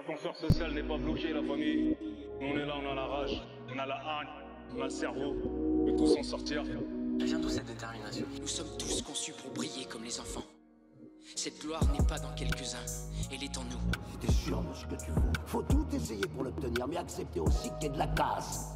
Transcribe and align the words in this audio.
L'ascenseur 0.00 0.34
social 0.36 0.72
n'est 0.72 0.82
pas 0.82 0.96
bloqué, 0.96 1.32
la 1.32 1.42
famille. 1.42 1.94
Nous, 2.40 2.46
on 2.46 2.56
est 2.56 2.64
là, 2.64 2.74
on 2.82 2.90
a 2.90 2.94
la 2.94 3.06
rage, 3.06 3.42
on 3.68 3.78
a 3.78 3.84
la 3.84 3.96
haine, 3.96 4.28
on 4.74 4.80
a 4.80 4.84
le 4.84 4.90
cerveau. 4.90 5.36
On 5.44 5.84
peut 5.84 5.96
tous 5.96 6.14
s'en 6.14 6.22
sortir. 6.22 6.62
Elle 7.20 7.26
vient 7.26 7.38
d'où 7.38 7.50
cette 7.50 7.66
détermination? 7.66 8.24
Nous 8.40 8.46
sommes 8.46 8.78
tous 8.78 9.02
conçus 9.02 9.32
pour 9.32 9.52
briller 9.52 9.84
comme 9.90 10.04
les 10.04 10.18
enfants. 10.18 10.44
Cette 11.36 11.60
gloire 11.60 11.84
n'est 11.92 12.06
pas 12.06 12.18
dans 12.18 12.32
quelques-uns, 12.34 12.78
elle 13.30 13.44
est 13.44 13.58
en 13.58 13.64
nous. 13.64 13.78
T'es 14.22 14.32
sûr 14.32 14.62
de 14.62 14.72
ce 14.72 14.86
que 14.86 15.04
tu 15.04 15.10
veux? 15.10 15.20
Faut 15.44 15.62
tout 15.62 15.86
essayer 15.94 16.26
pour 16.28 16.44
l'obtenir, 16.44 16.88
mais 16.88 16.96
accepter 16.96 17.40
aussi 17.40 17.68
qu'il 17.78 17.90
y 17.90 17.92
ait 17.92 17.94
de 17.94 17.98
la 17.98 18.06
casse. 18.06 18.70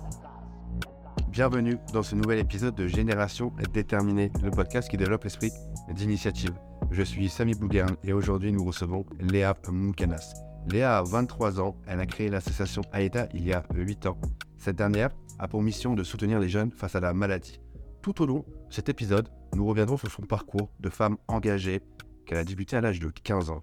Bienvenue 1.29 1.79
dans 1.95 2.03
ce 2.03 2.17
nouvel 2.17 2.39
épisode 2.39 2.75
de 2.75 2.87
Génération 2.87 3.51
Déterminée, 3.73 4.31
le 4.43 4.51
podcast 4.51 4.91
qui 4.91 4.99
développe 4.99 5.25
l'esprit 5.25 5.53
d'initiative. 5.89 6.53
Je 6.91 7.03
suis 7.03 7.31
Samy 7.31 7.55
Bouguerne 7.55 7.97
et 8.05 8.13
aujourd'hui 8.13 8.53
nous 8.53 8.65
recevons 8.65 9.07
Léa 9.19 9.57
Moukanas. 9.69 10.35
Léa 10.69 10.99
a 10.99 11.03
23 11.03 11.61
ans, 11.61 11.77
elle 11.87 12.01
a 12.01 12.07
créé 12.07 12.29
l'association 12.29 12.83
AETA 12.93 13.29
il 13.35 13.45
y 13.45 13.53
a 13.53 13.65
8 13.75 14.07
ans. 14.07 14.19
Cette 14.57 14.77
dernière 14.77 15.11
a 15.39 15.47
pour 15.49 15.63
mission 15.63 15.95
de 15.95 16.03
soutenir 16.03 16.39
les 16.41 16.49
jeunes 16.49 16.71
face 16.71 16.95
à 16.95 17.01
la 17.01 17.13
maladie. 17.13 17.61
Tout 18.03 18.23
au 18.23 18.27
long 18.27 18.45
de 18.69 18.73
cet 18.73 18.89
épisode, 18.89 19.29
nous 19.55 19.67
reviendrons 19.67 19.97
sur 19.97 20.11
son 20.11 20.23
parcours 20.23 20.71
de 20.81 20.89
femme 20.89 21.17
engagée 21.29 21.81
qu'elle 22.27 22.39
a 22.39 22.45
débuté 22.45 22.77
à 22.77 22.81
l'âge 22.81 22.99
de 23.01 23.09
15 23.11 23.51
ans. 23.51 23.63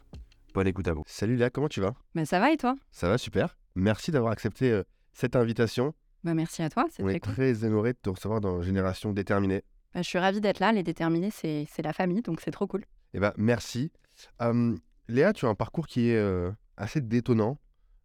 Bonne 0.53 0.67
écoute 0.67 0.87
à 0.87 0.93
vous. 0.93 1.03
Salut 1.07 1.35
Léa, 1.37 1.49
comment 1.49 1.69
tu 1.69 1.81
vas? 1.81 1.93
Bah 2.13 2.25
ça 2.25 2.39
va 2.39 2.51
et 2.51 2.57
toi? 2.57 2.75
Ça 2.91 3.07
va 3.09 3.17
super. 3.17 3.57
Merci 3.75 4.11
d'avoir 4.11 4.31
accepté 4.31 4.70
euh, 4.71 4.83
cette 5.13 5.35
invitation. 5.35 5.93
Bah 6.23 6.33
merci 6.33 6.61
à 6.61 6.70
toi, 6.70 6.85
c'est 6.91 7.01
On 7.01 7.05
très 7.07 7.15
est 7.15 7.20
cool. 7.20 7.33
très 7.33 7.63
honoré 7.63 7.93
de 7.93 7.97
te 8.01 8.09
recevoir 8.09 8.41
dans 8.41 8.61
Génération 8.61 9.11
Déterminée. 9.11 9.63
Bah, 9.93 10.01
je 10.01 10.07
suis 10.07 10.20
ravie 10.20 10.41
d'être 10.41 10.59
là, 10.59 10.71
les 10.71 10.83
déterminés, 10.83 11.31
c'est 11.31 11.65
c'est 11.70 11.81
la 11.81 11.93
famille, 11.93 12.21
donc 12.21 12.41
c'est 12.41 12.51
trop 12.51 12.67
cool. 12.67 12.85
Eh 13.13 13.20
ben, 13.20 13.33
merci. 13.37 13.91
Hum, 14.39 14.77
Léa, 15.07 15.33
tu 15.33 15.45
as 15.45 15.49
un 15.49 15.55
parcours 15.55 15.87
qui 15.87 16.09
est 16.09 16.17
euh, 16.17 16.51
assez 16.77 17.02
détonnant 17.02 17.57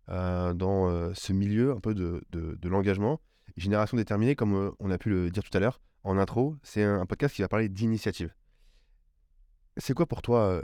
euh, 0.09 0.55
dans 0.55 0.88
euh, 0.88 1.12
ce 1.15 1.33
milieu 1.33 1.73
un 1.73 1.80
peu 1.80 1.93
de, 1.95 2.23
de- 2.30 2.68
l'engagement. 2.68 3.21
Génération 3.57 3.96
déterminée, 3.96 4.37
comme 4.37 4.54
euh, 4.54 4.71
on 4.79 4.90
a 4.90 4.99
pu 4.99 5.10
le 5.10 5.30
dire 5.30 5.43
tout 5.43 5.57
à 5.57 5.60
l'heure 5.60 5.80
en 6.04 6.16
intro, 6.18 6.57
c'est 6.63 6.85
un, 6.85 7.05
podcast 7.07 7.35
qui 7.35 7.43
va 7.43 7.49
parler 7.49 7.68
d'initiative. 7.68 8.32
C'est 9.77 9.95
quoi 9.95 10.07
pour 10.07 10.23
toi 10.23 10.63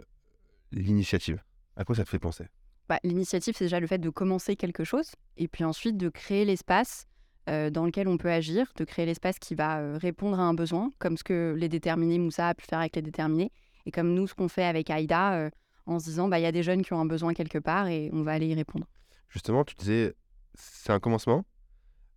l'initiative? 0.71 1.43
À 1.77 1.85
quoi 1.85 1.97
ça 1.97 2.05
te 2.05 2.09
fait 2.09 2.21
penser? 2.21 2.45
Bah, 2.89 3.01
L'initiative, 3.03 3.55
c'est 3.57 3.65
déjà 3.65 3.81
le 3.81 3.89
fait 3.89 3.99
de 3.99 4.11
commencer 4.11 4.55
quelque 4.55 4.85
chose, 4.85 5.11
et 5.37 5.49
puis 5.49 5.65
ensuite 5.65 5.97
de 5.97 6.09
créer 6.09 6.45
l'espace 6.45 7.07
dans 7.49 7.85
lequel 7.85 8.07
on 8.07 8.19
peut 8.19 8.31
agir, 8.31 8.73
de 8.77 8.85
créer 8.85 9.05
l'espace 9.05 9.41
qui 9.41 9.57
va 9.57 9.99
répondre 9.99 10.39
à 10.39 10.45
un 10.45 10.55
besoin, 10.55 10.93
comme 11.01 11.17
ce 11.17 11.25
que 11.25 11.57
les 11.59 11.69
déterminés, 11.69 12.21
Moussa 12.21 12.49
a 12.49 12.55
pu 12.55 12.65
faire 12.65 12.79
avec 12.79 12.95
les 12.95 13.03
déterminés, 13.03 13.51
et 13.85 13.91
comme 13.91 14.15
nous, 14.15 14.29
ce 14.29 14.35
qu'on 14.35 14.49
fait 14.49 14.65
avec 14.65 14.91
Aïda, 14.91 15.51
en 15.87 15.99
se 15.99 16.05
disant, 16.07 16.29
bah, 16.29 16.39
il 16.39 16.43
y 16.43 16.47
a 16.47 16.53
des 16.53 16.63
jeunes 16.63 16.83
qui 16.83 16.93
ont 16.93 17.01
un 17.01 17.05
besoin 17.07 17.35
quelque 17.35 17.59
part, 17.59 17.89
et 17.89 18.11
on 18.13 18.23
va 18.23 18.33
aller 18.33 18.47
y 18.49 18.55
répondre. 18.55 18.87
Justement, 19.29 19.65
tu 19.65 19.75
disais, 19.75 20.15
c'est 20.55 20.93
un 20.93 21.01
commencement. 21.01 21.45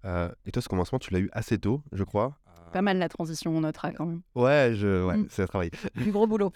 euh, 0.05 0.29
et 0.45 0.51
toi, 0.51 0.61
ce 0.61 0.69
commencement, 0.69 0.99
tu 0.99 1.11
l'as 1.13 1.19
eu 1.19 1.29
assez 1.33 1.57
tôt, 1.57 1.81
je 1.91 2.03
crois. 2.03 2.37
Pas 2.73 2.81
mal 2.81 2.97
la 2.97 3.09
transition, 3.09 3.55
on 3.55 3.61
notera 3.61 3.91
quand 3.91 4.05
même. 4.05 4.21
Ouais, 4.35 4.73
je, 4.75 5.03
ouais, 5.05 5.17
Mm. 5.17 5.27
c'est 5.29 5.43
un 5.43 5.47
travail. 5.47 5.71
Du 5.95 6.11
gros 6.11 6.27
boulot. 6.27 6.51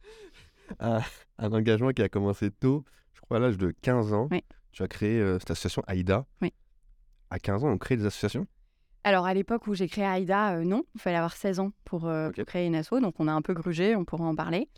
un, 0.80 1.00
un 1.38 1.52
engagement 1.52 1.90
qui 1.90 2.02
a 2.02 2.08
commencé 2.08 2.50
tôt, 2.50 2.84
je 3.14 3.20
crois 3.20 3.36
à 3.38 3.40
l'âge 3.40 3.56
de 3.58 3.70
15 3.82 4.12
ans. 4.12 4.28
Oui. 4.30 4.42
Tu 4.72 4.82
as 4.82 4.88
créé 4.88 5.20
euh, 5.20 5.38
cette 5.38 5.50
association 5.52 5.82
AIDA. 5.88 6.26
Oui. 6.42 6.52
À 7.30 7.38
15 7.38 7.64
ans, 7.64 7.68
on 7.68 7.78
crée 7.78 7.96
des 7.96 8.04
associations? 8.06 8.46
Alors, 9.04 9.24
à 9.24 9.34
l'époque 9.34 9.66
où 9.68 9.74
j'ai 9.74 9.88
créé 9.88 10.04
Aïda, 10.04 10.56
euh, 10.56 10.64
non, 10.64 10.84
il 10.96 11.00
fallait 11.00 11.16
avoir 11.16 11.36
16 11.36 11.60
ans 11.60 11.70
pour, 11.84 12.06
euh, 12.08 12.30
pour 12.30 12.44
créer 12.44 12.66
une 12.66 12.74
asso, 12.74 12.90
donc 13.00 13.14
on 13.20 13.28
a 13.28 13.32
un 13.32 13.40
peu 13.42 13.54
grugé, 13.54 13.94
on 13.94 14.04
pourra 14.04 14.24
en 14.24 14.34
parler. 14.34 14.68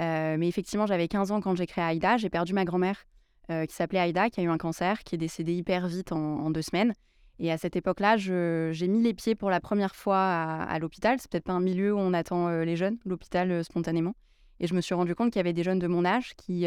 Euh, 0.00 0.36
mais 0.38 0.48
effectivement, 0.48 0.86
j'avais 0.86 1.08
15 1.08 1.32
ans 1.32 1.40
quand 1.40 1.54
j'ai 1.54 1.66
créé 1.66 1.84
Aïda, 1.84 2.16
j'ai 2.16 2.30
perdu 2.30 2.54
ma 2.54 2.64
grand-mère 2.64 3.04
euh, 3.50 3.66
qui 3.66 3.74
s'appelait 3.74 3.98
Aïda, 3.98 4.30
qui 4.30 4.40
a 4.40 4.44
eu 4.44 4.48
un 4.48 4.58
cancer, 4.58 5.02
qui 5.04 5.16
est 5.16 5.18
décédée 5.18 5.54
hyper 5.54 5.86
vite 5.86 6.12
en, 6.12 6.50
deux 6.50 6.62
semaines. 6.62 6.92
Et 7.38 7.50
à 7.50 7.58
cette 7.58 7.76
époque-là, 7.76 8.16
j'ai 8.16 8.88
mis 8.88 9.02
les 9.02 9.14
pieds 9.14 9.34
pour 9.34 9.50
la 9.50 9.60
première 9.60 9.96
fois 9.96 10.18
à, 10.18 10.62
à 10.64 10.78
l'hôpital. 10.78 11.18
C'est 11.18 11.30
peut-être 11.30 11.44
pas 11.44 11.52
un 11.52 11.60
milieu 11.60 11.94
où 11.94 11.98
on 11.98 12.12
attend 12.12 12.48
euh, 12.48 12.64
les 12.64 12.76
jeunes, 12.76 12.98
l'hôpital 13.04 13.64
spontanément. 13.64 14.14
Et 14.60 14.66
je 14.66 14.74
me 14.74 14.80
suis 14.80 14.94
rendu 14.94 15.14
compte 15.14 15.32
qu'il 15.32 15.40
y 15.40 15.40
avait 15.40 15.52
des 15.52 15.64
jeunes 15.64 15.80
de 15.80 15.88
mon 15.88 16.04
âge 16.04 16.34
qui 16.36 16.66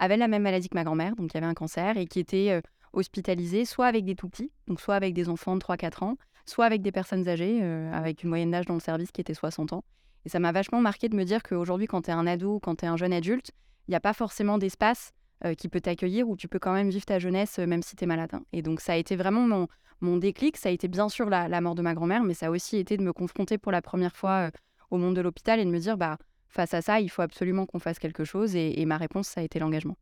avaient 0.00 0.16
la 0.16 0.26
même 0.26 0.42
maladie 0.42 0.68
que 0.68 0.74
ma 0.74 0.82
grand-mère, 0.82 1.14
donc 1.14 1.30
qui 1.30 1.36
avaient 1.36 1.46
un 1.46 1.54
cancer, 1.54 1.96
et 1.96 2.06
qui 2.06 2.18
étaient 2.18 2.60
hospitalisés 2.92 3.64
soit 3.64 3.86
avec 3.86 4.04
des 4.04 4.16
tout 4.16 4.28
petits, 4.28 4.50
donc 4.66 4.80
soit 4.80 4.96
avec 4.96 5.14
des 5.14 5.28
enfants 5.28 5.54
de 5.54 5.60
3-4 5.60 6.02
ans, 6.02 6.16
soit 6.44 6.64
avec 6.64 6.82
des 6.82 6.90
personnes 6.90 7.28
âgées, 7.28 7.62
avec 7.92 8.24
une 8.24 8.30
moyenne 8.30 8.50
d'âge 8.50 8.66
dans 8.66 8.74
le 8.74 8.80
service 8.80 9.12
qui 9.12 9.20
était 9.20 9.34
60 9.34 9.74
ans. 9.74 9.84
Et 10.26 10.28
ça 10.28 10.40
m'a 10.40 10.50
vachement 10.50 10.80
marqué 10.80 11.08
de 11.08 11.14
me 11.14 11.22
dire 11.22 11.40
qu'aujourd'hui, 11.44 11.86
quand 11.86 12.02
tu 12.02 12.10
es 12.10 12.12
un 12.12 12.26
ado 12.26 12.58
quand 12.58 12.74
tu 12.74 12.84
es 12.84 12.88
un 12.88 12.96
jeune 12.96 13.12
adulte, 13.12 13.52
il 13.86 13.92
n'y 13.92 13.94
a 13.94 14.00
pas 14.00 14.12
forcément 14.12 14.58
d'espace 14.58 15.12
euh, 15.44 15.54
qui 15.54 15.68
peut 15.68 15.80
t'accueillir 15.80 16.28
où 16.28 16.36
tu 16.36 16.48
peux 16.48 16.58
quand 16.58 16.72
même 16.72 16.90
vivre 16.90 17.06
ta 17.06 17.20
jeunesse 17.20 17.60
euh, 17.60 17.66
même 17.66 17.80
si 17.82 17.94
tu 17.94 18.02
es 18.02 18.06
malade. 18.08 18.30
hein. 18.32 18.42
Et 18.52 18.60
donc 18.60 18.80
ça 18.80 18.94
a 18.94 18.96
été 18.96 19.14
vraiment 19.14 19.46
mon, 19.46 19.68
mon 20.00 20.16
déclic. 20.16 20.56
Ça 20.56 20.68
a 20.68 20.72
été 20.72 20.88
bien 20.88 21.08
sûr 21.08 21.30
la, 21.30 21.60
mort 21.60 21.76
de 21.76 21.82
ma 21.82 21.94
grand-mère, 21.94 22.24
mais 22.24 22.34
ça 22.34 22.48
a 22.48 22.50
aussi 22.50 22.76
été 22.76 22.96
de 22.96 23.04
me 23.04 23.12
confronter 23.12 23.56
pour 23.56 23.70
la 23.70 23.80
première 23.80 24.16
fois 24.16 24.48
euh, 24.48 24.50
au 24.90 24.96
monde 24.98 25.14
de 25.14 25.20
l'hôpital 25.20 25.60
et 25.60 25.64
de 25.64 25.70
me 25.70 25.78
dire, 25.78 25.96
bah, 25.96 26.18
face 26.48 26.74
à 26.74 26.82
ça, 26.82 26.98
il 26.98 27.08
faut 27.08 27.22
absolument 27.22 27.64
qu'on 27.64 27.78
fasse 27.78 28.00
quelque 28.00 28.24
chose. 28.24 28.56
Et, 28.56 28.84
ma 28.84 28.96
réponse, 28.96 29.28
ça 29.28 29.42
a 29.42 29.44
été 29.44 29.60
l'engagement. 29.60 29.96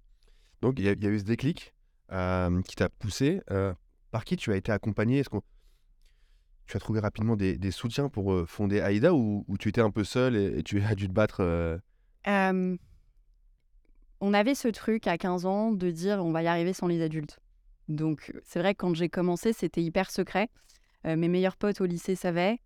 Donc, 0.62 0.78
il 0.78 0.86
y, 0.86 0.88
a- 0.88 0.92
eu 0.92 1.18
ce 1.18 1.24
déclic 1.24 1.74
qui 2.08 2.76
t'a 2.76 2.88
poussé. 2.88 3.42
Par 4.10 4.24
qui 4.24 4.36
tu 4.36 4.52
as 4.52 4.56
été 4.56 4.70
accompagné 4.72 5.22
tu 6.66 6.76
as 6.76 6.80
trouvé 6.80 7.00
rapidement 7.00 7.36
des, 7.36 7.70
soutiens 7.70 8.08
pour 8.08 8.32
euh, 8.32 8.46
fonder 8.46 8.78
AIDA 8.78 9.12
ou, 9.14 9.44
tu 9.58 9.68
étais 9.68 9.80
un 9.80 9.90
peu 9.90 10.04
seul 10.04 10.36
et, 10.36 10.62
tu 10.62 10.82
as 10.82 10.94
dû 10.94 11.08
te 11.08 11.12
battre 11.12 11.40
euh, 11.40 11.78
Euh, 12.26 12.76
on 14.20 14.32
avait 14.32 14.54
ce 14.54 14.68
truc 14.68 15.06
à 15.06 15.18
15 15.18 15.46
ans 15.46 15.72
de 15.72 15.90
dire 15.90 16.24
on 16.24 16.32
va 16.32 16.42
y 16.42 16.46
arriver 16.46 16.72
sans 16.72 16.86
les 16.86 17.02
adultes. 17.02 17.40
Donc 17.88 18.32
c'est 18.44 18.58
vrai 18.58 18.74
que 18.74 18.78
quand 18.78 18.94
j'ai 18.94 19.08
commencé, 19.08 19.52
c'était 19.52 19.82
hyper 19.82 20.10
secret. 20.10 20.48
Euh, 21.06 21.16
mes 21.16 21.28
meilleurs 21.28 21.56
potes 21.56 21.80
au 21.80 21.84
lycée 21.84 22.14
savaient. 22.14 22.58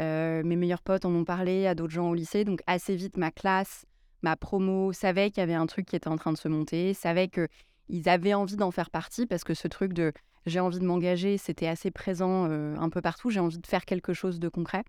Euh, 0.00 0.42
mes 0.44 0.56
meilleurs 0.56 0.82
potes 0.82 1.06
en 1.06 1.14
ont 1.14 1.24
parlé 1.24 1.66
à 1.66 1.74
d'autres 1.74 1.94
gens 1.94 2.10
au 2.10 2.14
lycée. 2.14 2.44
Donc 2.44 2.62
assez 2.66 2.94
vite, 2.94 3.16
ma 3.16 3.30
classe, 3.30 3.86
ma 4.22 4.36
promo 4.36 4.92
savait 4.92 5.30
qu'il 5.30 5.40
y 5.40 5.44
avait 5.44 5.54
un 5.54 5.66
truc 5.66 5.86
qui 5.86 5.96
était 5.96 6.08
en 6.08 6.16
train 6.16 6.32
de 6.32 6.38
se 6.38 6.48
monter, 6.48 6.92
savait 6.92 7.28
qu'ils 7.28 8.08
avaient 8.08 8.34
envie 8.34 8.56
d'en 8.56 8.70
faire 8.70 8.90
partie 8.90 9.26
parce 9.26 9.44
que 9.44 9.54
ce 9.54 9.68
truc 9.68 9.94
de 9.94 10.12
j'ai 10.46 10.60
envie 10.60 10.78
de 10.78 10.84
m'engager, 10.84 11.38
c'était 11.38 11.66
assez 11.66 11.90
présent 11.90 12.46
euh, 12.48 12.76
un 12.78 12.88
peu 12.88 13.00
partout. 13.00 13.30
J'ai 13.30 13.40
envie 13.40 13.58
de 13.58 13.66
faire 13.66 13.84
quelque 13.84 14.12
chose 14.12 14.38
de 14.40 14.48
concret. 14.48 14.84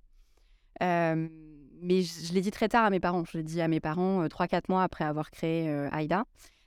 Euh, 0.81 1.27
mais 1.81 2.01
je, 2.01 2.25
je 2.27 2.33
l'ai 2.33 2.41
dit 2.41 2.51
très 2.51 2.69
tard 2.69 2.85
à 2.85 2.89
mes 2.89 2.99
parents. 2.99 3.23
Je 3.25 3.37
l'ai 3.37 3.43
dit 3.43 3.61
à 3.61 3.67
mes 3.67 3.79
parents 3.79 4.23
euh, 4.23 4.27
3-4 4.27 4.63
mois 4.69 4.83
après 4.83 5.03
avoir 5.05 5.31
créé 5.31 5.69
euh, 5.69 5.89
AIDA. 5.91 6.25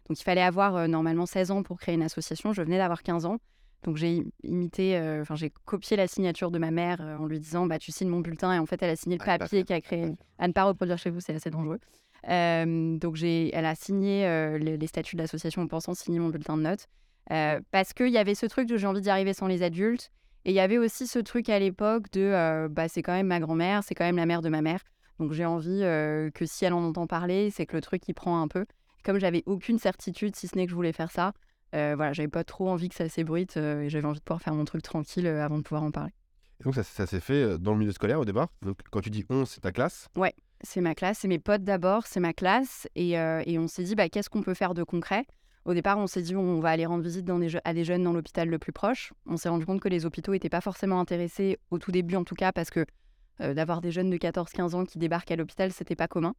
Donc 0.09 0.19
il 0.21 0.25
fallait 0.25 0.43
avoir 0.43 0.89
normalement 0.89 1.27
16 1.27 1.51
ans 1.53 1.63
pour 1.63 1.79
créer 1.79 1.95
une 1.95 2.03
association. 2.03 2.53
Je 2.53 2.63
venais 2.63 2.79
d'avoir 2.79 3.03
15 3.03 3.27
ans. 3.27 3.39
Donc 3.85 3.97
j'ai 3.97 4.19
im- 4.19 4.31
imité, 4.43 5.01
enfin 5.23 5.37
j'ai 5.37 5.51
copié 5.65 5.97
la 5.97 6.07
signature 6.07 6.51
de 6.51 6.59
ma 6.59 6.71
mère 6.71 7.01
en 7.19 7.27
lui 7.27 7.39
disant 7.41 7.67
bah 7.67 7.79
tu 7.79 7.93
signes 7.93 8.09
mon 8.11 8.21
bulletin 8.21 8.53
et 8.53 8.59
en 8.59 8.67
fait 8.67 8.83
elle 8.83 8.91
a 8.91 8.97
signé 8.97 9.17
le 9.17 9.23
Ah, 9.27 9.39
papier 9.39 9.65
qui 9.65 9.73
a 9.73 9.81
créé 9.81 10.13
à 10.39 10.49
ne 10.49 10.53
pas 10.53 10.65
reproduire 10.65 10.99
chez 10.99 11.09
vous 11.11 11.21
c'est 11.21 11.33
assez 11.35 11.49
dangereux. 11.49 11.79
Donc 12.99 13.17
j'ai, 13.17 13.55
elle 13.55 13.65
a 13.65 13.75
signé 13.75 14.25
les, 14.59 14.77
les 14.77 14.87
statuts 14.87 15.17
de 15.17 15.23
l'association 15.23 15.63
en 15.63 15.67
pensant 15.67 15.95
signer 15.95 16.19
mon 16.19 16.29
bulletin 16.29 16.57
de 16.59 16.63
notes 16.63 16.89
Euh, 17.31 17.61
parce 17.71 17.93
qu'il 17.93 18.09
y 18.09 18.19
avait 18.19 18.35
ce 18.35 18.47
truc 18.47 18.67
de 18.67 18.77
j'ai 18.77 18.87
envie 18.87 19.01
d'y 19.01 19.11
arriver 19.11 19.35
sans 19.35 19.47
les 19.47 19.63
adultes 19.63 20.11
et 20.45 20.51
il 20.51 20.55
y 20.55 20.61
avait 20.61 20.79
aussi 20.79 21.07
ce 21.07 21.19
truc 21.21 21.49
à 21.49 21.59
l'époque 21.59 22.11
de 22.13 22.23
euh, 22.23 22.69
bah 22.69 22.89
c'est 22.89 23.03
quand 23.03 23.13
même 23.13 23.29
ma 23.29 23.39
grand-mère, 23.39 23.85
c'est 23.85 23.95
quand 23.95 24.05
même 24.05 24.17
la 24.17 24.27
mère 24.27 24.43
de 24.43 24.49
ma 24.49 24.63
mère. 24.63 24.81
Donc 25.21 25.33
j'ai 25.33 25.45
envie 25.45 25.83
euh, 25.83 26.31
que 26.31 26.45
si 26.47 26.65
elle 26.65 26.73
en 26.73 26.83
entend 26.83 27.07
parler, 27.07 27.51
c'est 27.51 27.67
que 27.67 27.77
le 27.77 27.83
truc 27.83 28.09
il 28.09 28.15
prend 28.15 28.41
un 28.43 28.49
peu. 28.49 28.67
Comme 29.05 29.19
j'avais 29.19 29.45
aucune 29.47 29.79
certitude, 29.79 30.35
si 30.35 30.49
ce 30.49 30.57
n'est 30.57 30.65
que 30.65 30.71
je 30.71 30.75
voulais 30.75 30.93
faire 30.93 31.11
ça, 31.11 31.33
voilà, 31.73 32.13
j'avais 32.13 32.29
pas 32.29 32.43
trop 32.43 32.69
envie 32.69 32.89
que 32.89 32.97
ça 32.97 33.09
s'ébruite 33.09 33.57
et 33.57 33.89
j'avais 33.89 34.07
envie 34.07 34.19
de 34.19 34.25
pouvoir 34.25 34.43
faire 34.43 34.55
mon 34.55 34.65
truc 34.65 34.83
tranquille 34.83 35.27
avant 35.27 35.59
de 35.59 35.63
pouvoir 35.63 35.85
en 35.85 35.91
parler. 35.91 36.13
Et 36.61 36.65
donc, 36.65 36.75
ça, 36.75 36.83
ça 36.83 37.07
s'est 37.07 37.21
fait 37.21 37.59
dans 37.59 37.73
le 37.73 37.79
milieu 37.79 37.93
scolaire 37.93 38.21
au 38.21 38.25
départ? 38.25 38.49
Donc, 38.61 38.79
quand 38.91 39.01
tu 39.01 39.09
dis 39.09 39.25
on, 39.31 39.47
c'est 39.47 39.61
ta 39.61 39.73
classe? 39.73 40.09
C'est 40.63 40.81
ma 40.83 40.95
classe, 40.95 41.21
c'est 41.21 41.29
mes 41.29 41.39
potes 41.39 41.65
d'abord, 41.65 42.07
c'est 42.07 42.21
ma 42.21 42.35
classe. 42.35 42.89
Et, 42.97 43.13
et 43.13 43.59
on 43.59 43.69
s'est 43.69 43.85
dit, 43.85 43.95
bah, 43.95 44.09
qu'est-ce 44.09 44.29
qu'on 44.29 44.43
peut 44.43 44.53
faire 44.53 44.75
de 44.75 44.83
concret? 44.83 45.25
Au 45.71 45.73
départ, 45.73 45.99
on 45.99 46.09
s'est 46.09 46.23
dit, 46.23 46.35
on 46.35 46.59
va 46.59 46.71
aller 46.71 46.85
rendre 46.85 47.05
visite 47.05 47.31
à 47.65 47.75
des 47.75 47.85
jeunes 47.85 48.03
dans 48.03 48.13
l'hôpital 48.13 48.49
le 48.49 48.59
plus 48.59 48.73
proche. 48.73 49.13
On 49.27 49.37
s'est 49.37 49.49
rendu 49.49 49.65
compte 49.65 49.79
que 49.79 49.89
les 49.89 50.05
hôpitaux 50.05 50.33
n'étaient 50.33 50.49
pas 50.49 50.61
forcément 50.61 50.99
intéressés, 50.99 51.61
au 51.71 51.79
tout 51.79 51.93
début 51.93 52.17
en 52.17 52.25
tout 52.25 52.35
cas, 52.35 52.51
parce 52.51 52.71
que 52.71 52.85
euh, 53.41 53.55
d'avoir 53.55 53.81
des 53.81 53.93
jeunes 53.93 54.11
de 54.11 54.17
14-15 54.17 54.75
ans 54.75 54.85
qui 54.85 54.99
débarquent 54.99 55.31
à 55.31 55.37
l'hôpital, 55.37 55.71
c'était 55.71 55.95
pas 55.95 56.09
commun. 56.09 56.35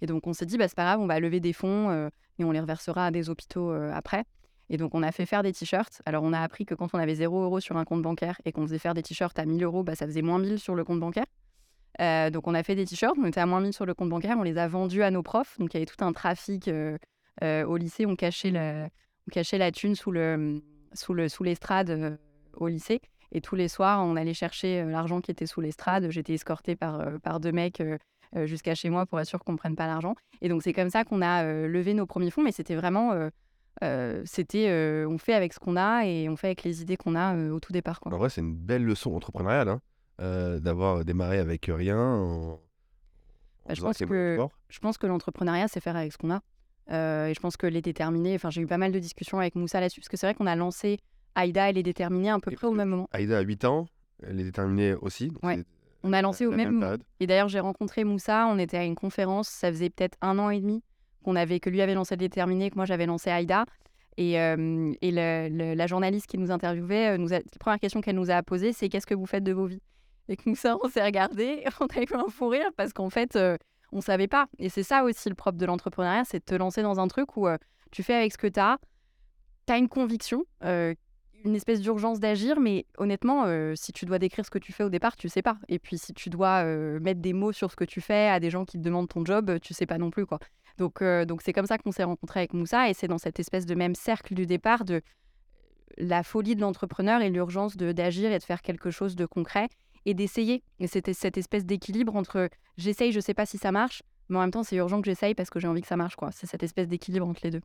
Et 0.00 0.06
donc 0.06 0.26
on 0.26 0.32
s'est 0.32 0.46
dit, 0.46 0.58
bah, 0.58 0.66
c'est 0.66 0.74
pas 0.74 0.82
grave, 0.82 0.98
on 0.98 1.06
va 1.06 1.20
lever 1.20 1.38
des 1.38 1.52
fonds 1.52 1.90
euh, 1.90 2.08
et 2.40 2.44
on 2.44 2.50
les 2.50 2.58
reversera 2.58 3.06
à 3.06 3.10
des 3.12 3.30
hôpitaux 3.30 3.70
euh, 3.70 3.92
après. 3.94 4.24
Et 4.68 4.78
donc 4.78 4.96
on 4.96 5.04
a 5.04 5.12
fait 5.12 5.26
faire 5.26 5.44
des 5.44 5.52
t-shirts. 5.52 6.02
Alors 6.04 6.24
on 6.24 6.32
a 6.32 6.40
appris 6.40 6.64
que 6.64 6.74
quand 6.74 6.88
on 6.92 6.98
avait 6.98 7.14
0 7.14 7.40
euros 7.40 7.60
sur 7.60 7.76
un 7.76 7.84
compte 7.84 8.02
bancaire 8.02 8.40
et 8.44 8.50
qu'on 8.50 8.66
faisait 8.66 8.80
faire 8.80 8.94
des 8.94 9.04
t-shirts 9.04 9.38
à 9.38 9.44
1000 9.44 9.62
euros, 9.62 9.84
bah, 9.84 9.94
ça 9.94 10.06
faisait 10.06 10.22
moins 10.22 10.40
1000 10.40 10.58
sur 10.58 10.74
le 10.74 10.82
compte 10.82 10.98
bancaire. 10.98 11.26
Donc 12.32 12.48
on 12.48 12.54
a 12.54 12.64
fait 12.64 12.74
des 12.74 12.84
t-shirts, 12.84 13.14
on 13.16 13.26
était 13.26 13.38
à 13.38 13.46
moins 13.46 13.60
1000 13.60 13.74
sur 13.74 13.86
le 13.86 13.94
compte 13.94 14.08
bancaire, 14.08 14.38
on 14.40 14.42
les 14.42 14.58
a 14.58 14.66
vendus 14.66 15.04
à 15.04 15.12
nos 15.12 15.22
profs. 15.22 15.56
Donc 15.60 15.72
il 15.72 15.76
y 15.76 15.80
avait 15.80 15.86
tout 15.86 16.04
un 16.04 16.12
trafic 16.12 16.68
au 17.40 17.76
lycée, 17.76 18.06
on 18.06 18.16
cachait 18.16 18.50
la, 18.50 18.88
on 19.28 19.30
cachait 19.30 19.58
la 19.58 19.72
thune 19.72 19.94
sous 19.94 20.10
le 20.10 20.62
sous 20.92 21.14
le 21.14 21.28
sous 21.28 21.42
l'estrade 21.42 22.18
au 22.54 22.68
lycée. 22.68 23.00
Et 23.34 23.40
tous 23.40 23.54
les 23.54 23.68
soirs, 23.68 24.04
on 24.04 24.16
allait 24.16 24.34
chercher 24.34 24.84
l'argent 24.84 25.22
qui 25.22 25.30
était 25.30 25.46
sous 25.46 25.62
l'estrade. 25.62 26.10
J'étais 26.10 26.34
escortée 26.34 26.76
par, 26.76 27.18
par 27.22 27.40
deux 27.40 27.52
mecs 27.52 27.82
jusqu'à 28.44 28.74
chez 28.74 28.90
moi 28.90 29.06
pour 29.06 29.18
être 29.20 29.26
sûr 29.26 29.42
qu'on 29.42 29.52
ne 29.52 29.56
prenne 29.56 29.74
pas 29.74 29.86
l'argent. 29.86 30.14
Et 30.42 30.50
donc, 30.50 30.62
c'est 30.62 30.74
comme 30.74 30.90
ça 30.90 31.04
qu'on 31.04 31.22
a 31.22 31.42
levé 31.44 31.94
nos 31.94 32.04
premiers 32.04 32.30
fonds. 32.30 32.42
Mais 32.42 32.52
c'était 32.52 32.74
vraiment 32.74 33.30
euh, 33.82 34.22
c'était 34.24 34.68
euh, 34.68 35.08
on 35.08 35.18
fait 35.18 35.34
avec 35.34 35.52
ce 35.52 35.58
qu'on 35.58 35.76
a 35.76 36.04
et 36.04 36.28
on 36.28 36.36
fait 36.36 36.48
avec 36.48 36.62
les 36.62 36.82
idées 36.82 36.96
qu'on 36.96 37.14
a 37.14 37.34
euh, 37.36 37.50
au 37.50 37.58
tout 37.58 37.72
départ. 37.72 38.00
Quoi. 38.00 38.12
En 38.12 38.18
vrai, 38.18 38.28
c'est 38.28 38.40
une 38.40 38.54
belle 38.54 38.84
leçon 38.84 39.14
entrepreneuriale 39.14 39.68
hein, 39.68 39.80
d'avoir 40.60 41.04
démarré 41.04 41.38
avec 41.38 41.66
rien. 41.66 41.98
En... 41.98 42.52
en 42.52 42.60
Bah, 43.66 43.74
je 43.74 43.80
pense 43.80 43.98
que-. 43.98 44.38
Je 44.68 44.78
pense 44.78 44.98
que 44.98 45.06
l'entrepreneuriat, 45.06 45.68
c'est 45.68 45.80
faire 45.80 45.96
avec 45.96 46.12
ce 46.12 46.18
qu'on 46.18 46.30
a. 46.30 46.40
Euh, 46.90 47.26
et 47.28 47.34
je 47.34 47.40
pense 47.40 47.56
que 47.56 47.66
les 47.66 47.80
déterminés, 47.82 48.34
enfin, 48.34 48.50
j'ai 48.50 48.60
eu 48.60 48.66
pas 48.66 48.78
mal 48.78 48.92
de 48.92 48.98
discussions 48.98 49.38
avec 49.38 49.54
Moussa 49.54 49.80
là-dessus, 49.80 50.00
parce 50.00 50.08
que 50.08 50.16
c'est 50.16 50.26
vrai 50.26 50.34
qu'on 50.34 50.46
a 50.46 50.56
lancé 50.56 50.98
Aïda 51.34 51.70
et 51.70 51.72
les 51.72 51.82
déterminés 51.82 52.30
à 52.30 52.38
peu 52.38 52.50
près 52.50 52.66
au 52.66 52.72
même 52.72 52.88
moment. 52.88 53.08
Aïda 53.12 53.38
a 53.38 53.40
8 53.40 53.64
ans, 53.64 53.86
elle 54.22 54.40
est 54.40 54.44
déterminée 54.44 54.94
aussi. 54.94 55.28
donc 55.28 55.42
Ouais. 55.44 55.56
c'est 55.56 55.64
On 56.04 56.12
a 56.12 56.20
lancé 56.22 56.44
la- 56.44 56.48
au 56.48 56.50
la 56.50 56.56
même 56.56 56.72
moment. 56.74 56.96
Et 57.20 57.26
d'ailleurs, 57.26 57.48
j'ai 57.48 57.60
rencontré 57.60 58.04
Moussa, 58.04 58.46
on 58.48 58.58
était 58.58 58.76
à 58.78 58.84
une 58.84 58.96
conférence, 58.96 59.48
ça 59.48 59.68
faisait 59.70 59.88
peut-être 59.90 60.18
un 60.20 60.38
an 60.38 60.50
et 60.50 60.60
demi 60.60 60.82
qu'on 61.24 61.36
avait, 61.36 61.60
que 61.60 61.70
lui 61.70 61.80
avait 61.80 61.94
lancé 61.94 62.16
le 62.16 62.18
déterminé, 62.18 62.68
que 62.70 62.74
moi 62.76 62.84
j'avais 62.84 63.06
lancé 63.06 63.30
Aïda. 63.30 63.64
Et, 64.18 64.38
euh, 64.40 64.92
et 65.00 65.10
le- 65.12 65.48
le- 65.48 65.74
la 65.74 65.86
journaliste 65.86 66.26
qui 66.26 66.36
nous 66.36 66.50
interviewait, 66.50 67.14
euh, 67.14 67.16
nous 67.18 67.32
a, 67.32 67.36
la 67.36 67.42
première 67.60 67.78
question 67.80 68.00
qu'elle 68.02 68.16
nous 68.16 68.30
a 68.30 68.42
posée, 68.42 68.72
c'est 68.74 68.88
qu'est-ce 68.90 69.06
que 69.06 69.14
vous 69.14 69.24
faites 69.26 69.44
de 69.44 69.52
vos 69.52 69.64
vies? 69.66 69.80
Et 70.28 70.36
que 70.36 70.42
Moussa, 70.50 70.76
on 70.82 70.88
s'est 70.88 71.02
regardé, 71.04 71.62
on 71.80 71.86
a 71.86 72.00
eu 72.02 72.14
un 72.14 72.28
fou 72.28 72.48
rire 72.48 72.68
parce 72.76 72.92
qu'en 72.92 73.08
fait, 73.08 73.36
euh, 73.36 73.56
on 73.92 74.00
savait 74.00 74.28
pas. 74.28 74.46
Et 74.58 74.68
c'est 74.68 74.82
ça 74.82 75.04
aussi 75.04 75.28
le 75.28 75.34
propre 75.34 75.58
de 75.58 75.66
l'entrepreneuriat, 75.66 76.24
c'est 76.24 76.38
de 76.38 76.44
te 76.44 76.54
lancer 76.54 76.82
dans 76.82 76.98
un 76.98 77.08
truc 77.08 77.36
où 77.36 77.46
euh, 77.46 77.58
tu 77.90 78.02
fais 78.02 78.14
avec 78.14 78.32
ce 78.32 78.38
que 78.38 78.46
tu 78.46 78.58
as, 78.58 78.78
tu 79.66 79.72
as 79.72 79.76
une 79.76 79.88
conviction, 79.88 80.44
euh, 80.64 80.94
une 81.44 81.54
espèce 81.54 81.80
d'urgence 81.80 82.20
d'agir, 82.20 82.60
mais 82.60 82.86
honnêtement, 82.98 83.44
euh, 83.46 83.74
si 83.74 83.92
tu 83.92 84.06
dois 84.06 84.18
décrire 84.18 84.44
ce 84.44 84.50
que 84.50 84.58
tu 84.58 84.72
fais 84.72 84.84
au 84.84 84.88
départ, 84.88 85.16
tu 85.16 85.28
sais 85.28 85.42
pas. 85.42 85.58
Et 85.68 85.78
puis 85.78 85.98
si 85.98 86.12
tu 86.14 86.30
dois 86.30 86.64
mettre 87.00 87.20
des 87.20 87.32
mots 87.32 87.52
sur 87.52 87.70
ce 87.70 87.76
que 87.76 87.84
tu 87.84 88.00
fais 88.00 88.28
à 88.28 88.40
des 88.40 88.50
gens 88.50 88.64
qui 88.64 88.78
te 88.78 88.82
demandent 88.82 89.08
ton 89.08 89.24
job, 89.24 89.58
tu 89.60 89.74
sais 89.74 89.86
pas 89.86 89.98
non 89.98 90.10
plus 90.10 90.26
quoi. 90.26 90.38
Donc 90.78 91.00
c'est 91.42 91.52
comme 91.52 91.66
ça 91.66 91.78
qu'on 91.78 91.92
s'est 91.92 92.04
rencontré 92.04 92.40
avec 92.40 92.54
Moussa 92.54 92.88
et 92.88 92.94
c'est 92.94 93.08
dans 93.08 93.18
cette 93.18 93.38
espèce 93.38 93.66
de 93.66 93.74
même 93.74 93.94
cercle 93.94 94.34
du 94.34 94.46
départ 94.46 94.84
de 94.84 95.02
la 95.98 96.22
folie 96.22 96.56
de 96.56 96.60
l'entrepreneur 96.60 97.20
et 97.20 97.30
l'urgence 97.30 97.76
d'agir 97.76 98.32
et 98.32 98.38
de 98.38 98.42
faire 98.42 98.62
quelque 98.62 98.90
chose 98.90 99.14
de 99.14 99.26
concret 99.26 99.68
et 100.06 100.14
d'essayer. 100.14 100.62
Et 100.78 100.86
c'était 100.86 101.14
cette 101.14 101.38
espèce 101.38 101.64
d'équilibre 101.64 102.16
entre 102.16 102.48
j'essaye, 102.76 103.12
je 103.12 103.20
sais 103.20 103.34
pas 103.34 103.46
si 103.46 103.58
ça 103.58 103.72
marche, 103.72 104.02
mais 104.28 104.38
en 104.38 104.40
même 104.40 104.50
temps 104.50 104.62
c'est 104.62 104.76
urgent 104.76 105.00
que 105.00 105.06
j'essaye 105.06 105.34
parce 105.34 105.50
que 105.50 105.60
j'ai 105.60 105.68
envie 105.68 105.82
que 105.82 105.86
ça 105.86 105.96
marche 105.96 106.16
quoi. 106.16 106.30
C'est 106.32 106.46
cette 106.46 106.62
espèce 106.62 106.88
d'équilibre 106.88 107.26
entre 107.26 107.40
les 107.44 107.50
deux. 107.50 107.62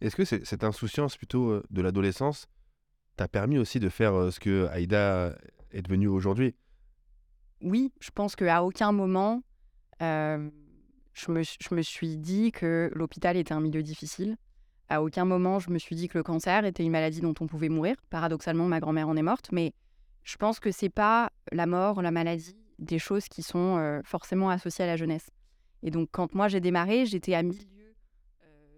Est-ce 0.00 0.16
que 0.16 0.24
cette 0.24 0.64
insouciance 0.64 1.16
plutôt 1.16 1.50
euh, 1.50 1.64
de 1.70 1.80
l'adolescence 1.80 2.48
t'a 3.16 3.28
permis 3.28 3.58
aussi 3.58 3.80
de 3.80 3.88
faire 3.88 4.14
euh, 4.14 4.30
ce 4.30 4.40
que 4.40 4.66
Aïda 4.68 5.36
est 5.70 5.82
devenue 5.82 6.08
aujourd'hui? 6.08 6.54
Oui, 7.62 7.92
je 8.00 8.10
pense 8.10 8.36
qu'à 8.36 8.62
aucun 8.62 8.92
moment, 8.92 9.42
euh, 10.02 10.50
je, 11.14 11.30
me, 11.30 11.42
je 11.42 11.74
me 11.74 11.80
suis 11.80 12.18
dit 12.18 12.52
que 12.52 12.90
l'hôpital 12.94 13.36
était 13.38 13.54
un 13.54 13.60
milieu 13.60 13.82
difficile. 13.82 14.36
À 14.88 15.02
aucun 15.02 15.24
moment, 15.24 15.58
je 15.58 15.70
me 15.70 15.78
suis 15.78 15.96
dit 15.96 16.08
que 16.08 16.18
le 16.18 16.22
cancer 16.22 16.64
était 16.64 16.84
une 16.84 16.92
maladie 16.92 17.22
dont 17.22 17.34
on 17.40 17.46
pouvait 17.46 17.70
mourir. 17.70 17.96
Paradoxalement, 18.10 18.66
ma 18.66 18.78
grand-mère 18.78 19.08
en 19.08 19.16
est 19.16 19.22
morte, 19.22 19.48
mais 19.50 19.72
je 20.26 20.36
pense 20.36 20.60
que 20.60 20.72
c'est 20.72 20.90
pas 20.90 21.30
la 21.52 21.66
mort, 21.66 22.02
la 22.02 22.10
maladie, 22.10 22.56
des 22.78 22.98
choses 22.98 23.28
qui 23.28 23.42
sont 23.42 24.02
forcément 24.04 24.50
associées 24.50 24.84
à 24.84 24.88
la 24.88 24.96
jeunesse. 24.96 25.30
Et 25.82 25.90
donc, 25.90 26.08
quand 26.10 26.34
moi 26.34 26.48
j'ai 26.48 26.60
démarré, 26.60 27.06
j'étais 27.06 27.34
à 27.34 27.42
milieu 27.42 27.64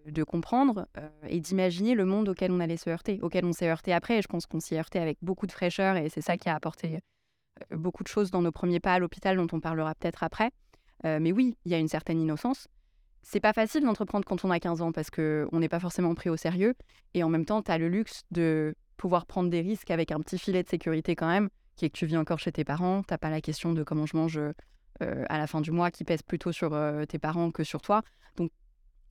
de 0.06 0.22
comprendre 0.24 0.86
et 1.26 1.40
d'imaginer 1.40 1.94
le 1.94 2.04
monde 2.04 2.28
auquel 2.28 2.52
on 2.52 2.60
allait 2.60 2.76
se 2.76 2.90
heurter, 2.90 3.18
auquel 3.22 3.44
on 3.44 3.52
s'est 3.52 3.68
heurté 3.68 3.92
après. 3.92 4.18
Et 4.18 4.22
je 4.22 4.28
pense 4.28 4.46
qu'on 4.46 4.60
s'y 4.60 4.74
est 4.74 4.78
heurté 4.78 4.98
avec 4.98 5.16
beaucoup 5.22 5.46
de 5.46 5.52
fraîcheur 5.52 5.96
et 5.96 6.10
c'est 6.10 6.20
ça 6.20 6.36
qui 6.36 6.48
a 6.48 6.54
apporté 6.54 7.00
beaucoup 7.70 8.02
de 8.02 8.08
choses 8.08 8.30
dans 8.30 8.42
nos 8.42 8.52
premiers 8.52 8.78
pas 8.78 8.94
à 8.94 8.98
l'hôpital 8.98 9.36
dont 9.36 9.48
on 9.52 9.60
parlera 9.60 9.94
peut-être 9.94 10.22
après. 10.22 10.50
Mais 11.02 11.32
oui, 11.32 11.56
il 11.64 11.72
y 11.72 11.74
a 11.74 11.78
une 11.78 11.88
certaine 11.88 12.20
innocence. 12.20 12.68
C'est 13.22 13.40
pas 13.40 13.52
facile 13.52 13.82
d'entreprendre 13.82 14.24
quand 14.26 14.44
on 14.44 14.50
a 14.50 14.60
15 14.60 14.80
ans 14.82 14.92
parce 14.92 15.10
qu'on 15.10 15.58
n'est 15.58 15.68
pas 15.68 15.80
forcément 15.80 16.14
pris 16.14 16.30
au 16.30 16.36
sérieux. 16.36 16.74
Et 17.14 17.22
en 17.22 17.28
même 17.28 17.44
temps, 17.44 17.62
tu 17.62 17.70
as 17.70 17.78
le 17.78 17.88
luxe 17.88 18.22
de 18.30 18.74
pouvoir 18.98 19.24
prendre 19.24 19.48
des 19.48 19.62
risques 19.62 19.90
avec 19.90 20.12
un 20.12 20.20
petit 20.20 20.38
filet 20.38 20.62
de 20.62 20.68
sécurité 20.68 21.16
quand 21.16 21.28
même, 21.28 21.48
qui 21.76 21.86
est 21.86 21.90
que 21.90 21.96
tu 21.96 22.04
vis 22.04 22.18
encore 22.18 22.38
chez 22.38 22.52
tes 22.52 22.64
parents. 22.64 23.02
T'as 23.02 23.16
pas 23.16 23.30
la 23.30 23.40
question 23.40 23.72
de 23.72 23.82
comment 23.82 24.04
je 24.04 24.16
mange 24.16 24.38
euh, 25.00 25.24
à 25.28 25.38
la 25.38 25.46
fin 25.46 25.60
du 25.60 25.70
mois 25.70 25.92
qui 25.92 26.02
pèse 26.02 26.22
plutôt 26.22 26.50
sur 26.50 26.74
euh, 26.74 27.04
tes 27.04 27.18
parents 27.18 27.52
que 27.52 27.62
sur 27.62 27.80
toi. 27.80 28.02
Donc 28.36 28.50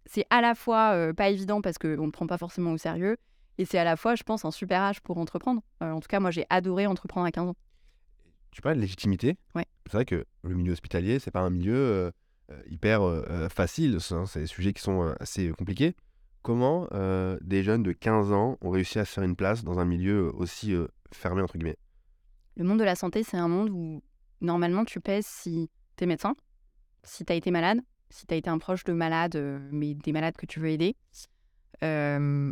c'est 0.06 0.26
à 0.30 0.42
la 0.42 0.54
fois 0.54 0.92
euh, 0.94 1.14
pas 1.14 1.30
évident 1.30 1.62
parce 1.62 1.78
qu'on 1.78 2.06
ne 2.06 2.12
prend 2.12 2.28
pas 2.28 2.38
forcément 2.38 2.74
au 2.74 2.78
sérieux. 2.78 3.18
Et 3.58 3.66
c'est 3.66 3.80
à 3.80 3.84
la 3.84 3.96
fois, 3.96 4.16
je 4.16 4.24
pense, 4.24 4.46
un 4.46 4.52
super 4.52 4.82
âge 4.82 5.02
pour 5.02 5.18
entreprendre. 5.18 5.64
En 5.82 6.00
tout 6.00 6.08
cas, 6.08 6.20
moi, 6.20 6.30
j'ai 6.30 6.46
adoré 6.52 6.86
entreprendre 6.86 7.26
à 7.26 7.32
15 7.32 7.50
ans. 7.50 7.56
Tu 8.52 8.62
parles 8.62 8.76
de 8.76 8.82
légitimité. 8.82 9.36
Ouais. 9.56 9.66
C'est 9.88 9.94
vrai 9.94 10.06
que 10.06 10.26
le 10.44 10.54
milieu 10.54 10.74
hospitalier, 10.74 11.18
c'est 11.18 11.32
pas 11.32 11.40
un 11.40 11.50
milieu 11.50 12.12
hyper 12.70 13.02
facile. 13.50 14.00
C'est 14.00 14.14
c'est 14.28 14.42
des 14.42 14.46
sujets 14.46 14.74
qui 14.74 14.84
sont 14.84 15.16
assez 15.20 15.50
compliqués. 15.58 15.96
Comment 16.42 16.88
euh, 16.94 17.38
des 17.42 17.64
jeunes 17.64 17.84
de 17.84 17.92
15 17.92 18.32
ans 18.32 18.58
ont 18.62 18.70
réussi 18.70 19.00
à 19.00 19.06
se 19.06 19.14
faire 19.14 19.24
une 19.24 19.36
place 19.36 19.64
dans 19.64 19.80
un 19.80 19.86
milieu 19.86 20.34
aussi 20.36 20.74
euh, 20.74 20.88
fermé, 21.12 21.42
entre 21.42 21.58
guillemets? 21.58 21.78
Le 22.56 22.64
monde 22.64 22.80
de 22.80 22.84
la 22.84 22.96
santé, 22.96 23.24
c'est 23.24 23.38
un 23.38 23.48
monde 23.48 23.70
où 23.70 24.02
normalement 24.42 24.86
tu 24.86 25.00
pèses 25.00 25.26
si 25.26 25.70
tu 25.98 26.04
es 26.04 26.08
médecin, 26.08 26.36
si 27.04 27.26
tu 27.26 27.34
as 27.34 27.36
été 27.36 27.52
malade, 27.52 27.80
si 28.10 28.26
tu 28.26 28.34
as 28.34 28.38
été 28.38 28.50
un 28.50 28.58
proche 28.58 28.84
de 28.84 28.94
malade, 28.94 29.36
euh, 29.36 29.60
mais 29.72 29.94
des 29.94 30.12
malades 30.12 30.38
que 30.38 30.46
tu 30.46 30.60
veux 30.60 30.70
aider, 30.70 30.96
euh, 31.84 32.52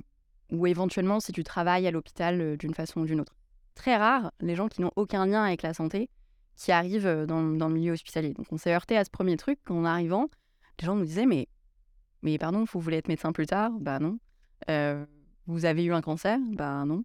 ou 0.52 0.68
éventuellement 0.68 1.20
si 1.20 1.32
tu 1.32 1.44
travailles 1.44 1.88
à 1.88 1.92
l'hôpital 1.92 2.42
euh, 2.42 2.58
d'une 2.58 2.74
façon 2.74 3.02
ou 3.02 3.06
d'une 3.06 3.22
autre. 3.22 3.36
Très 3.74 3.96
rare, 3.96 4.32
les 4.40 4.56
gens 4.56 4.68
qui 4.68 4.82
n'ont 4.82 4.92
aucun 4.96 5.26
lien 5.26 5.44
avec 5.44 5.62
la 5.62 5.74
santé, 5.74 6.10
qui 6.56 6.72
arrivent 6.72 7.08
euh, 7.08 7.26
dans, 7.26 7.42
dans 7.42 7.68
le 7.68 7.74
milieu 7.74 7.94
hospitalier. 7.94 8.34
Donc 8.34 8.48
on 8.52 8.58
s'est 8.58 8.74
heurté 8.74 8.98
à 8.98 9.04
ce 9.04 9.10
premier 9.10 9.38
truc 9.38 9.60
en 9.70 9.86
arrivant. 9.86 10.30
Les 10.80 10.86
gens 10.86 10.96
nous 10.96 11.06
disaient 11.06 11.26
mais, 11.26 11.48
mais 12.26 12.40
pardon, 12.40 12.66
vous 12.66 12.80
voulez 12.80 12.98
être 12.98 13.08
médecin 13.08 13.32
plus 13.32 13.46
tard? 13.46 13.72
Bah 13.80 14.00
non. 14.00 14.18
Euh, 14.70 15.06
vous 15.46 15.66
avez 15.66 15.84
eu 15.84 15.94
un 15.94 16.02
cancer? 16.02 16.40
Bah 16.54 16.84
non. 16.84 17.04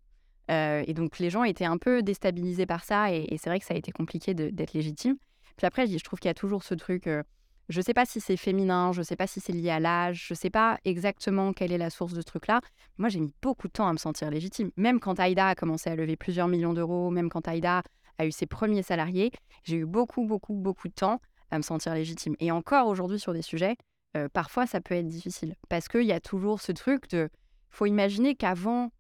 Euh, 0.51 0.83
et 0.87 0.95
donc 0.95 1.19
les 1.19 1.29
gens 1.29 1.45
étaient 1.45 1.67
un 1.67 1.77
peu 1.77 2.03
déstabilisés 2.03 2.65
par 2.65 2.83
ça 2.83 3.13
et, 3.13 3.37
c'est 3.37 3.51
vrai 3.51 3.61
que 3.61 3.67
ça 3.67 3.75
a 3.75 3.77
été 3.77 3.93
compliqué 3.93 4.33
d'être 4.33 4.73
légitime. 4.73 5.17
Puis 5.59 5.67
après, 5.67 5.87
je 5.87 6.03
trouve 6.03 6.19
qu'il 6.19 6.29
y 6.29 6.31
a 6.31 6.35
toujours 6.35 6.65
ce 6.65 6.75
truc, 6.75 7.07
euh, 7.07 7.23
je 7.69 7.83
sais 7.83 7.93
pas 7.93 8.07
si 8.07 8.19
c'est 8.19 8.39
féminin, 8.39 8.93
je 8.93 9.03
sais 9.03 9.15
pas 9.15 9.27
si 9.27 9.41
c'est 9.41 9.53
lié 9.53 9.69
à 9.69 9.79
l'âge, 9.79 10.25
je 10.27 10.33
sais 10.33 10.49
pas 10.49 10.79
exactement 10.87 11.53
quelle 11.53 11.71
est 11.71 11.79
la 11.79 11.91
source 11.91 12.15
de 12.15 12.23
ce 12.23 12.27
truc-là. 12.27 12.63
Moi, 12.97 13.11
j'ai 13.11 13.21
mis 13.21 13.35
beaucoup 13.43 13.69
de 13.69 13.73
temps 13.73 13.87
à 13.87 13.93
me 13.93 13.99
sentir 13.99 14.31
légitime. 14.31 14.71
Même 14.77 15.01
quand 15.01 15.21
Aïda 15.21 15.49
a 15.49 15.55
commencé 15.55 15.91
à 15.91 15.97
lever 15.97 16.17
plusieurs 16.17 16.49
millions 16.49 16.73
d'euros, 16.73 17.11
même 17.11 17.29
quand 17.29 17.47
Aïda 17.47 17.83
a 18.17 18.27
eu 18.27 18.33
ses 18.33 18.47
premiers 18.47 18.83
salariés, 18.83 19.33
j'ai 19.65 19.77
eu 19.77 19.87
beaucoup, 19.87 20.25
beaucoup, 20.25 20.55
beaucoup 20.55 20.89
de 20.89 20.95
temps 20.95 21.21
à 21.51 21.59
me 21.59 21.63
sentir 21.63 21.95
légitime. 21.95 22.37
Et 22.41 22.51
encore 22.51 22.87
aujourd'hui 22.87 23.21
sur 23.21 23.35
des 23.35 23.43
sujets, 23.43 23.77
euh, 24.17 24.29
parfois 24.29 24.67
ça 24.67 24.81
peut 24.81 24.95
être 24.95 25.07
difficile 25.07 25.55
parce 25.69 25.89
qu'il 25.89 26.03
y 26.03 26.13
a 26.13 26.21
toujours 26.21 26.61
ce 26.61 26.73
truc 26.73 27.09
de, 27.11 27.29
faut 27.71 27.87
imaginer 27.87 28.35
qu'avant 28.35 28.91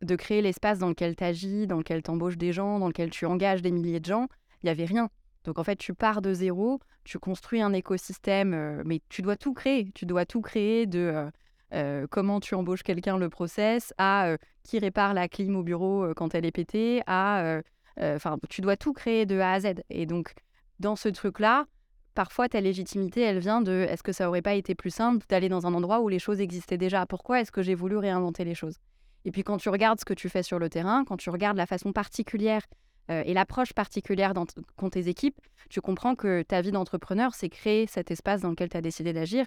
de 0.00 0.14
créer 0.14 0.42
l'espace 0.42 0.78
dans 0.78 0.88
lequel 0.88 1.16
tu 1.16 1.24
agis, 1.24 1.66
dans 1.66 1.78
lequel 1.78 2.02
tu 2.02 2.10
embauches 2.10 2.36
des 2.36 2.52
gens, 2.52 2.78
dans 2.78 2.86
lequel 2.86 3.10
tu 3.10 3.26
engages 3.26 3.62
des 3.62 3.72
milliers 3.72 4.00
de 4.00 4.04
gens, 4.04 4.28
il 4.62 4.66
n'y 4.66 4.70
avait 4.70 4.84
rien. 4.84 5.10
Donc 5.44 5.58
en 5.58 5.64
fait, 5.64 5.76
tu 5.76 5.92
pars 5.92 6.22
de 6.22 6.32
zéro, 6.32 6.78
tu 7.04 7.18
construis 7.18 7.62
un 7.62 7.72
écosystème, 7.72 8.54
euh, 8.54 8.82
mais 8.84 9.00
tu 9.08 9.22
dois 9.22 9.36
tout 9.36 9.54
créer. 9.54 9.90
Tu 9.94 10.06
dois 10.06 10.24
tout 10.24 10.40
créer 10.40 10.86
de 10.86 11.28
euh, 11.72 12.06
comment 12.10 12.38
tu 12.38 12.54
embauches 12.54 12.82
quelqu'un, 12.82 13.18
le 13.18 13.28
process, 13.28 13.92
à 13.98 14.36
qui 14.62 14.78
répare 14.78 15.14
la 15.14 15.28
clim 15.28 15.56
au 15.56 15.62
bureau 15.62 16.06
quand 16.14 16.34
elle 16.34 16.46
est 16.46 16.52
pétée, 16.52 17.02
à... 17.06 17.60
Enfin, 18.00 18.38
tu 18.48 18.60
dois 18.60 18.76
tout 18.76 18.92
créer 18.92 19.26
de 19.26 19.38
A 19.38 19.52
à 19.52 19.60
Z. 19.60 19.74
Et 19.88 20.06
donc, 20.06 20.34
dans 20.80 20.96
ce 20.96 21.08
truc-là, 21.08 21.66
parfois 22.14 22.48
ta 22.48 22.60
légitimité, 22.60 23.20
elle 23.20 23.38
vient 23.38 23.60
de 23.60 23.86
est-ce 23.88 24.02
que 24.02 24.12
ça 24.12 24.28
aurait 24.28 24.42
pas 24.42 24.54
été 24.54 24.74
plus 24.74 24.90
simple 24.90 25.24
d'aller 25.28 25.48
dans 25.48 25.66
un 25.66 25.74
endroit 25.74 26.00
où 26.00 26.08
les 26.08 26.18
choses 26.18 26.40
existaient 26.40 26.78
déjà? 26.78 27.06
Pourquoi 27.06 27.40
est-ce 27.40 27.52
que 27.52 27.62
j'ai 27.62 27.74
voulu 27.74 27.96
réinventer 27.96 28.44
les 28.44 28.54
choses? 28.54 28.76
Et 29.24 29.30
puis 29.30 29.42
quand 29.42 29.56
tu 29.56 29.68
regardes 29.68 29.98
ce 30.00 30.04
que 30.04 30.14
tu 30.14 30.28
fais 30.28 30.42
sur 30.42 30.58
le 30.58 30.68
terrain, 30.68 31.04
quand 31.04 31.16
tu 31.16 31.30
regardes 31.30 31.56
la 31.56 31.66
façon 31.66 31.92
particulière 31.92 32.62
euh, 33.10 33.22
et 33.24 33.34
l'approche 33.34 33.72
particulière 33.72 34.32
qu'ont 34.76 34.90
tes 34.90 35.08
équipes, 35.08 35.38
tu 35.70 35.80
comprends 35.80 36.14
que 36.14 36.42
ta 36.42 36.60
vie 36.60 36.72
d'entrepreneur, 36.72 37.34
c'est 37.34 37.48
créer 37.48 37.86
cet 37.86 38.10
espace 38.10 38.42
dans 38.42 38.50
lequel 38.50 38.68
tu 38.68 38.76
as 38.76 38.82
décidé 38.82 39.12
d'agir 39.12 39.46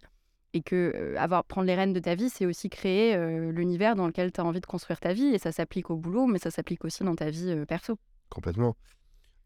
et 0.53 0.61
que 0.61 0.93
euh, 0.95 1.15
avoir 1.17 1.43
prendre 1.43 1.67
les 1.67 1.75
rênes 1.75 1.93
de 1.93 1.99
ta 1.99 2.15
vie, 2.15 2.29
c'est 2.29 2.45
aussi 2.45 2.69
créer 2.69 3.15
euh, 3.15 3.51
l'univers 3.51 3.95
dans 3.95 4.07
lequel 4.07 4.31
tu 4.31 4.41
as 4.41 4.45
envie 4.45 4.61
de 4.61 4.65
construire 4.65 4.99
ta 4.99 5.13
vie 5.13 5.27
et 5.27 5.37
ça 5.37 5.51
s'applique 5.51 5.89
au 5.89 5.95
boulot, 5.95 6.25
mais 6.25 6.39
ça 6.39 6.51
s'applique 6.51 6.83
aussi 6.85 7.03
dans 7.03 7.15
ta 7.15 7.29
vie 7.29 7.65
perso. 7.67 7.97
Complètement. 8.29 8.75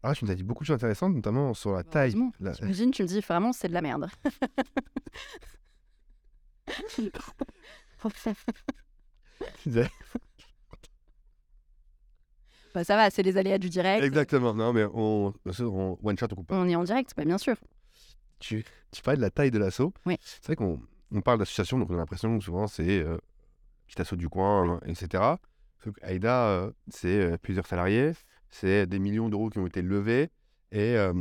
Ah, 0.02 0.14
tu 0.14 0.24
nous 0.24 0.30
as 0.30 0.34
dit 0.34 0.42
beaucoup 0.42 0.64
de 0.64 0.66
choses 0.66 0.76
intéressantes, 0.76 1.14
notamment 1.14 1.54
sur 1.54 1.72
la 1.72 1.84
taille. 1.84 2.10
Heureusement. 2.10 2.32
La- 2.40 2.52
J'imagine, 2.54 2.90
tu 2.90 3.02
me 3.02 3.08
dis 3.08 3.20
vraiment, 3.20 3.52
c'est 3.52 3.68
de 3.68 3.74
la 3.74 3.82
merde. 3.82 4.08
Bah, 12.74 12.84
ça 12.84 12.96
va, 12.96 13.10
c'est 13.10 13.22
les 13.22 13.36
aléas 13.36 13.58
du 13.58 13.68
direct. 13.68 14.02
Exactement. 14.02 14.54
Non, 14.54 14.72
mais 14.72 14.84
on, 14.94 15.34
on 15.60 15.98
one 16.02 16.18
shot, 16.18 16.26
on 16.32 16.36
coupe 16.36 16.46
pas. 16.48 16.56
On 16.56 16.68
est 16.68 16.74
en 16.76 16.84
direct, 16.84 17.12
bah, 17.16 17.24
bien 17.24 17.38
sûr. 17.38 17.56
Tu, 18.38 18.64
tu 18.90 19.02
parlais 19.02 19.18
de 19.18 19.22
la 19.22 19.30
taille 19.30 19.50
de 19.50 19.58
l'assaut. 19.58 19.92
Oui. 20.06 20.16
C'est 20.22 20.44
vrai 20.46 20.56
qu'on 20.56 20.80
on 21.12 21.20
parle 21.20 21.38
d'association, 21.38 21.78
donc 21.78 21.90
on 21.90 21.94
a 21.94 21.98
l'impression 21.98 22.36
que 22.38 22.42
souvent 22.44 22.66
c'est 22.66 23.00
euh, 23.02 23.18
petit 23.86 24.00
assaut 24.00 24.16
du 24.16 24.28
coin, 24.30 24.76
hein, 24.76 24.80
etc. 24.86 25.22
Sauf 25.84 25.94
Aïda, 26.02 26.46
euh, 26.48 26.72
c'est 26.88 27.20
euh, 27.20 27.36
plusieurs 27.36 27.66
salariés, 27.66 28.12
c'est 28.52 28.86
des 28.86 28.98
millions 29.00 29.28
d'euros 29.28 29.50
qui 29.50 29.58
ont 29.58 29.66
été 29.66 29.82
levés 29.82 30.30
et, 30.70 30.96
euh, 30.96 31.12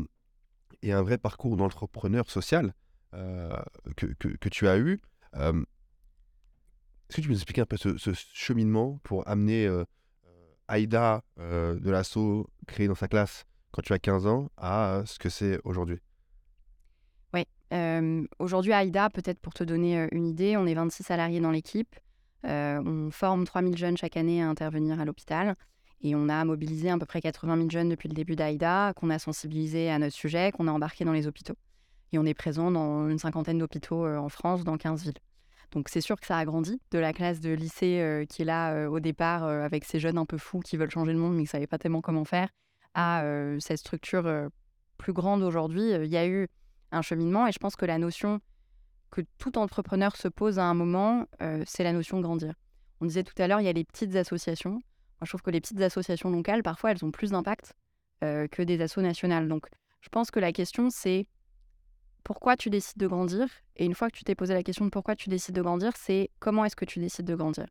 un 0.84 1.02
vrai 1.02 1.18
parcours 1.18 1.58
d'entrepreneur 1.58 2.30
social 2.30 2.74
euh, 3.14 3.50
que, 3.96 4.06
tu 4.50 4.68
as 4.68 4.78
eu. 4.78 5.02
Euh, 5.36 5.64
Est-ce 7.10 7.18
que 7.18 7.22
tu 7.22 7.28
peux 7.28 7.34
nous 7.34 7.38
expliquer 7.40 7.62
un 7.62 7.66
peu 7.66 7.78
ce, 7.78 8.14
cheminement 8.14 9.00
pour 9.04 9.28
amener 9.28 9.70
Aïda 10.68 11.24
de 11.38 11.90
l'assaut 11.90 12.48
créé 12.68 12.88
dans 12.88 12.96
sa 12.96 13.08
classe 13.08 13.46
quand 13.72 13.82
tu 13.82 13.94
as 13.94 14.00
15 14.00 14.28
ans 14.28 14.50
à 14.58 15.04
ce 15.06 15.18
que 15.18 15.30
c'est 15.30 15.60
aujourd'hui? 15.64 16.00
Euh, 17.74 18.28
Aujourd'hui, 18.38 18.74
à 18.74 18.84
AIDA, 18.84 19.10
peut-être 19.10 19.40
pour 19.40 19.54
te 19.54 19.64
donner 19.64 20.10
une 20.12 20.28
idée, 20.28 20.58
on 20.58 20.66
est 20.66 20.74
26 20.74 21.04
salariés 21.04 21.40
dans 21.40 21.52
l'équipe. 21.52 21.96
On 22.44 23.10
forme 23.12 23.46
3000 23.46 23.78
jeunes 23.78 23.96
chaque 23.96 24.18
année 24.18 24.44
à 24.44 24.50
intervenir 24.50 25.00
à 25.00 25.06
l'hôpital. 25.06 25.56
Et 26.04 26.16
on 26.16 26.30
a 26.30 26.44
mobilisé 26.46 26.90
à 26.90 26.98
peu 26.98 27.06
près 27.06 27.22
80 27.22 27.58
000 27.58 27.70
jeunes 27.70 27.90
depuis 27.90 28.10
le 28.10 28.16
début 28.16 28.36
d'AIDA, 28.36 28.94
qu'on 28.96 29.10
a 29.10 29.20
sensibilisés 29.20 29.90
à 29.90 30.00
notre 30.00 30.16
sujet, 30.16 30.52
qu'on 30.52 30.68
a 30.68 30.72
embarqué 30.72 31.06
dans 31.06 31.14
les 31.14 31.28
hôpitaux. 31.28 31.56
Et 32.12 32.18
on 32.18 32.26
est 32.26 32.34
présent 32.34 32.72
dans 32.72 33.08
une 33.08 33.20
cinquantaine 33.20 33.58
d'hôpitaux 33.58 34.06
euh, 34.06 34.18
en 34.18 34.30
France, 34.30 34.64
dans 34.64 34.78
15 34.78 35.04
villes. 35.04 35.20
Donc 35.72 35.88
c'est 35.88 36.02
sûr 36.02 36.20
que 36.20 36.26
ça 36.26 36.38
a 36.38 36.44
grandi 36.44 36.82
de 36.92 37.00
la 37.00 37.14
classe 37.14 37.40
de 37.40 37.52
lycée 37.52 38.02
euh, 38.02 38.26
qui 38.26 38.42
est 38.42 38.46
là 38.46 38.74
euh, 38.74 38.88
au 38.88 39.00
départ 39.00 39.44
avec 39.44 39.86
ces 39.86 40.02
jeunes 40.02 40.18
un 40.18 40.26
peu 40.26 40.38
fous 40.38 40.60
qui 40.60 40.76
veulent 40.76 40.92
changer 40.92 41.14
le 41.14 41.20
monde 41.20 41.32
mais 41.32 41.44
qui 41.44 41.44
ne 41.44 41.50
savaient 41.50 41.68
pas 41.68 41.78
tellement 41.78 42.02
comment 42.02 42.26
faire 42.26 42.50
à 42.94 43.24
cette 43.60 43.78
structure 43.78 44.30
plus 44.98 45.14
grande 45.14 45.44
aujourd'hui. 45.44 45.92
Il 45.92 46.10
y 46.10 46.18
a 46.18 46.28
eu 46.28 46.50
un 46.92 47.02
cheminement 47.02 47.48
et 47.48 47.54
je 47.54 47.58
pense 47.58 47.78
que 47.78 47.86
la 47.86 47.98
notion 47.98 48.42
que 49.12 49.22
tout 49.38 49.58
entrepreneur 49.58 50.18
se 50.18 50.28
pose 50.28 50.60
à 50.60 50.66
un 50.66 50.74
moment, 50.74 51.26
c'est 51.66 51.86
la 51.86 51.94
notion 51.94 52.18
de 52.18 52.24
grandir. 52.24 52.54
On 53.00 53.06
disait 53.06 53.24
tout 53.24 53.42
à 53.42 53.48
l'heure, 53.48 53.62
il 53.62 53.64
y 53.64 53.70
a 53.70 53.72
les 53.72 53.86
petites 53.86 54.18
associations. 54.18 54.82
Je 55.22 55.30
trouve 55.30 55.42
que 55.42 55.52
les 55.52 55.62
petites 55.62 55.82
associations 55.82 56.30
locales, 56.32 56.64
parfois, 56.64 56.92
elles 56.92 57.06
ont 57.06 57.12
plus 57.12 57.32
d'impact 57.32 57.74
euh, 58.24 58.48
que 58.48 58.62
des 58.62 58.82
assos 58.82 59.02
nationales. 59.02 59.48
Donc, 59.48 59.68
je 60.02 60.10
pense 60.10 60.32
que 60.32 60.40
la 60.40 60.52
question, 60.52 60.90
c'est 60.90 61.28
pourquoi 62.24 62.58
tu 62.58 62.70
décides 62.70 62.98
de 62.98 63.08
grandir? 63.08 63.48
Et 63.76 63.86
une 63.86 63.94
fois 63.94 64.10
que 64.10 64.18
tu 64.18 64.24
t'es 64.24 64.36
posé 64.36 64.54
la 64.54 64.64
question 64.64 64.86
de 64.86 64.90
pourquoi 64.90 65.16
tu 65.16 65.30
décides 65.30 65.56
de 65.56 65.62
grandir, 65.62 65.92
c'est 65.96 66.30
comment 66.40 66.66
est-ce 66.66 66.76
que 66.76 66.86
tu 66.86 67.00
décides 67.00 67.26
de 67.26 67.36
grandir? 67.36 67.68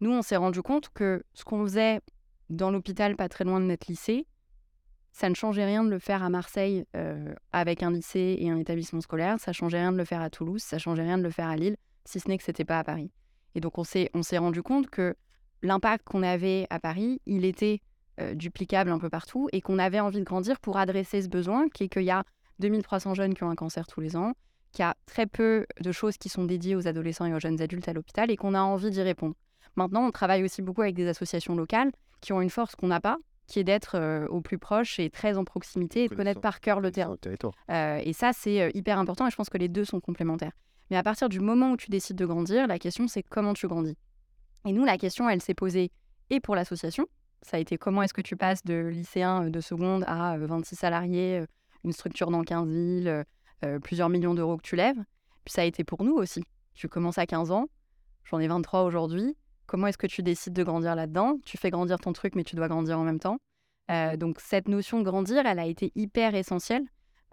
Nous, 0.00 0.10
on 0.10 0.22
s'est 0.22 0.36
rendu 0.36 0.62
compte 0.62 0.90
que 0.90 1.24
ce 1.34 1.44
qu'on 1.44 1.62
faisait 1.62 2.00
dans 2.50 2.70
l'hôpital, 2.70 3.16
pas 3.16 3.28
très 3.28 3.44
loin 3.44 3.60
de 3.60 3.66
notre 3.66 3.86
lycée, 3.88 4.26
ça 5.12 5.28
ne 5.28 5.34
changeait 5.34 5.64
rien 5.64 5.84
de 5.84 5.90
le 5.90 5.98
faire 5.98 6.22
à 6.22 6.28
Marseille 6.28 6.84
euh, 6.96 7.34
avec 7.52 7.82
un 7.82 7.92
lycée 7.92 8.36
et 8.40 8.50
un 8.50 8.58
établissement 8.58 9.00
scolaire. 9.00 9.38
Ça 9.38 9.52
changeait 9.52 9.78
rien 9.78 9.92
de 9.92 9.96
le 9.96 10.04
faire 10.04 10.20
à 10.20 10.28
Toulouse. 10.28 10.62
Ça 10.62 10.78
changeait 10.78 11.04
rien 11.04 11.18
de 11.18 11.22
le 11.22 11.30
faire 11.30 11.48
à 11.48 11.56
Lille, 11.56 11.76
si 12.04 12.18
ce 12.20 12.28
n'est 12.28 12.36
que 12.36 12.42
c'était 12.42 12.64
pas 12.64 12.80
à 12.80 12.84
Paris. 12.84 13.12
Et 13.54 13.60
donc 13.60 13.78
on 13.78 13.84
s'est 13.84 14.10
rendu 14.38 14.62
compte 14.62 14.90
que 14.90 15.14
l'impact 15.64 16.04
qu'on 16.06 16.22
avait 16.22 16.66
à 16.70 16.78
Paris, 16.78 17.20
il 17.26 17.44
était 17.44 17.80
euh, 18.20 18.34
duplicable 18.34 18.90
un 18.90 18.98
peu 18.98 19.10
partout 19.10 19.48
et 19.52 19.60
qu'on 19.60 19.78
avait 19.78 19.98
envie 19.98 20.20
de 20.20 20.24
grandir 20.24 20.60
pour 20.60 20.76
adresser 20.76 21.22
ce 21.22 21.28
besoin, 21.28 21.68
qui 21.68 21.84
est 21.84 21.88
qu'il 21.88 22.04
y 22.04 22.10
a 22.10 22.22
2300 22.60 23.14
jeunes 23.14 23.34
qui 23.34 23.42
ont 23.42 23.50
un 23.50 23.56
cancer 23.56 23.86
tous 23.86 24.00
les 24.00 24.14
ans, 24.14 24.34
qu'il 24.72 24.84
y 24.84 24.86
a 24.86 24.94
très 25.06 25.26
peu 25.26 25.66
de 25.80 25.90
choses 25.90 26.18
qui 26.18 26.28
sont 26.28 26.44
dédiées 26.44 26.76
aux 26.76 26.86
adolescents 26.86 27.26
et 27.26 27.34
aux 27.34 27.40
jeunes 27.40 27.60
adultes 27.60 27.88
à 27.88 27.92
l'hôpital 27.92 28.30
et 28.30 28.36
qu'on 28.36 28.54
a 28.54 28.60
envie 28.60 28.90
d'y 28.90 29.02
répondre. 29.02 29.34
Maintenant, 29.76 30.06
on 30.06 30.10
travaille 30.12 30.44
aussi 30.44 30.62
beaucoup 30.62 30.82
avec 30.82 30.94
des 30.94 31.08
associations 31.08 31.56
locales 31.56 31.90
qui 32.20 32.32
ont 32.32 32.40
une 32.40 32.50
force 32.50 32.76
qu'on 32.76 32.86
n'a 32.86 33.00
pas, 33.00 33.16
qui 33.46 33.58
est 33.58 33.64
d'être 33.64 33.96
euh, 33.96 34.28
au 34.28 34.40
plus 34.40 34.58
proche 34.58 35.00
et 35.00 35.10
très 35.10 35.36
en 35.36 35.44
proximité 35.44 36.04
et 36.04 36.08
de 36.08 36.14
connaître 36.14 36.40
par 36.40 36.60
cœur 36.60 36.80
le 36.80 36.90
terrain. 36.90 37.16
Euh, 37.70 38.00
et 38.02 38.12
ça, 38.12 38.32
c'est 38.32 38.70
hyper 38.74 38.98
important 38.98 39.26
et 39.26 39.30
je 39.30 39.36
pense 39.36 39.50
que 39.50 39.58
les 39.58 39.68
deux 39.68 39.84
sont 39.84 40.00
complémentaires. 40.00 40.52
Mais 40.90 40.96
à 40.96 41.02
partir 41.02 41.28
du 41.28 41.40
moment 41.40 41.72
où 41.72 41.76
tu 41.76 41.90
décides 41.90 42.16
de 42.16 42.26
grandir, 42.26 42.66
la 42.66 42.78
question, 42.78 43.08
c'est 43.08 43.22
comment 43.22 43.54
tu 43.54 43.66
grandis. 43.66 43.96
Et 44.66 44.72
nous, 44.72 44.84
la 44.84 44.98
question, 44.98 45.28
elle 45.28 45.42
s'est 45.42 45.54
posée 45.54 45.90
et 46.30 46.40
pour 46.40 46.54
l'association. 46.54 47.06
Ça 47.42 47.58
a 47.58 47.60
été 47.60 47.76
comment 47.76 48.02
est-ce 48.02 48.14
que 48.14 48.22
tu 48.22 48.36
passes 48.36 48.64
de 48.64 48.74
lycéen 48.74 49.44
euh, 49.44 49.50
de 49.50 49.60
seconde 49.60 50.04
à 50.06 50.34
euh, 50.36 50.46
26 50.46 50.76
salariés, 50.76 51.40
euh, 51.40 51.46
une 51.84 51.92
structure 51.92 52.30
dans 52.30 52.42
15 52.42 52.68
villes, 52.68 53.08
euh, 53.08 53.24
euh, 53.64 53.78
plusieurs 53.78 54.08
millions 54.08 54.34
d'euros 54.34 54.56
que 54.56 54.62
tu 54.62 54.76
lèves. 54.76 54.96
Puis 55.44 55.52
ça 55.52 55.62
a 55.62 55.64
été 55.64 55.84
pour 55.84 56.04
nous 56.04 56.14
aussi. 56.14 56.42
Tu 56.74 56.88
commences 56.88 57.18
à 57.18 57.26
15 57.26 57.50
ans, 57.50 57.66
j'en 58.24 58.38
ai 58.40 58.48
23 58.48 58.82
aujourd'hui. 58.82 59.36
Comment 59.66 59.86
est-ce 59.86 59.98
que 59.98 60.06
tu 60.06 60.22
décides 60.22 60.54
de 60.54 60.62
grandir 60.62 60.94
là-dedans? 60.94 61.38
Tu 61.44 61.56
fais 61.56 61.70
grandir 61.70 61.98
ton 61.98 62.12
truc, 62.12 62.34
mais 62.34 62.44
tu 62.44 62.56
dois 62.56 62.68
grandir 62.68 62.98
en 62.98 63.04
même 63.04 63.20
temps. 63.20 63.38
Euh, 63.90 64.16
donc 64.16 64.40
cette 64.40 64.68
notion 64.68 64.98
de 64.98 65.04
grandir, 65.04 65.44
elle 65.46 65.58
a 65.58 65.66
été 65.66 65.92
hyper 65.94 66.34
essentielle. 66.34 66.84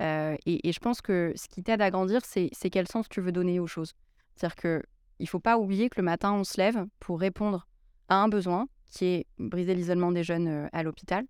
Euh, 0.01 0.35
et, 0.45 0.67
et 0.67 0.71
je 0.71 0.79
pense 0.79 1.01
que 1.01 1.33
ce 1.35 1.47
qui 1.47 1.63
t'aide 1.63 1.81
à 1.81 1.89
grandir, 1.91 2.21
c'est 2.25 2.49
c'est 2.51 2.69
quel 2.69 2.87
sens 2.87 3.07
tu 3.07 3.21
veux 3.21 3.31
donner 3.31 3.59
aux 3.59 3.67
choses. 3.67 3.93
C'est-à-dire 4.35 4.55
que 4.55 4.83
il 5.21 5.27
faut 5.27 5.39
pas 5.39 5.57
oublier 5.57 5.89
que 5.89 5.99
le 5.99 6.03
matin, 6.05 6.33
on 6.33 6.43
se 6.43 6.57
lève 6.57 6.85
pour 6.99 7.19
répondre 7.19 7.67
à 8.09 8.15
un 8.15 8.27
besoin 8.27 8.67
qui 8.89 9.05
est 9.05 9.27
briser 9.39 9.73
l'isolement 9.73 10.11
des 10.11 10.23
jeunes 10.23 10.47
euh, 10.47 10.67
à 10.73 10.83
l'hôpital. 10.83 11.25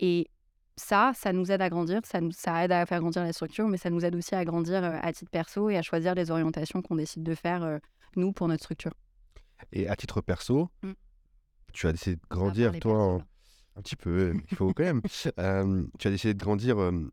Et 0.00 0.28
ça, 0.76 1.12
ça 1.14 1.32
nous 1.32 1.50
aide 1.52 1.62
à 1.62 1.68
grandir, 1.70 2.00
ça, 2.04 2.20
nous, 2.20 2.32
ça 2.32 2.64
aide 2.64 2.72
à 2.72 2.84
faire 2.86 3.00
grandir 3.00 3.22
la 3.22 3.32
structure, 3.32 3.68
mais 3.68 3.76
ça 3.78 3.90
nous 3.90 4.04
aide 4.04 4.14
aussi 4.16 4.34
à 4.34 4.44
grandir 4.44 4.82
euh, 4.84 4.98
à 5.02 5.12
titre 5.12 5.30
perso 5.30 5.70
et 5.70 5.76
à 5.76 5.82
choisir 5.82 6.14
les 6.14 6.30
orientations 6.30 6.82
qu'on 6.82 6.96
décide 6.96 7.22
de 7.22 7.34
faire, 7.34 7.62
euh, 7.62 7.78
nous, 8.16 8.32
pour 8.32 8.48
notre 8.48 8.62
structure. 8.64 8.92
Et 9.72 9.88
à 9.88 9.96
titre 9.96 10.20
perso, 10.20 10.68
Mm. 10.82 10.92
tu 11.72 11.86
as 11.86 11.92
décidé 11.92 12.16
de 12.16 12.22
grandir, 12.30 12.72
toi, 12.80 12.98
en- 12.98 13.22
un 13.76 13.82
petit 13.82 13.96
peu, 13.96 14.34
il 14.50 14.56
faut 14.56 14.72
quand 14.74 14.82
même. 14.84 15.00
Euh, 15.38 15.84
tu 15.98 16.08
as 16.08 16.10
décidé 16.10 16.34
de 16.34 16.42
grandir 16.42 16.78
euh, 16.80 17.10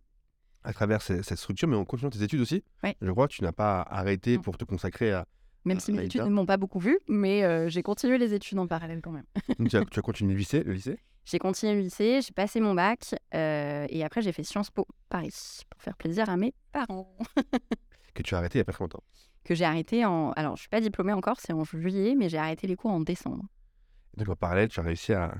à 0.63 0.73
travers 0.73 1.01
ce- 1.01 1.21
cette 1.21 1.37
structure, 1.37 1.67
mais 1.67 1.75
en 1.77 1.85
continuant 1.85 2.09
tes 2.09 2.23
études 2.23 2.41
aussi. 2.41 2.63
Je 3.01 3.11
crois 3.11 3.27
que 3.27 3.33
tu 3.33 3.43
n'as 3.43 3.51
pas 3.51 3.81
arrêté 3.81 4.35
Non. 4.37 4.41
pour 4.43 4.57
te 4.57 4.65
consacrer 4.65 5.11
à. 5.13 5.25
Même 5.67 5.79
si 5.79 5.91
mes 5.91 5.99
Ah, 5.99 6.03
études 6.03 6.21
ne 6.21 6.29
m'ont 6.29 6.45
pas 6.45 6.57
beaucoup 6.57 6.79
vu, 6.79 6.99
mais 7.07 7.43
euh, 7.43 7.69
j'ai 7.69 7.83
continué 7.83 8.17
les 8.17 8.33
études 8.33 8.57
en 8.59 8.67
parallèle 8.67 9.01
quand 9.01 9.11
même. 9.11 9.25
Donc, 9.59 9.69
tu, 9.69 9.77
as, 9.77 9.85
tu 9.85 9.99
as 9.99 10.01
continué 10.01 10.33
le 10.33 10.39
lycée, 10.39 10.63
le 10.63 10.73
lycée? 10.73 10.97
J'ai 11.25 11.39
continué 11.39 11.73
le 11.75 11.81
lycée, 11.81 12.21
j'ai 12.21 12.31
passé 12.33 12.61
mon 12.61 12.73
bac 12.73 13.13
euh, 13.33 13.85
et 13.89 14.03
après 14.05 14.21
j'ai 14.21 14.31
fait 14.31 14.43
Sciences 14.43 14.71
Po 14.71 14.87
Paris 15.09 15.59
pour 15.69 15.81
faire 15.81 15.97
plaisir 15.97 16.29
à 16.29 16.37
mes 16.37 16.53
parents. 16.71 17.17
que 18.13 18.23
tu 18.23 18.33
as 18.33 18.37
arrêté 18.37 18.57
il 18.57 18.59
y 18.59 18.61
a 18.61 18.65
pas 18.65 18.71
très 18.71 18.83
longtemps. 18.85 19.03
Que 19.43 19.53
j'ai 19.53 19.65
arrêté 19.65 20.05
en. 20.05 20.31
Alors 20.31 20.55
je 20.55 20.61
suis 20.61 20.69
pas 20.69 20.79
diplômée 20.79 21.11
encore, 21.11 21.39
c'est 21.41 21.51
en 21.51 21.65
juillet, 21.65 22.15
mais 22.17 22.29
j'ai 22.29 22.37
arrêté 22.37 22.65
les 22.65 22.77
cours 22.77 22.91
en 22.91 23.01
décembre. 23.01 23.43
Donc 24.15 24.29
en 24.29 24.35
parallèle, 24.37 24.69
tu 24.69 24.79
as 24.79 24.83
réussi 24.83 25.11
à 25.13 25.35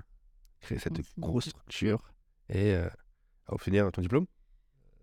créer 0.60 0.77
cette 0.77 1.00
grosse 1.17 1.50
structure 1.50 2.12
et 2.50 2.74
euh, 2.74 2.88
à 3.48 3.53
obtenir 3.53 3.89
ton 3.91 4.01
diplôme? 4.01 4.25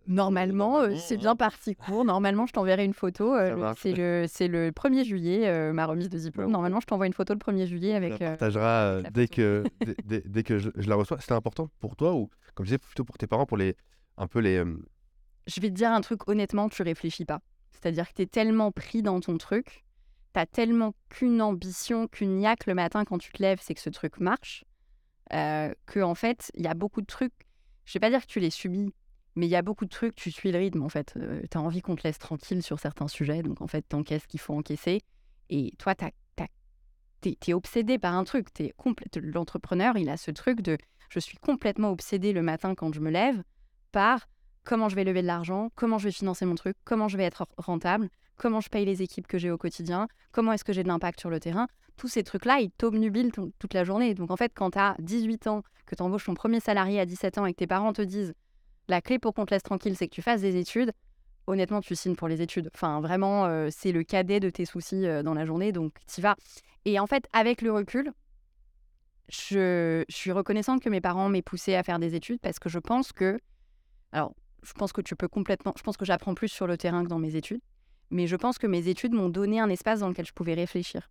Normalement, 0.06 0.80
euh, 0.80 0.94
c'est 0.96 1.16
bien 1.16 1.34
parti 1.36 1.74
court. 1.76 2.04
Normalement, 2.04 2.46
je 2.46 2.52
t'enverrai 2.52 2.84
une 2.84 2.92
photo. 2.94 3.34
euh, 3.34 3.72
c'est 3.78 3.92
le, 3.92 4.26
c'est 4.28 4.48
le 4.48 4.70
1er 4.70 5.04
juillet, 5.04 5.48
euh, 5.48 5.72
ma 5.72 5.86
remise 5.86 6.10
de 6.10 6.18
diplôme. 6.18 6.50
Normalement, 6.50 6.80
je 6.80 6.86
t'envoie 6.86 7.06
une 7.06 7.12
photo 7.14 7.32
le 7.32 7.38
1er 7.38 7.66
juillet 7.66 7.94
avec. 7.94 8.18
la 8.18 8.30
partagera 8.30 9.00
la 9.02 9.10
dès 9.10 9.28
que, 9.28 9.64
dès, 10.04 10.22
dès- 10.26 10.42
que 10.42 10.58
je, 10.58 10.70
je 10.76 10.88
la 10.88 10.96
reçois. 10.96 11.18
C'était 11.20 11.32
important 11.32 11.70
pour 11.80 11.96
toi 11.96 12.14
ou, 12.14 12.28
comme 12.54 12.66
je 12.66 12.70
disais, 12.70 12.78
plutôt 12.78 13.04
pour 13.04 13.16
tes 13.18 13.26
parents, 13.26 13.46
pour 13.46 13.56
les 13.56 13.76
un 14.18 14.26
peu 14.26 14.40
les. 14.40 14.62
Je 15.46 15.60
vais 15.60 15.68
te 15.68 15.74
dire 15.74 15.90
un 15.90 16.00
truc, 16.00 16.28
honnêtement, 16.28 16.68
tu 16.68 16.82
réfléchis 16.82 17.24
pas. 17.24 17.40
C'est-à-dire 17.72 18.08
que 18.08 18.14
tu 18.14 18.22
es 18.22 18.26
tellement 18.26 18.72
pris 18.72 19.02
dans 19.02 19.20
ton 19.20 19.36
truc, 19.38 19.84
tu 20.34 20.40
as 20.40 20.46
tellement 20.46 20.94
qu'une 21.10 21.40
ambition, 21.42 22.08
qu'une 22.08 22.36
niaque 22.38 22.66
le 22.66 22.74
matin 22.74 23.04
quand 23.04 23.18
tu 23.18 23.32
te 23.32 23.42
lèves, 23.42 23.58
c'est 23.62 23.74
que 23.74 23.80
ce 23.80 23.90
truc 23.90 24.20
marche, 24.20 24.64
que 25.30 26.00
en 26.02 26.14
fait, 26.14 26.50
il 26.54 26.62
y 26.64 26.68
a 26.68 26.74
beaucoup 26.74 27.00
de 27.00 27.06
trucs. 27.06 27.32
Je 27.84 27.92
vais 27.94 28.00
pas 28.00 28.08
dire 28.10 28.22
que 28.22 28.26
tu 28.30 28.40
les 28.40 28.50
subis, 28.50 28.94
mais 29.36 29.46
il 29.46 29.50
y 29.50 29.56
a 29.56 29.62
beaucoup 29.62 29.84
de 29.84 29.90
trucs, 29.90 30.14
tu 30.14 30.30
suis 30.30 30.52
le 30.52 30.58
rythme 30.58 30.82
en 30.82 30.88
fait. 30.88 31.14
tu 31.50 31.58
as 31.58 31.60
envie 31.60 31.80
qu'on 31.80 31.96
te 31.96 32.02
laisse 32.04 32.18
tranquille 32.18 32.62
sur 32.62 32.78
certains 32.78 33.08
sujets, 33.08 33.42
donc 33.42 33.60
en 33.60 33.66
fait, 33.66 33.82
t'encaisses 33.82 34.22
ce 34.22 34.28
qu'il 34.28 34.40
faut 34.40 34.54
encaisser. 34.54 35.00
Et 35.50 35.72
toi, 35.78 35.94
tu 35.94 36.04
es, 37.46 37.54
obsédé 37.54 37.98
par 37.98 38.14
un 38.14 38.24
truc. 38.24 38.48
L'entrepreneur, 39.16 39.96
il 39.96 40.08
a 40.08 40.16
ce 40.16 40.30
truc 40.30 40.60
de 40.60 40.78
je 41.08 41.18
suis 41.18 41.38
complètement 41.38 41.90
obsédé 41.90 42.32
le 42.32 42.42
matin 42.42 42.74
quand 42.74 42.92
je 42.92 43.00
me 43.00 43.10
lève 43.10 43.42
par 43.92 44.26
comment 44.64 44.88
je 44.88 44.96
vais 44.96 45.04
lever 45.04 45.22
de 45.22 45.26
l'argent, 45.26 45.70
comment 45.74 45.98
je 45.98 46.08
vais 46.08 46.12
financer 46.12 46.44
mon 46.44 46.54
truc, 46.54 46.76
comment 46.84 47.08
je 47.08 47.16
vais 47.16 47.24
être 47.24 47.46
rentable, 47.58 48.08
comment 48.36 48.60
je 48.60 48.68
paye 48.68 48.84
les 48.84 49.02
équipes 49.02 49.26
que 49.26 49.38
j'ai 49.38 49.50
au 49.50 49.58
quotidien, 49.58 50.08
comment 50.32 50.52
est-ce 50.52 50.64
que 50.64 50.72
j'ai 50.72 50.82
de 50.82 50.88
l'impact 50.88 51.20
sur 51.20 51.30
le 51.30 51.38
terrain. 51.40 51.68
Tous 51.96 52.08
ces 52.08 52.24
trucs-là, 52.24 52.58
ils 52.60 52.70
t'obnubilent 52.72 53.30
toute 53.30 53.74
la 53.74 53.84
journée. 53.84 54.14
Donc 54.14 54.30
en 54.30 54.36
fait, 54.36 54.52
quand 54.54 54.72
tu 54.72 54.78
as 54.78 54.96
18 54.98 55.46
ans, 55.46 55.62
que 55.86 55.94
tu 55.94 56.02
embauches 56.02 56.24
ton 56.24 56.34
premier 56.34 56.60
salarié 56.60 56.98
à 56.98 57.06
17 57.06 57.38
ans 57.38 57.46
et 57.46 57.52
que 57.52 57.58
tes 57.58 57.66
parents 57.66 57.92
te 57.92 58.02
disent 58.02 58.34
la 58.88 59.00
clé 59.00 59.18
pour 59.18 59.34
qu'on 59.34 59.46
te 59.46 59.54
laisse 59.54 59.62
tranquille, 59.62 59.96
c'est 59.96 60.08
que 60.08 60.14
tu 60.14 60.22
fasses 60.22 60.40
des 60.40 60.56
études, 60.56 60.92
honnêtement, 61.46 61.80
tu 61.80 61.94
signes 61.94 62.16
pour 62.16 62.28
les 62.28 62.42
études. 62.42 62.70
Enfin, 62.74 63.00
vraiment, 63.00 63.46
euh, 63.46 63.68
c'est 63.70 63.92
le 63.92 64.02
cadet 64.02 64.40
de 64.40 64.50
tes 64.50 64.64
soucis 64.64 65.06
euh, 65.06 65.22
dans 65.22 65.34
la 65.34 65.44
journée, 65.44 65.72
donc 65.72 65.94
tu 66.12 66.20
vas. 66.20 66.36
Et 66.84 66.98
en 66.98 67.06
fait, 67.06 67.26
avec 67.32 67.62
le 67.62 67.72
recul, 67.72 68.12
je, 69.28 70.04
je 70.08 70.14
suis 70.14 70.32
reconnaissante 70.32 70.82
que 70.82 70.88
mes 70.88 71.00
parents 71.00 71.28
m'aient 71.28 71.42
poussé 71.42 71.74
à 71.74 71.82
faire 71.82 71.98
des 71.98 72.14
études 72.14 72.40
parce 72.40 72.58
que 72.58 72.68
je 72.68 72.78
pense 72.78 73.12
que. 73.12 73.38
Alors, 74.12 74.34
je 74.62 74.72
pense 74.72 74.92
que 74.92 75.00
tu 75.00 75.16
peux 75.16 75.28
complètement. 75.28 75.72
Je 75.76 75.82
pense 75.82 75.96
que 75.96 76.04
j'apprends 76.04 76.34
plus 76.34 76.48
sur 76.48 76.66
le 76.66 76.76
terrain 76.76 77.02
que 77.04 77.08
dans 77.08 77.18
mes 77.18 77.36
études. 77.36 77.60
Mais 78.10 78.26
je 78.26 78.36
pense 78.36 78.58
que 78.58 78.66
mes 78.66 78.88
études 78.88 79.12
m'ont 79.12 79.28
donné 79.28 79.60
un 79.60 79.68
espace 79.70 80.00
dans 80.00 80.08
lequel 80.08 80.26
je 80.26 80.32
pouvais 80.32 80.54
réfléchir. 80.54 81.10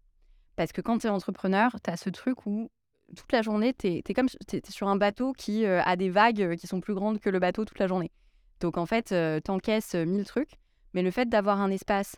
Parce 0.56 0.72
que 0.72 0.82
quand 0.82 1.00
tu 1.00 1.08
es 1.08 1.10
entrepreneur, 1.10 1.76
tu 1.84 1.90
as 1.90 1.98
ce 1.98 2.10
truc 2.10 2.46
où 2.46 2.70
toute 3.16 3.32
la 3.32 3.42
journée, 3.42 3.74
tu 3.74 3.88
es, 3.88 4.14
comme 4.14 4.28
t'es- 4.48 4.62
t'es 4.62 4.72
sur 4.72 4.88
un 4.88 4.96
bateau 4.96 5.34
qui 5.34 5.66
euh, 5.66 5.82
a 5.84 5.96
des 5.96 6.10
vagues 6.10 6.42
euh, 6.42 6.56
qui 6.56 6.68
sont 6.68 6.82
plus 6.82 6.94
grandes 6.94 7.20
que 7.20 7.30
le 7.30 7.40
bateau 7.40 7.66
toute 7.66 7.80
la 7.80 7.88
journée. 7.88 8.12
Donc 8.60 8.78
en 8.78 8.86
fait, 8.86 9.12
euh, 9.12 9.40
t'encaisses 9.40 9.96
euh, 9.96 10.06
mille 10.06 10.26
trucs. 10.26 10.52
Mais 10.94 11.02
le 11.02 11.12
fait 11.12 11.28
d'avoir 11.28 11.60
un 11.60 11.72
espace, 11.72 12.16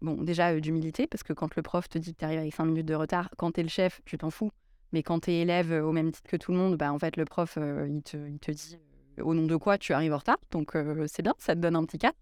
bon, 0.00 0.22
déjà 0.22 0.58
d'humilité, 0.60 1.06
parce 1.06 1.22
que 1.24 1.32
quand 1.32 1.54
le 1.56 1.62
prof 1.62 1.88
te 1.88 1.98
dit 1.98 2.12
que 2.14 2.18
tu 2.20 2.24
arrives 2.24 2.38
avec 2.38 2.54
5 2.54 2.64
minutes 2.64 2.86
de 2.86 2.94
retard, 2.94 3.28
quand 3.36 3.52
tu 3.52 3.60
es 3.60 3.62
le 3.64 3.68
chef, 3.68 4.00
tu 4.04 4.16
t'en 4.18 4.30
fous. 4.30 4.50
Mais 4.92 5.02
quand 5.02 5.20
tu 5.20 5.30
es 5.32 5.40
élève 5.40 5.72
au 5.72 5.90
même 5.92 6.12
titre 6.12 6.28
que 6.30 6.36
tout 6.36 6.52
le 6.52 6.58
monde, 6.58 6.76
bah, 6.76 6.92
en 6.92 6.98
fait, 7.00 7.16
le 7.16 7.24
prof, 7.24 7.58
il, 7.88 8.02
te, 8.02 8.16
il 8.16 8.38
te 8.38 8.52
dit 8.52 8.78
au 9.20 9.34
nom 9.34 9.46
de 9.46 9.56
quoi 9.56 9.78
tu 9.78 9.92
arrives 9.92 10.12
en 10.12 10.18
retard. 10.18 10.38
Donc 10.52 10.76
c'est 11.08 11.22
bien, 11.22 11.34
ça 11.38 11.54
te 11.56 11.60
donne 11.60 11.74
un 11.76 11.84
petit 11.84 11.98
cas. 11.98 12.12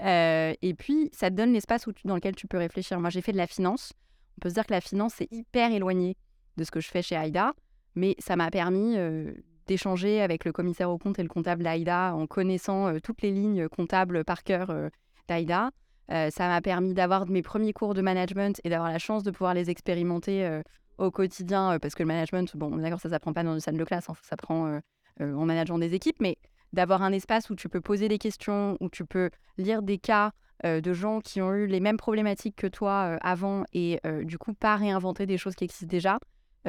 Et 0.00 0.74
puis, 0.74 1.10
ça 1.12 1.28
te 1.30 1.34
donne 1.34 1.52
l'espace 1.52 1.86
dans 2.04 2.14
lequel 2.14 2.36
tu 2.36 2.46
peux 2.46 2.58
réfléchir. 2.58 3.00
Moi, 3.00 3.10
j'ai 3.10 3.20
fait 3.20 3.32
de 3.32 3.36
la 3.36 3.46
finance. 3.48 3.92
On 4.38 4.40
peut 4.40 4.48
se 4.48 4.54
dire 4.54 4.66
que 4.66 4.72
la 4.72 4.80
finance, 4.80 5.14
c'est 5.16 5.28
hyper 5.32 5.72
éloigné 5.72 6.16
de 6.56 6.64
ce 6.64 6.70
que 6.70 6.80
je 6.80 6.88
fais 6.88 7.02
chez 7.02 7.14
AIDA, 7.14 7.52
mais 7.96 8.14
ça 8.18 8.36
m'a 8.36 8.50
permis 8.50 8.96
euh, 8.96 9.32
d'échanger 9.66 10.20
avec 10.20 10.44
le 10.44 10.52
commissaire 10.52 10.90
au 10.90 10.98
compte 10.98 11.18
et 11.18 11.22
le 11.22 11.28
comptable 11.28 11.64
d'AIDA 11.64 12.14
en 12.14 12.26
connaissant 12.26 12.88
euh, 12.88 12.98
toutes 13.02 13.22
les 13.22 13.32
lignes 13.32 13.68
comptables 13.68 14.22
par 14.24 14.44
cœur 14.44 14.70
euh, 14.70 14.88
d'AIDA. 15.28 15.70
ça 16.08 16.46
m'a 16.46 16.60
permis 16.60 16.94
d'avoir 16.94 17.26
mes 17.26 17.42
premiers 17.42 17.72
cours 17.72 17.94
de 17.94 18.02
management 18.02 18.60
et 18.62 18.68
d'avoir 18.68 18.92
la 18.92 18.98
chance 18.98 19.24
de 19.24 19.32
pouvoir 19.32 19.54
les 19.54 19.70
expérimenter 19.70 20.60
au 20.98 21.10
quotidien, 21.10 21.78
parce 21.82 21.96
que 21.96 22.04
le 22.04 22.06
management, 22.06 22.56
bon, 22.56 22.76
d'accord, 22.76 23.00
ça 23.00 23.08
ne 23.08 23.14
s'apprend 23.14 23.32
pas 23.32 23.42
dans 23.42 23.54
une 23.54 23.60
salle 23.60 23.76
de 23.76 23.82
classe, 23.82 24.08
hein, 24.08 24.14
ça 24.22 24.28
s'apprend 24.28 24.80
en 25.18 25.44
manageant 25.44 25.78
des 25.78 25.94
équipes, 25.94 26.18
mais 26.20 26.36
d'avoir 26.72 27.02
un 27.02 27.10
espace 27.10 27.50
où 27.50 27.56
tu 27.56 27.68
peux 27.68 27.80
poser 27.80 28.06
des 28.06 28.18
questions, 28.18 28.76
où 28.78 28.88
tu 28.88 29.04
peux 29.04 29.30
lire 29.58 29.82
des 29.82 29.98
cas 29.98 30.30
de 30.62 30.92
gens 30.92 31.20
qui 31.20 31.42
ont 31.42 31.52
eu 31.52 31.66
les 31.66 31.80
mêmes 31.80 31.96
problématiques 31.96 32.54
que 32.54 32.68
toi 32.68 33.18
avant 33.20 33.64
et 33.72 34.00
du 34.22 34.38
coup 34.38 34.54
pas 34.54 34.76
réinventer 34.76 35.26
des 35.26 35.38
choses 35.38 35.56
qui 35.56 35.64
existent 35.64 35.90
déjà, 35.90 36.20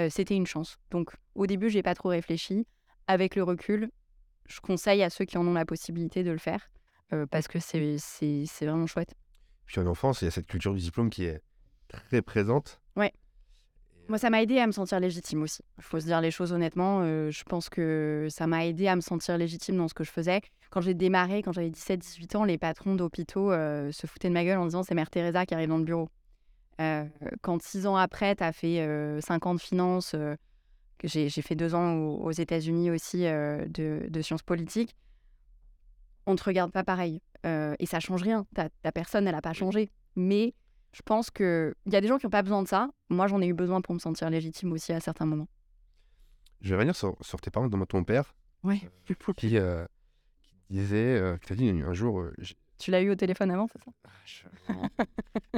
c'était 0.10 0.36
une 0.36 0.48
chance. 0.48 0.78
Donc 0.92 1.12
au 1.36 1.48
début, 1.48 1.70
j'ai 1.70 1.84
pas 1.84 1.96
trop 1.96 2.10
réfléchi. 2.10 2.66
Avec 3.08 3.36
le 3.36 3.44
recul, 3.44 3.90
je 4.48 4.60
conseille 4.60 5.02
à 5.04 5.10
ceux 5.10 5.26
qui 5.26 5.38
en 5.38 5.48
ont 5.48 5.54
la 5.54 5.66
possibilité 5.66 6.24
de 6.24 6.32
le 6.32 6.38
faire 6.38 6.70
parce 7.30 7.48
que 7.48 7.60
c'est 7.60 7.98
vraiment 8.62 8.88
chouette. 8.88 9.16
Puis 9.66 9.80
en 9.80 9.88
enfance, 9.88 10.22
il 10.22 10.26
y 10.26 10.28
a 10.28 10.32
cette 10.32 10.48
culture 10.48 10.74
du 10.74 10.82
diplôme 10.82 11.10
qui 11.10 11.24
est 11.26 11.42
très 11.88 12.22
présente. 12.22 12.82
Ouais. 12.96 13.14
Moi, 14.10 14.18
ça 14.18 14.30
m'a 14.30 14.42
aidé 14.42 14.60
à 14.60 14.68
me 14.68 14.72
sentir 14.72 15.00
légitime 15.00 15.42
aussi. 15.42 15.62
Il 15.78 15.84
faut 15.84 16.00
se 16.00 16.06
dire 16.06 16.22
les 16.22 16.32
choses 16.32 16.54
honnêtement. 16.54 17.04
je 17.04 17.44
pense 17.44 17.70
que 17.70 18.28
ça 18.30 18.48
m'a 18.48 18.66
aidé 18.66 18.88
à 18.88 18.96
me 18.96 19.02
sentir 19.02 19.38
légitime 19.38 19.78
dans 19.78 19.88
ce 19.88 19.94
que 19.94 20.04
je 20.04 20.12
faisais. 20.12 20.42
Quand 20.70 20.82
j'ai 20.82 20.94
démarré, 20.94 21.42
quand 21.44 21.52
j'avais 21.52 21.70
17-18 21.70 22.38
ans, 22.38 22.44
les 22.44 22.58
patrons 22.58 22.96
d'hôpitaux 22.96 23.52
se 23.52 24.08
foutaient 24.08 24.30
de 24.30 24.34
ma 24.34 24.44
gueule 24.46 24.60
en 24.60 24.66
disant 24.66 24.84
c'est 24.84 24.96
Mère 24.96 25.10
Teresa 25.10 25.46
qui 25.46 25.54
arrive 25.54 25.70
dans 25.70 25.78
le 25.78 25.84
bureau. 25.84 26.10
Quand 27.42 27.62
six 27.62 27.88
ans 27.88 27.96
après, 27.96 28.36
tu 28.36 28.44
as 28.44 28.52
fait 28.52 29.20
5 29.22 29.46
ans 29.46 29.56
de 29.56 29.60
finance, 29.60 30.16
j'ai 31.04 31.30
fait 31.30 31.56
deux 31.56 31.76
ans 31.76 31.96
aux, 31.96 32.32
États-Unis 32.32 32.92
aussi 32.92 33.24
de, 33.24 34.22
sciences 34.22 34.44
politiques, 34.44 34.96
on 36.26 36.34
ne 36.34 36.38
te 36.38 36.44
regarde 36.44 36.72
pas 36.72 36.84
pareil. 36.84 37.22
et 37.44 37.86
ça 37.86 38.00
change 38.00 38.22
rien. 38.22 38.46
Ta, 38.56 38.92
personne, 38.92 39.28
elle 39.28 39.36
n'a 39.36 39.42
pas 39.42 39.54
changé. 39.54 39.90
Mais 40.16 40.54
je 40.92 41.02
pense 41.04 41.30
qu'il 41.30 41.74
y 41.86 41.96
a 41.96 42.02
des 42.02 42.08
gens 42.08 42.18
qui 42.18 42.26
n'ont 42.26 42.32
pas 42.32 42.44
besoin 42.44 42.64
de 42.64 42.68
ça. 42.68 42.90
Moi, 43.10 43.28
j'en 43.28 43.42
ai 43.42 43.48
eu 43.48 43.54
besoin 43.54 43.82
pour 43.82 43.94
me 43.94 44.00
sentir 44.00 44.30
légitime 44.30 44.72
aussi 44.72 44.94
à 44.94 45.00
certains 45.00 45.26
moments. 45.26 45.48
Je 46.62 46.70
vais 46.70 46.76
revenir 46.76 46.96
sur, 46.96 47.16
tes 47.42 47.52
parents, 47.52 47.66
notamment 47.66 47.86
ton 47.86 48.04
père. 48.04 48.36
Oui. 48.64 48.84
Qui, 49.06 49.16
qui 49.36 49.60
disait, 50.70 51.38
qui 51.42 51.48
t'a 51.48 51.56
dit 51.56 51.70
un 51.70 51.94
jour. 51.94 52.26
Tu 52.78 52.92
l'as 52.92 53.02
eu 53.02 53.10
au 53.10 53.16
téléphone 53.16 53.52
avant, 53.52 53.68
c'est 53.68 53.84
ça? 53.84 53.92
Ah, 54.70 55.06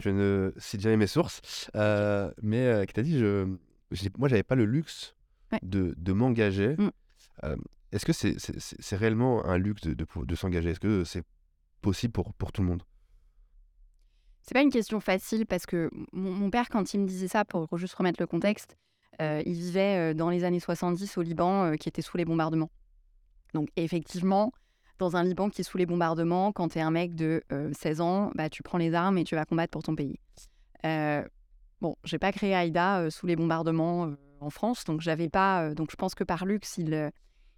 je, 0.04 0.10
ne 0.10 0.54
cite 0.58 0.82
jamais 0.82 0.98
mes 0.98 1.08
sources, 1.08 1.70
mais 2.42 2.86
qui 2.88 2.94
t'a 2.94 3.02
dit 3.02 3.20
je, 3.20 3.48
moi, 4.18 4.30
j'avais 4.30 4.44
pas 4.44 4.56
le 4.56 4.66
luxe 4.66 5.16
de, 5.64 5.94
de 5.98 6.14
m'engager. 6.14 6.76
Mmh. 6.78 6.92
Est-ce 7.92 8.06
que 8.06 8.14
c'est 8.14 8.96
réellement 8.96 9.46
un 9.46 9.58
luxe 9.58 9.82
de, 9.82 9.94
de, 9.94 10.36
s'engager? 10.36 10.70
Est-ce 10.70 10.80
que 10.80 11.04
c'est 11.04 11.24
possible 11.82 12.14
pour, 12.14 12.34
pour 12.34 12.52
tout 12.52 12.62
le 12.62 12.68
monde? 12.68 12.84
C'est 14.42 14.54
pas 14.54 14.62
une 14.62 14.72
question 14.72 15.00
facile 15.00 15.46
parce 15.46 15.66
que 15.66 15.90
mon, 16.12 16.50
père, 16.50 16.70
quand 16.70 16.94
il 16.94 17.02
me 17.02 17.08
disait 17.08 17.28
ça, 17.28 17.46
pour 17.46 17.78
juste 17.78 17.96
remettre 17.96 18.22
le 18.22 18.28
contexte, 18.28 18.78
il 19.20 19.54
vivait 19.54 20.14
dans 20.14 20.30
les 20.30 20.44
années 20.44 20.60
70 20.60 21.18
au 21.18 21.22
Liban 21.22 21.76
qui 21.78 21.90
était 21.90 22.02
sous 22.02 22.18
les 22.18 22.26
bombardements. 22.26 22.70
Donc 23.54 23.70
effectivement, 23.76 24.52
dans 25.00 25.16
un 25.16 25.24
Liban 25.24 25.50
qui 25.50 25.62
est 25.62 25.64
sous 25.64 25.78
les 25.78 25.86
bombardements, 25.86 26.52
quand 26.52 26.70
tu 26.70 26.78
es 26.78 26.82
un 26.82 26.92
mec 26.92 27.16
de 27.16 27.42
16 27.74 28.02
ans, 28.02 28.32
bah, 28.36 28.50
tu 28.50 28.62
prends 28.62 28.78
les 28.78 28.94
armes 28.94 29.18
et 29.18 29.24
tu 29.24 29.36
vas 29.36 29.46
combattre 29.46 29.72
pour 29.72 29.82
ton 29.82 29.96
pays. 29.96 30.20
Euh, 30.86 31.24
bon, 31.82 31.96
j'ai 32.04 32.20
pas 32.20 32.32
créé 32.32 32.54
Aïda 32.54 33.10
sous 33.10 33.26
les 33.26 33.36
bombardements 33.36 34.12
en 34.40 34.50
France. 34.50 34.84
Donc, 34.86 35.02
j'avais 35.02 35.30
pas. 35.30 35.64
Euh, 35.64 35.74
donc, 35.74 35.92
je 35.92 35.96
pense 35.96 36.16
que 36.16 36.24
par 36.24 36.46
luxe, 36.46 36.78
il, 36.78 36.94
euh, 36.94 37.10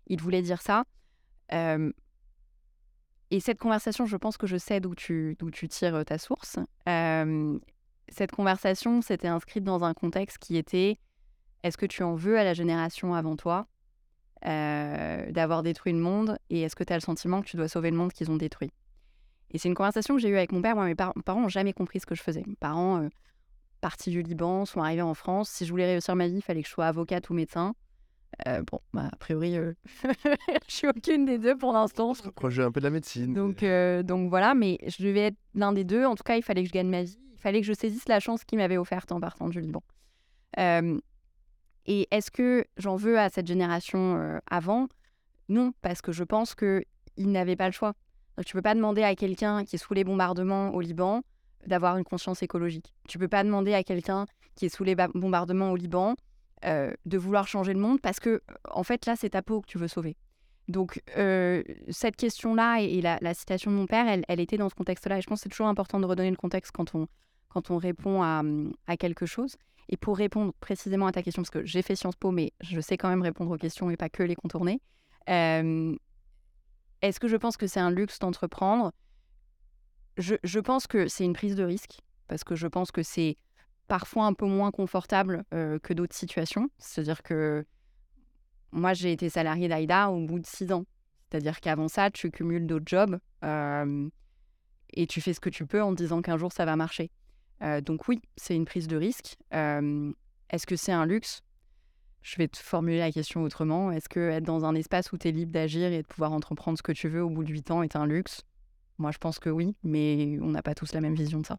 il 0.07 0.21
voulait 0.21 0.41
dire 0.41 0.61
ça. 0.61 0.85
et 1.51 3.39
cette 3.39 3.59
conversation, 3.59 4.05
je 4.05 4.17
pense 4.17 4.37
que 4.37 4.47
je 4.47 4.57
sais 4.57 4.79
d'où 4.79 4.95
tu, 4.95 5.35
d'où 5.39 5.51
tu 5.51 5.67
tires 5.67 6.05
ta 6.05 6.17
source. 6.17 6.59
cette 6.85 8.31
conversation 8.31 9.01
s'était 9.01 9.27
inscrite 9.27 9.63
dans 9.63 9.83
un 9.83 9.93
contexte 9.93 10.37
qui 10.37 10.57
était 10.57 10.97
est-ce 11.63 11.77
que 11.77 11.85
tu 11.85 12.03
en 12.03 12.15
veux 12.15 12.37
à 12.37 12.43
la 12.43 12.53
génération 12.53 13.13
avant 13.13 13.35
toi? 13.35 13.67
D'avoir 14.43 15.63
détruit 15.63 15.93
le 15.93 15.99
monde 15.99 16.37
et 16.49 16.61
est-ce 16.61 16.75
que 16.75 16.83
tu 16.83 16.91
as 16.93 16.95
le 16.95 17.01
sentiment 17.01 17.41
que 17.41 17.47
tu 17.47 17.57
dois 17.57 17.67
sauver 17.67 17.91
le 17.91 17.97
monde 17.97 18.11
qu'ils 18.11 18.31
ont 18.31 18.37
détruit? 18.37 18.71
Et 19.51 19.57
c'est 19.57 19.67
une 19.67 19.75
conversation 19.75 20.15
que 20.15 20.21
j'ai 20.21 20.29
eue 20.29 20.37
avec 20.37 20.51
mon 20.51 20.61
père. 20.61 20.75
Moi, 20.75 20.85
mes 20.85 20.95
parents 20.95 21.41
n'ont 21.41 21.49
jamais 21.49 21.73
compris 21.73 21.99
ce 21.99 22.05
que 22.05 22.15
je 22.15 22.23
faisais. 22.23 22.43
Mes 22.47 22.55
parents 22.55 23.07
partis 23.81 24.11
du 24.11 24.21
Liban, 24.21 24.65
sont 24.65 24.79
arrivés 24.79 25.01
en 25.01 25.15
France. 25.15 25.49
Si 25.49 25.65
je 25.65 25.71
voulais 25.71 25.87
réussir 25.87 26.15
ma 26.15 26.27
vie, 26.27 26.37
il 26.37 26.41
fallait 26.41 26.61
que 26.61 26.67
je 26.67 26.73
sois 26.73 26.85
avocate 26.85 27.29
ou 27.29 27.33
médecin. 27.33 27.73
Euh, 28.47 28.61
bon, 28.71 28.79
bah, 28.93 29.09
a 29.11 29.15
priori, 29.17 29.57
euh, 29.57 29.73
je 30.67 30.73
suis 30.73 30.87
aucune 30.87 31.25
des 31.25 31.37
deux 31.37 31.57
pour 31.57 31.73
l'instant. 31.73 32.13
Je 32.13 32.23
rapprocher 32.23 32.61
un 32.61 32.71
peu 32.71 32.79
de 32.79 32.85
la 32.85 32.91
médecine. 32.91 33.33
Donc, 33.33 33.61
euh, 33.63 34.03
donc 34.03 34.29
voilà, 34.29 34.53
mais 34.53 34.77
je 34.87 35.03
devais 35.03 35.27
être 35.27 35.37
l'un 35.53 35.73
des 35.73 35.83
deux. 35.83 36.05
En 36.05 36.15
tout 36.15 36.23
cas, 36.23 36.37
il 36.37 36.43
fallait 36.43 36.61
que 36.61 36.69
je 36.69 36.73
gagne 36.73 36.89
ma 36.89 37.03
vie. 37.03 37.19
Il 37.33 37.39
fallait 37.39 37.59
que 37.59 37.67
je 37.67 37.73
saisisse 37.73 38.07
la 38.07 38.19
chance 38.19 38.45
qu'il 38.45 38.59
m'avait 38.59 38.77
offerte 38.77 39.11
en 39.11 39.19
partant 39.19 39.49
du 39.49 39.59
Liban. 39.59 39.83
Et 41.85 42.07
est-ce 42.11 42.31
que 42.31 42.65
j'en 42.77 42.95
veux 42.95 43.17
à 43.19 43.29
cette 43.29 43.47
génération 43.47 44.39
avant? 44.49 44.87
Non, 45.49 45.73
parce 45.81 46.01
que 46.01 46.11
je 46.11 46.23
pense 46.23 46.55
qu'ils 46.55 46.85
n'avaient 47.17 47.55
pas 47.55 47.67
le 47.67 47.73
choix. 47.73 47.93
Donc, 48.37 48.45
tu 48.45 48.53
peux 48.53 48.61
pas 48.61 48.75
demander 48.75 49.03
à 49.03 49.15
quelqu'un 49.15 49.65
qui 49.65 49.75
est 49.75 49.79
sous 49.79 49.93
les 49.93 50.03
bombardements 50.03 50.69
au 50.73 50.81
Liban 50.81 51.21
d'avoir 51.67 51.97
une 51.97 52.03
conscience 52.03 52.41
écologique. 52.41 52.93
Tu 53.07 53.17
peux 53.17 53.27
pas 53.27 53.43
demander 53.43 53.73
à 53.73 53.83
quelqu'un 53.83 54.25
qui 54.55 54.65
est 54.65 54.69
sous 54.69 54.83
les 54.83 54.95
bombardements 54.95 55.71
au 55.71 55.75
Liban 55.75 56.15
euh, 56.65 56.93
de 57.05 57.17
vouloir 57.17 57.47
changer 57.47 57.73
le 57.73 57.79
monde 57.79 58.01
parce 58.01 58.19
que, 58.19 58.41
en 58.69 58.83
fait, 58.83 59.05
là, 59.05 59.15
c'est 59.15 59.31
ta 59.31 59.41
peau 59.41 59.61
que 59.61 59.67
tu 59.67 59.77
veux 59.77 59.87
sauver. 59.87 60.15
Donc, 60.67 61.01
euh, 61.17 61.63
cette 61.89 62.15
question-là 62.15 62.81
et, 62.81 63.01
la, 63.01 63.33
citation 63.33 63.71
de 63.71 63.75
mon 63.75 63.87
père, 63.87 64.05
elle, 64.07 64.39
était 64.39 64.57
dans 64.57 64.69
ce 64.69 64.75
contexte-là. 64.75 65.17
Et 65.17 65.21
je 65.21 65.27
pense 65.27 65.39
que 65.39 65.43
c'est 65.43 65.49
toujours 65.49 65.67
important 65.67 65.99
de 65.99 66.05
redonner 66.05 66.29
le 66.29 66.37
contexte 66.37 66.71
quand 66.71 66.95
on, 66.95 67.77
répond 67.77 68.21
à, 68.21 68.41
à, 68.87 68.95
quelque 68.95 69.25
chose. 69.25 69.57
Et 69.91 69.97
pour 69.97 70.17
répondre 70.17 70.53
précisément 70.61 71.05
à 71.07 71.11
ta 71.11 71.21
question, 71.21 71.41
parce 71.41 71.49
que 71.49 71.65
j'ai 71.65 71.81
fait 71.81 71.95
Sciences 71.95 72.15
Po, 72.15 72.31
mais 72.31 72.53
je 72.61 72.79
sais 72.79 72.97
quand 72.97 73.09
même 73.09 73.21
répondre 73.21 73.51
aux 73.51 73.57
questions 73.57 73.89
et 73.89 73.97
pas 73.97 74.09
que 74.09 74.23
les 74.23 74.35
contourner. 74.35 74.81
Euh, 75.29 75.95
est-ce 77.01 77.19
que 77.19 77.27
je 77.27 77.35
pense 77.35 77.57
que 77.57 77.67
c'est 77.67 77.81
un 77.81 77.91
luxe 77.91 78.17
d'entreprendre? 78.19 78.93
Je, 80.17 80.59
pense 80.59 80.87
que 80.87 81.07
c'est 81.07 81.25
une 81.25 81.33
prise 81.33 81.55
de 81.55 81.63
risque, 81.63 81.99
parce 82.27 82.43
que 82.43 82.55
je 82.55 82.67
pense 82.67 82.91
que 82.91 83.03
c'est 83.03 83.37
parfois 83.87 84.25
un 84.25 84.33
peu 84.33 84.45
moins 84.45 84.71
confortable 84.71 85.43
euh, 85.53 85.77
que 85.79 85.93
d'autres 85.93 86.15
situations. 86.15 86.69
C'est-à-dire 86.77 87.21
que 87.21 87.65
moi, 88.71 88.93
j'ai 88.93 89.11
été 89.11 89.29
salarié 89.29 89.67
d'AIDA 89.67 90.09
au 90.09 90.25
bout 90.25 90.39
de 90.39 90.45
six 90.45 90.71
ans. 90.71 90.85
C'est-à-dire 91.29 91.59
qu'avant 91.59 91.87
ça, 91.87 92.11
tu 92.11 92.31
cumules 92.31 92.67
d'autres 92.67 92.87
jobs 92.87 93.19
euh, 93.43 94.09
et 94.93 95.07
tu 95.07 95.21
fais 95.21 95.33
ce 95.33 95.39
que 95.39 95.49
tu 95.49 95.65
peux 95.65 95.81
en 95.81 95.91
te 95.91 95.97
disant 95.97 96.21
qu'un 96.21 96.37
jour, 96.37 96.51
ça 96.51 96.65
va 96.65 96.75
marcher. 96.75 97.09
Euh, 97.61 97.81
donc 97.81 98.07
oui, 98.07 98.21
c'est 98.37 98.55
une 98.55 98.65
prise 98.65 98.87
de 98.87 98.97
risque. 98.97 99.37
Est-ce 99.51 100.65
que 100.65 100.75
c'est 100.75 100.91
un 100.91 101.05
luxe? 101.05 101.43
Je 102.21 102.35
vais 102.37 102.47
te 102.47 102.57
formuler 102.57 102.99
la 102.99 103.11
question 103.11 103.41
autrement. 103.43 103.91
Est-ce 103.91 104.09
que 104.09 104.19
être 104.19 104.43
dans 104.43 104.65
un 104.65 104.75
espace 104.75 105.11
où 105.11 105.17
tu 105.17 105.27
es 105.27 105.31
libre 105.31 105.51
d'agir 105.51 105.91
et 105.91 106.01
de 106.01 106.07
pouvoir 106.07 106.33
entreprendre 106.33 106.77
ce 106.77 106.83
que 106.83 106.91
tu 106.91 107.07
veux 107.07 107.23
au 107.23 107.29
bout 107.29 107.43
de 107.43 107.49
huit 107.51 107.71
ans 107.71 107.81
est 107.81 107.95
un 107.95 108.05
luxe? 108.05 108.41
Moi, 108.97 109.11
je 109.11 109.17
pense 109.17 109.39
que 109.39 109.49
oui, 109.49 109.75
mais 109.83 110.37
on 110.41 110.49
n'a 110.49 110.61
pas 110.61 110.75
tous 110.75 110.93
la 110.93 111.01
même 111.01 111.15
vision 111.15 111.39
de 111.39 111.45
ça. 111.45 111.57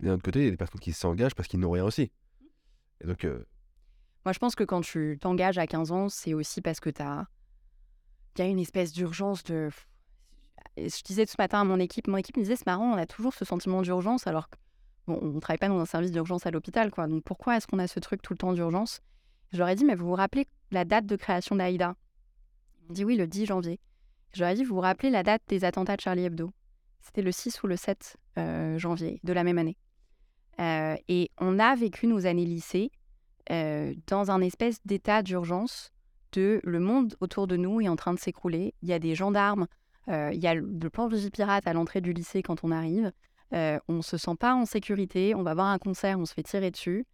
Mais 0.00 0.08
d'un 0.08 0.14
autre 0.14 0.24
côté, 0.24 0.40
il 0.40 0.44
y 0.44 0.48
a 0.48 0.50
des 0.50 0.56
personnes 0.56 0.80
qui 0.80 0.92
s'engagent 0.92 1.34
parce 1.34 1.48
qu'ils 1.48 1.60
n'ont 1.60 1.70
rien 1.70 1.84
aussi. 1.84 2.10
Et 3.00 3.06
donc. 3.06 3.24
Euh, 3.24 3.46
Moi, 4.26 4.32
je 4.32 4.38
pense 4.38 4.54
que 4.54 4.64
quand 4.64 4.82
tu 4.82 5.16
t'engages 5.20 5.58
à 5.58 5.66
15 5.66 5.92
ans, 5.92 6.08
c'est 6.08 6.34
aussi 6.34 6.60
parce 6.60 6.80
que 6.80 6.90
tu 6.90 7.00
as. 7.00 7.26
Il 8.36 8.40
y 8.40 8.44
a 8.44 8.50
une 8.50 8.58
espèce 8.58 8.92
d'urgence 8.92 9.44
de. 9.44 9.70
Je 10.76 11.02
disais 11.02 11.24
ce 11.26 11.36
matin 11.38 11.60
à 11.60 11.64
mon 11.64 11.78
équipe, 11.78 12.08
mon 12.08 12.16
équipe 12.16 12.36
me 12.36 12.42
disait 12.42 12.56
c'est 12.56 12.66
marrant, 12.66 12.92
on 12.92 12.96
a 12.96 13.06
toujours 13.06 13.34
ce 13.34 13.44
sentiment 13.44 13.82
d'urgence 13.82 14.26
alors 14.26 14.48
que 14.48 14.56
on 15.08 15.20
ne 15.26 15.40
travaille 15.40 15.58
pas 15.58 15.68
dans 15.68 15.80
un 15.80 15.86
service 15.86 16.12
d'urgence 16.12 16.46
à 16.46 16.50
l'hôpital, 16.50 16.90
quoi. 16.90 17.06
Donc 17.06 17.24
pourquoi 17.24 17.56
est-ce 17.56 17.66
qu'on 17.66 17.78
a 17.78 17.86
ce 17.86 18.00
truc 18.00 18.22
tout 18.22 18.32
le 18.32 18.38
temps 18.38 18.52
d'urgence? 18.52 19.00
Je 19.52 19.58
leur 19.58 19.68
ai 19.68 19.74
dit, 19.74 19.84
mais 19.84 19.94
vous 19.94 20.06
vous 20.06 20.14
rappelez 20.14 20.46
la 20.70 20.84
date 20.84 21.06
de 21.06 21.16
création 21.16 21.56
d'Aïda? 21.56 21.94
Ils 22.88 22.94
dit 22.94 23.04
oui, 23.04 23.16
le 23.16 23.26
10 23.26 23.46
janvier. 23.46 23.80
J'aurais 24.32 24.54
dit, 24.54 24.64
vous 24.64 24.76
vous 24.76 24.80
rappelez 24.80 25.10
la 25.10 25.22
date 25.22 25.42
des 25.48 25.64
attentats 25.64 25.96
de 25.96 26.00
Charlie 26.00 26.24
Hebdo? 26.24 26.52
C'était 27.00 27.22
le 27.22 27.32
6 27.32 27.62
ou 27.62 27.66
le 27.66 27.76
7 27.76 28.16
euh, 28.38 28.78
janvier 28.78 29.20
de 29.24 29.32
la 29.32 29.44
même 29.44 29.58
année. 29.58 29.76
Euh, 30.60 30.96
et 31.08 31.30
on 31.38 31.58
a 31.58 31.74
vécu 31.74 32.06
nos 32.06 32.26
années 32.26 32.44
lycée 32.44 32.90
euh, 33.50 33.94
dans 34.06 34.30
un 34.30 34.40
espèce 34.40 34.78
d'état 34.86 35.22
d'urgence 35.22 35.90
de 36.32 36.60
le 36.62 36.80
monde 36.80 37.14
autour 37.20 37.46
de 37.46 37.56
nous 37.56 37.80
est 37.80 37.88
en 37.88 37.96
train 37.96 38.14
de 38.14 38.18
s'écrouler. 38.18 38.74
Il 38.80 38.88
y 38.88 38.92
a 38.92 38.98
des 38.98 39.14
gendarmes, 39.14 39.66
il 40.08 40.38
y 40.38 40.46
a 40.46 40.54
le 40.54 40.90
plan 40.90 41.08
pirate 41.32 41.66
à 41.66 41.72
l'entrée 41.74 42.00
du 42.00 42.12
lycée 42.12 42.42
quand 42.42 42.64
on 42.64 42.70
arrive. 42.70 43.12
On 43.52 43.94
ne 43.94 44.02
se 44.02 44.16
sent 44.16 44.36
pas 44.38 44.54
en 44.54 44.64
sécurité, 44.64 45.34
on 45.34 45.42
va 45.42 45.54
voir 45.54 45.66
un 45.66 45.78
concert, 45.78 46.18
on 46.18 46.26
se 46.26 46.34
fait 46.34 46.42
tirer 46.42 46.70
dessus. 46.70 47.04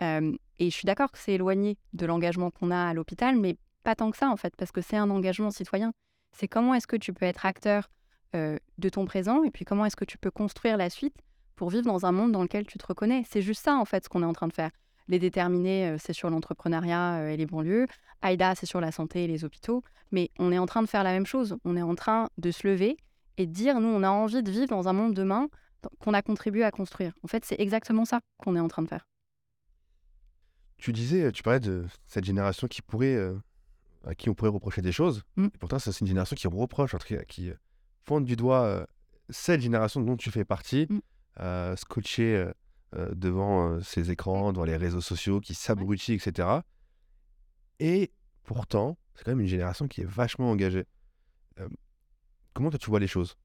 et 0.00 0.36
je 0.58 0.70
suis 0.70 0.86
d'accord 0.86 1.10
que 1.10 1.18
c'est 1.18 1.32
éloigné 1.32 1.78
de 1.92 2.06
l'engagement 2.06 2.50
qu'on 2.50 2.70
a 2.70 2.88
à 2.88 2.94
l'hôpital, 2.94 3.36
mais 3.36 3.56
pas 3.82 3.94
tant 3.94 4.10
que 4.10 4.16
ça 4.16 4.28
en 4.28 4.36
fait, 4.36 4.54
parce 4.56 4.72
que 4.72 4.80
c'est 4.80 4.96
un 4.96 5.10
engagement 5.10 5.50
citoyen 5.50 5.92
c'est 6.32 6.48
comment 6.48 6.74
est-ce 6.74 6.86
que 6.86 6.96
tu 6.96 7.12
peux 7.12 7.24
être 7.24 7.46
acteur 7.46 7.88
de 8.34 8.88
ton 8.90 9.06
présent 9.06 9.44
et 9.44 9.50
puis 9.50 9.64
comment 9.64 9.86
est-ce 9.86 9.96
que 9.96 10.04
tu 10.04 10.18
peux 10.18 10.30
construire 10.30 10.76
la 10.76 10.90
suite 10.90 11.16
pour 11.56 11.70
vivre 11.70 11.84
dans 11.84 12.06
un 12.06 12.12
monde 12.12 12.32
dans 12.32 12.42
lequel 12.42 12.66
tu 12.66 12.78
te 12.78 12.86
reconnais. 12.86 13.24
C'est 13.28 13.42
juste 13.42 13.64
ça, 13.64 13.76
en 13.76 13.84
fait, 13.84 14.04
ce 14.04 14.08
qu'on 14.08 14.22
est 14.22 14.26
en 14.26 14.34
train 14.34 14.46
de 14.46 14.52
faire. 14.52 14.70
Les 15.08 15.18
déterminés, 15.18 15.88
euh, 15.88 15.96
c'est 15.98 16.12
sur 16.12 16.30
l'entrepreneuriat 16.30 17.20
euh, 17.20 17.30
et 17.30 17.36
les 17.36 17.46
banlieues. 17.46 17.86
Aïda, 18.22 18.54
c'est 18.54 18.66
sur 18.66 18.80
la 18.80 18.92
santé 18.92 19.24
et 19.24 19.26
les 19.26 19.44
hôpitaux. 19.44 19.82
Mais 20.12 20.30
on 20.38 20.52
est 20.52 20.58
en 20.58 20.66
train 20.66 20.82
de 20.82 20.86
faire 20.88 21.02
la 21.02 21.12
même 21.12 21.26
chose. 21.26 21.56
On 21.64 21.76
est 21.76 21.82
en 21.82 21.94
train 21.94 22.28
de 22.38 22.50
se 22.50 22.66
lever 22.66 22.96
et 23.38 23.46
de 23.46 23.52
dire, 23.52 23.80
nous, 23.80 23.88
on 23.88 24.02
a 24.02 24.10
envie 24.10 24.42
de 24.42 24.50
vivre 24.50 24.68
dans 24.68 24.88
un 24.88 24.92
monde 24.92 25.14
demain 25.14 25.48
qu'on 26.00 26.14
a 26.14 26.22
contribué 26.22 26.64
à 26.64 26.70
construire. 26.70 27.12
En 27.22 27.28
fait, 27.28 27.44
c'est 27.44 27.58
exactement 27.60 28.04
ça 28.04 28.20
qu'on 28.38 28.56
est 28.56 28.60
en 28.60 28.68
train 28.68 28.82
de 28.82 28.88
faire. 28.88 29.06
Tu 30.78 30.92
disais, 30.92 31.32
tu 31.32 31.42
parlais 31.42 31.60
de 31.60 31.86
cette 32.06 32.24
génération 32.24 32.68
qui 32.68 32.82
pourrait, 32.82 33.14
euh, 33.16 33.38
à 34.04 34.14
qui 34.14 34.28
on 34.28 34.34
pourrait 34.34 34.50
reprocher 34.50 34.82
des 34.82 34.92
choses. 34.92 35.22
Mm. 35.36 35.46
Et 35.46 35.58
pourtant, 35.58 35.78
ça, 35.78 35.92
c'est 35.92 36.00
une 36.00 36.06
génération 36.06 36.36
qui 36.36 36.46
reproche, 36.46 36.94
qui 37.28 37.50
pointe 38.04 38.24
du 38.24 38.36
doigt 38.36 38.62
euh, 38.62 38.86
cette 39.30 39.60
génération 39.60 40.00
dont 40.00 40.16
tu 40.16 40.30
fais 40.30 40.44
partie, 40.44 40.86
Mm. 40.88 40.98
euh, 41.40 41.76
scotchée 41.76 42.46
euh, 42.94 43.14
devant 43.14 43.80
ses 43.82 44.10
écrans, 44.10 44.52
devant 44.52 44.64
les 44.64 44.76
réseaux 44.76 45.00
sociaux, 45.00 45.40
qui 45.40 45.54
s'abrutit, 45.54 46.12
etc. 46.14 46.48
Et 47.80 48.12
pourtant, 48.44 48.96
c'est 49.14 49.24
quand 49.24 49.32
même 49.32 49.40
une 49.40 49.46
génération 49.46 49.88
qui 49.88 50.02
est 50.02 50.08
vachement 50.08 50.50
engagée. 50.50 50.84
Comment 52.52 52.70
toi, 52.70 52.78
tu 52.78 52.88
vois 52.88 53.00
les 53.00 53.06
choses? 53.06 53.36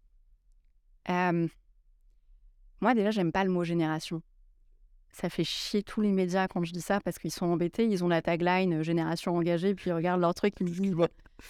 Moi, 2.82 2.94
déjà, 2.94 3.12
j'aime 3.12 3.32
pas 3.32 3.44
le 3.44 3.52
mot 3.52 3.63
génération. 3.63 4.22
Ça 5.12 5.30
fait 5.30 5.44
chier 5.44 5.84
tous 5.84 6.02
les 6.02 6.12
médias 6.12 6.48
quand 6.48 6.63
je 6.63 6.72
dis 6.72 6.82
ça 6.82 7.00
parce 7.02 7.20
qu'ils 7.20 7.32
sont 7.32 7.46
embêtés. 7.46 7.86
Ils 7.86 8.04
ont 8.04 8.08
la 8.08 8.22
tagline 8.22 8.80
euh, 8.80 8.84
génération 8.84 9.36
engagée, 9.36 9.76
puis 9.76 9.89
ils 9.89 9.94
regardent 9.94 10.22
leur 10.22 10.34
truc, 10.34 10.54
ils 10.60 10.67
me 10.67 10.72
disent 10.72 10.96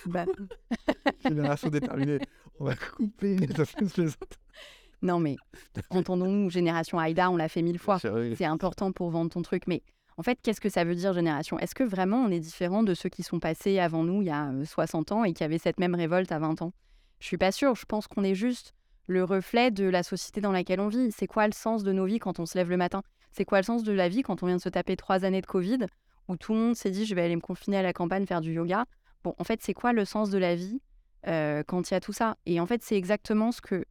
bah, 0.08 0.26
Génération 1.26 1.70
déterminée. 1.70 2.20
On 2.60 2.66
va 2.66 2.76
couper. 2.76 3.38
ça 3.56 3.66
se 3.66 3.76
plaisante. 3.76 4.40
Non, 5.02 5.20
mais 5.20 5.38
entendons-nous, 5.90 6.50
génération 6.50 7.00
Aïda, 7.00 7.32
on 7.32 7.36
l'a 7.36 7.50
fait 7.50 7.62
mille 7.62 7.80
fois. 7.80 8.00
C'est 8.00 8.46
important 8.46 8.92
pour 8.92 9.10
vendre 9.10 9.32
ton 9.32 9.42
truc. 9.42 9.68
Mais 9.68 9.84
en 10.18 10.24
fait, 10.24 10.40
qu'est-ce 10.42 10.62
que 10.62 10.70
ça 10.70 10.84
veut 10.84 10.96
dire 10.96 11.14
génération? 11.14 11.58
Est-ce 11.58 11.74
que 11.74 11.84
vraiment 11.84 12.18
on 12.18 12.30
est 12.30 12.40
différent 12.40 12.84
de 12.84 12.94
ceux 12.94 13.10
qui 13.10 13.24
sont 13.24 13.40
passés 13.40 13.80
avant 13.80 14.04
nous 14.04 14.22
il 14.22 14.28
y 14.28 14.32
a 14.32 14.50
euh, 14.50 14.66
60 14.66 15.12
ans 15.12 15.24
et 15.24 15.34
qui 15.34 15.44
avaient 15.44 15.58
cette 15.58 15.80
même 15.80 15.96
révolte 15.96 16.32
à 16.32 16.40
20 16.40 16.62
ans? 16.62 16.74
Je 17.20 17.28
suis 17.28 17.38
pas 17.38 17.52
sûre. 17.52 17.76
Je 17.76 17.86
pense 17.86 18.08
qu'on 18.08 18.24
est 18.24 18.36
juste 18.36 18.74
le 19.08 19.24
reflet 19.24 19.72
de 19.72 19.86
la 19.86 20.04
société 20.04 20.42
dans 20.42 20.52
laquelle 20.52 20.80
on 20.80 20.88
vit. 20.88 21.12
C'est 21.12 21.28
quoi 21.28 21.48
le 21.48 21.54
sens 21.54 21.84
de 21.84 21.92
nos 21.92 22.06
vies 22.06 22.20
quand 22.20 22.40
on 22.40 22.46
se 22.46 22.58
lève 22.58 22.70
le 22.70 22.78
matin? 22.78 23.02
C'est 23.32 23.46
quoi 23.46 23.60
le 23.60 23.64
sens 23.64 23.84
de 23.84 23.92
la 23.92 24.10
vie 24.10 24.24
quand 24.24 24.44
on 24.44 24.48
vient 24.48 24.58
de 24.58 24.62
se 24.62 24.70
taper 24.70 24.96
trois 24.96 25.24
années 25.26 25.42
de 25.42 25.46
Covid 25.46 25.80
où 26.28 26.38
tout 26.38 26.54
le 26.54 26.60
monde 26.60 26.76
s'est 26.76 26.92
dit 26.92 27.06
je 27.06 27.16
vais 27.16 27.22
aller 27.24 27.36
me 27.36 27.42
confiner 27.42 27.78
à 27.78 27.82
la 27.82 27.94
campagne 27.94 28.26
faire 28.26 28.42
du 28.42 28.54
yoga? 28.54 28.86
Bon, 29.24 29.36
en 29.38 29.44
fait, 29.44 29.62
c'est 29.62 29.74
quoi 29.74 29.94
le 29.94 30.06
sens 30.06 30.30
de 30.30 30.38
la 30.38 30.56
vie 30.56 30.82
euh, 31.28 31.64
quand 31.66 31.90
il 31.90 31.94
y 31.94 31.98
a 31.98 32.00
tout 32.00 32.14
ça? 32.14 32.38
Et 32.46 32.60
en 32.60 32.66
fait, 32.66 32.84
c'est 32.84 32.96
exactement 32.96 33.52
ce 33.52 33.62
que 33.62 33.86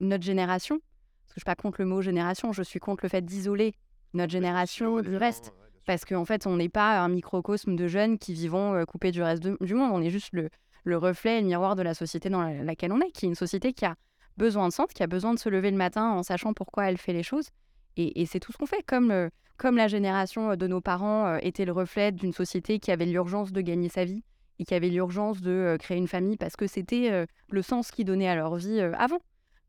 notre 0.00 0.24
génération, 0.24 0.78
parce 0.78 1.34
que 1.34 1.34
je 1.36 1.40
suis 1.40 1.44
pas 1.44 1.54
contre 1.54 1.80
le 1.80 1.86
mot 1.86 2.02
génération, 2.02 2.52
je 2.52 2.62
suis 2.62 2.80
contre 2.80 3.04
le 3.04 3.08
fait 3.08 3.22
d'isoler 3.22 3.74
notre 4.12 4.32
génération 4.32 5.00
du 5.00 5.16
reste. 5.16 5.52
Parce 5.86 6.04
qu'en 6.04 6.24
fait, 6.24 6.46
on 6.46 6.56
n'est 6.56 6.70
pas 6.70 7.00
un 7.00 7.08
microcosme 7.08 7.76
de 7.76 7.88
jeunes 7.88 8.18
qui 8.18 8.32
vivons 8.32 8.74
euh, 8.74 8.84
coupés 8.84 9.12
du 9.12 9.22
reste 9.22 9.42
de- 9.42 9.58
du 9.60 9.74
monde. 9.74 9.90
On 9.92 10.00
est 10.00 10.08
juste 10.08 10.30
le, 10.32 10.48
le 10.84 10.96
reflet 10.96 11.38
et 11.38 11.40
le 11.42 11.46
miroir 11.46 11.76
de 11.76 11.82
la 11.82 11.92
société 11.92 12.30
dans 12.30 12.40
la- 12.42 12.62
laquelle 12.62 12.92
on 12.92 13.00
est, 13.00 13.10
qui 13.10 13.26
est 13.26 13.28
une 13.28 13.34
société 13.34 13.74
qui 13.74 13.84
a 13.84 13.94
besoin 14.36 14.68
de 14.68 14.72
sens, 14.72 14.88
qui 14.94 15.02
a 15.02 15.06
besoin 15.06 15.34
de 15.34 15.38
se 15.38 15.48
lever 15.48 15.70
le 15.70 15.76
matin 15.76 16.10
en 16.10 16.22
sachant 16.22 16.52
pourquoi 16.52 16.88
elle 16.88 16.98
fait 16.98 17.12
les 17.12 17.22
choses. 17.22 17.48
Et, 17.96 18.26
c'est 18.26 18.40
tout 18.40 18.50
ce 18.52 18.58
qu'on 18.58 18.66
fait. 18.66 18.82
Comme, 18.86 19.08
le- 19.08 19.30
comme 19.56 19.76
la 19.76 19.86
génération 19.86 20.56
de 20.56 20.66
nos 20.66 20.80
parents 20.80 21.26
euh, 21.26 21.38
était 21.42 21.64
le 21.64 21.72
reflet 21.72 22.10
d'une 22.10 22.32
société 22.32 22.80
qui 22.80 22.90
avait 22.90 23.06
l'urgence 23.06 23.52
de 23.52 23.60
gagner 23.60 23.88
sa 23.88 24.04
vie 24.04 24.24
et 24.58 24.64
qui 24.64 24.74
avait 24.74 24.88
l'urgence 24.88 25.40
de 25.40 25.50
euh, 25.50 25.76
créer 25.76 25.98
une 25.98 26.08
famille 26.08 26.36
parce 26.36 26.56
que 26.56 26.66
c'était 26.66 27.10
euh, 27.12 27.26
le 27.50 27.62
sens 27.62 27.90
qu'ils 27.92 28.04
donnaient 28.04 28.28
à 28.28 28.34
leur 28.34 28.56
vie 28.56 28.80
euh, 28.80 28.92
avant. 28.98 29.20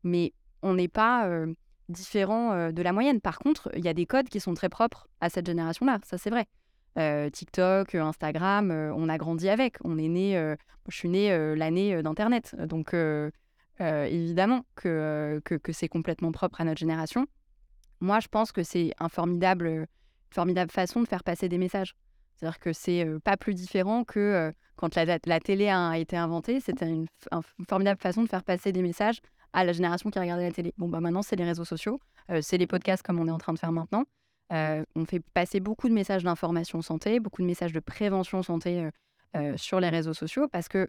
Mais 0.02 0.32
on 0.62 0.74
n'est 0.74 0.88
pas 0.88 1.28
euh, 1.28 1.52
différent 1.88 2.52
euh, 2.52 2.72
de 2.72 2.82
la 2.82 2.92
moyenne. 2.92 3.20
Par 3.20 3.38
contre, 3.38 3.70
il 3.76 3.84
y 3.84 3.88
a 3.88 3.94
des 3.94 4.06
codes 4.06 4.28
qui 4.28 4.40
sont 4.40 4.54
très 4.54 4.68
propres 4.68 5.06
à 5.20 5.30
cette 5.30 5.46
génération-là, 5.46 6.00
ça 6.04 6.18
c'est 6.18 6.30
vrai. 6.30 6.46
Euh, 6.98 7.28
TikTok, 7.28 7.94
euh, 7.94 8.02
Instagram, 8.02 8.70
euh, 8.70 8.92
on 8.96 9.08
a 9.08 9.18
grandi 9.18 9.48
avec. 9.48 9.76
On 9.84 9.98
est 9.98 10.08
né, 10.08 10.36
euh, 10.36 10.56
je 10.88 10.96
suis 10.96 11.08
née 11.08 11.30
euh, 11.30 11.54
l'année 11.54 11.94
euh, 11.94 12.02
d'Internet, 12.02 12.56
donc 12.58 12.94
euh, 13.80 13.84
euh, 13.84 14.04
évidemment 14.04 14.64
que, 14.74 14.88
euh, 14.88 15.40
que, 15.40 15.54
que 15.54 15.72
c'est 15.72 15.88
complètement 15.88 16.32
propre 16.32 16.60
à 16.60 16.64
notre 16.64 16.78
génération. 16.78 17.26
Moi, 18.00 18.20
je 18.20 18.28
pense 18.28 18.52
que 18.52 18.62
c'est 18.62 18.92
un 18.98 19.08
formidable, 19.08 19.66
une 19.66 19.86
formidable 20.30 20.70
façon 20.70 21.02
de 21.02 21.08
faire 21.08 21.24
passer 21.24 21.48
des 21.48 21.58
messages. 21.58 21.94
C'est-à-dire 22.34 22.58
que 22.58 22.72
c'est 22.72 23.04
euh, 23.04 23.18
pas 23.18 23.36
plus 23.36 23.54
différent 23.54 24.04
que 24.04 24.20
euh, 24.20 24.52
quand 24.76 24.94
la, 24.94 25.40
télé 25.40 25.68
a 25.70 25.96
été 25.96 26.16
inventée, 26.16 26.60
c'était 26.60 26.88
une, 26.88 27.06
formidable 27.68 28.00
façon 28.00 28.22
de 28.22 28.28
faire 28.28 28.44
passer 28.44 28.72
des 28.72 28.82
messages 28.82 29.20
à 29.54 29.64
la 29.64 29.72
génération 29.72 30.10
qui 30.10 30.18
regardait 30.18 30.44
la 30.46 30.52
télé. 30.52 30.74
Bon, 30.76 30.88
bah 30.88 31.00
maintenant, 31.00 31.22
c'est 31.22 31.36
les 31.36 31.44
réseaux 31.44 31.64
sociaux, 31.64 31.98
euh, 32.30 32.40
c'est 32.42 32.58
les 32.58 32.66
podcasts 32.66 33.02
comme 33.02 33.18
on 33.18 33.26
est 33.26 33.30
en 33.30 33.38
train 33.38 33.54
de 33.54 33.58
faire 33.58 33.72
maintenant. 33.72 34.04
Euh, 34.52 34.84
on 34.94 35.04
fait 35.04 35.20
passer 35.20 35.60
beaucoup 35.60 35.88
de 35.88 35.94
messages 35.94 36.22
d'information 36.22 36.80
santé, 36.82 37.18
beaucoup 37.18 37.42
de 37.42 37.46
messages 37.46 37.72
de 37.72 37.80
prévention 37.80 38.42
santé 38.42 38.84
euh, 38.84 38.90
euh, 39.36 39.56
sur 39.56 39.80
les 39.80 39.88
réseaux 39.88 40.14
sociaux 40.14 40.46
parce 40.48 40.68
que 40.68 40.88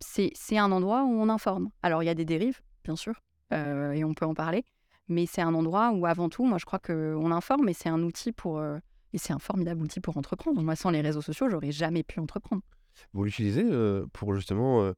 c'est 0.00 0.58
un 0.58 0.72
endroit 0.72 1.04
où 1.04 1.10
on 1.20 1.28
informe. 1.28 1.70
Alors, 1.82 2.02
il 2.02 2.06
y 2.06 2.10
a 2.10 2.14
des 2.14 2.24
dérives, 2.24 2.60
bien 2.84 2.96
sûr, 2.96 3.20
euh, 3.52 3.92
et 3.92 4.04
on 4.04 4.14
peut 4.14 4.26
en 4.26 4.34
parler, 4.34 4.64
mais 5.08 5.26
c'est 5.26 5.42
un 5.42 5.54
endroit 5.54 5.90
où, 5.92 6.06
avant 6.06 6.28
tout, 6.28 6.44
moi, 6.44 6.58
je 6.58 6.64
crois 6.64 6.78
qu'on 6.78 7.30
informe 7.30 7.68
et 7.68 7.74
c'est 7.74 7.88
un 7.88 8.02
outil 8.02 8.32
pour. 8.32 8.58
euh, 8.58 8.78
et 9.12 9.18
c'est 9.18 9.32
un 9.32 9.38
formidable 9.38 9.82
outil 9.82 10.00
pour 10.00 10.16
entreprendre. 10.16 10.62
Moi, 10.62 10.76
sans 10.76 10.90
les 10.90 11.00
réseaux 11.00 11.20
sociaux, 11.22 11.48
j'aurais 11.50 11.72
jamais 11.72 12.02
pu 12.02 12.20
entreprendre. 12.20 12.62
Vous 13.12 13.24
l'utilisez 13.24 13.64
euh, 13.64 14.06
pour 14.12 14.34
justement 14.34 14.92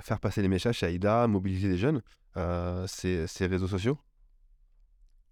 faire 0.00 0.20
passer 0.20 0.42
les 0.42 0.48
messages 0.48 0.78
chez 0.78 0.86
Aïda, 0.86 1.26
mobiliser 1.28 1.68
les 1.68 1.76
jeunes, 1.76 2.02
ces, 2.86 3.26
ces 3.26 3.46
réseaux 3.46 3.68
sociaux? 3.68 3.98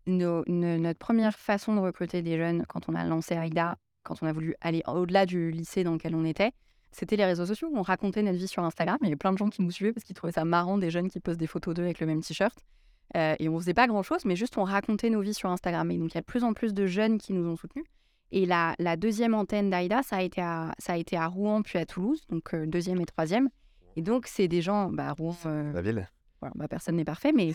Nos- 0.07 0.45
notre 0.47 0.99
première 0.99 1.35
façon 1.39 1.75
de 1.75 1.81
recruter 1.81 2.23
des 2.23 2.37
jeunes 2.37 2.65
quand 2.69 2.89
on 2.89 2.95
a 2.95 3.05
lancé 3.05 3.35
AIDA, 3.35 3.77
quand 4.03 4.23
on 4.23 4.27
a 4.27 4.33
voulu 4.33 4.55
aller 4.61 4.83
au-delà 4.87 5.27
du 5.27 5.51
lycée 5.51 5.85
dans 5.85 5.93
lequel 5.93 6.15
on 6.15 6.25
était, 6.25 6.53
c'était 6.93 7.17
les 7.17 7.25
réseaux 7.25 7.47
sociaux. 7.47 7.71
On 7.75 7.83
racontait 7.83 8.23
notre 8.23 8.39
vie 8.39 8.49
sur 8.49 8.63
Instagram. 8.65 8.99
Il 9.03 9.05
y 9.05 9.09
avait 9.09 9.17
plein 9.17 9.33
de 9.33 9.39
gens 9.39 9.49
qui 9.49 9.63
nous 9.63 9.71
suivaient 9.71 9.93
parce 9.93 10.05
qu'ils 10.05 10.17
trouvaient 10.17 10.33
ça 10.33 10.45
marrant, 10.45 10.79
des 10.79 10.91
jeunes 10.91 11.09
qui 11.09 11.21
posent 11.21 11.39
des 11.39 11.47
photos 11.47 11.75
d'eux 11.75 11.85
avec 11.85 12.01
le 12.01 12.07
même 12.07 12.23
t-shirt. 12.23 12.59
Euh, 13.17 13.35
et 13.39 13.49
on 13.49 13.59
faisait 13.59 13.75
pas 13.75 13.87
grand-chose, 13.89 14.25
mais 14.25 14.37
juste 14.37 14.57
on 14.59 14.65
racontait 14.65 15.11
nos 15.11 15.21
vies 15.21 15.35
sur 15.35 15.51
Instagram. 15.51 15.91
Et 15.91 15.99
donc 15.99 16.13
il 16.13 16.15
y 16.15 16.19
a 16.19 16.21
de 16.21 16.27
plus 16.27 16.45
en 16.45 16.53
plus 16.53 16.75
de 16.75 16.87
jeunes 16.87 17.19
qui 17.19 17.33
nous 17.33 17.49
ont 17.49 17.57
soutenus. 17.57 17.85
Et 18.33 18.47
la, 18.47 18.75
la 18.79 18.97
deuxième 18.97 19.35
antenne 19.35 19.71
d'AIDA, 19.71 20.03
ça, 20.05 20.17
a 20.19 20.23
été 20.23 20.41
à- 20.41 20.73
ça 20.79 20.93
a 20.93 20.97
été 20.97 21.17
à 21.17 21.27
Rouen 21.27 21.63
puis 21.63 21.79
à 21.79 21.87
Toulouse, 21.87 22.23
donc 22.29 22.55
euh, 22.55 22.67
deuxième 22.67 23.01
et 23.01 23.07
troisième. 23.07 23.49
Et 23.97 24.03
donc 24.03 24.29
c'est 24.29 24.47
des 24.47 24.63
gens, 24.63 24.91
bah, 24.91 25.13
Rouen, 25.13 25.37
euh, 25.47 25.73
La 25.73 25.83
ville 25.83 26.09
voilà, 26.41 26.55
bah, 26.57 26.69
personne 26.69 26.97
n'est 26.97 27.05
parfait, 27.05 27.33
mais, 27.33 27.53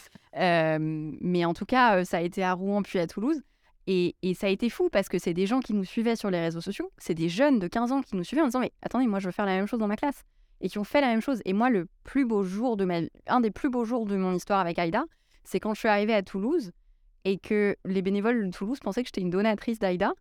mais 1.21 1.43
en 1.45 1.54
tout 1.54 1.65
cas, 1.65 2.06
ça 2.06 2.17
a 2.17 2.21
été 2.21 2.43
à 2.43 2.54
Rouen 2.54 2.84
puis 2.84 3.00
à 3.00 3.08
Toulouse. 3.08 3.41
Et, 3.88 4.15
ça 4.34 4.48
a 4.48 4.50
été 4.50 4.69
fou 4.69 4.89
parce 4.91 5.10
que 5.10 5.19
c'est 5.19 5.34
des 5.34 5.45
gens 5.45 5.60
qui 5.60 5.74
nous 5.74 5.84
suivaient 5.86 6.15
sur 6.15 6.32
les 6.32 6.39
réseaux 6.39 6.62
sociaux. 6.62 6.91
C'est 6.98 7.13
des 7.13 7.30
jeunes 7.30 7.60
de 7.60 7.67
15 7.67 7.91
ans 7.91 8.02
qui 8.02 8.15
nous 8.15 8.24
suivaient 8.24 8.41
en 8.41 8.45
disant 8.45 8.60
Mais 8.60 8.71
attendez, 8.82 9.06
moi 9.08 9.19
je 9.19 9.28
veux 9.28 9.32
faire 9.32 9.45
la 9.45 9.56
même 9.56 9.67
chose 9.67 9.80
dans 9.80 9.88
ma 9.88 9.95
classe. 9.95 10.24
Et 10.62 10.69
qui 10.69 10.80
ont 10.80 10.84
fait 10.84 11.02
la 11.02 11.08
même 11.08 11.21
chose. 11.21 11.41
Et 11.45 11.54
moi, 11.54 11.69
le 11.69 11.88
plus 12.04 12.26
beau 12.26 12.43
jour 12.43 12.78
de 12.78 12.86
ma 12.86 13.02
un 13.28 13.41
des 13.41 13.52
plus 13.52 13.69
beaux 13.69 13.84
jours 13.86 14.06
de 14.06 14.15
mon 14.15 14.34
histoire 14.34 14.60
avec 14.60 14.80
Aïda, 14.80 15.04
c'est 15.43 15.60
quand 15.60 15.74
je 15.74 15.80
suis 15.80 15.88
arrivée 15.89 16.13
à 16.15 16.24
Toulouse 16.24 16.71
et 17.26 17.38
que 17.38 17.76
les 17.86 18.02
bénévoles 18.02 18.45
de 18.45 18.52
Toulouse 18.52 18.80
pensaient 18.80 19.02
que 19.04 19.08
j'étais 19.10 19.21
une 19.21 19.30
donatrice 19.30 19.80
d'Aïda 19.80 20.13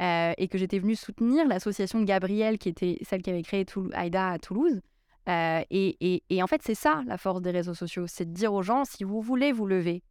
euh, 0.00 0.32
et 0.36 0.48
que 0.48 0.58
j'étais 0.58 0.78
venue 0.80 0.96
soutenir 0.96 1.46
l'association 1.46 2.00
de 2.00 2.04
Gabrielle, 2.04 2.58
qui 2.58 2.68
était 2.68 2.98
celle 3.02 3.22
qui 3.22 3.30
avait 3.30 3.42
créé 3.42 3.64
Aïda 3.94 4.30
à 4.32 4.38
Toulouse. 4.38 4.80
Euh, 5.28 5.62
et, 5.70 5.96
et- 6.00 6.22
et 6.30 6.42
en 6.42 6.46
fait, 6.46 6.60
c'est 6.62 6.74
ça 6.74 7.02
la 7.06 7.16
force 7.16 7.40
des 7.40 7.50
réseaux 7.50 7.74
sociaux, 7.74 8.06
c'est 8.06 8.26
de 8.26 8.32
dire 8.34 8.52
aux 8.52 8.62
gens, 8.62 8.84
si 8.84 9.04
vous 9.04 9.20
voulez 9.22 9.52
vous 9.52 9.66
lever 9.66 10.02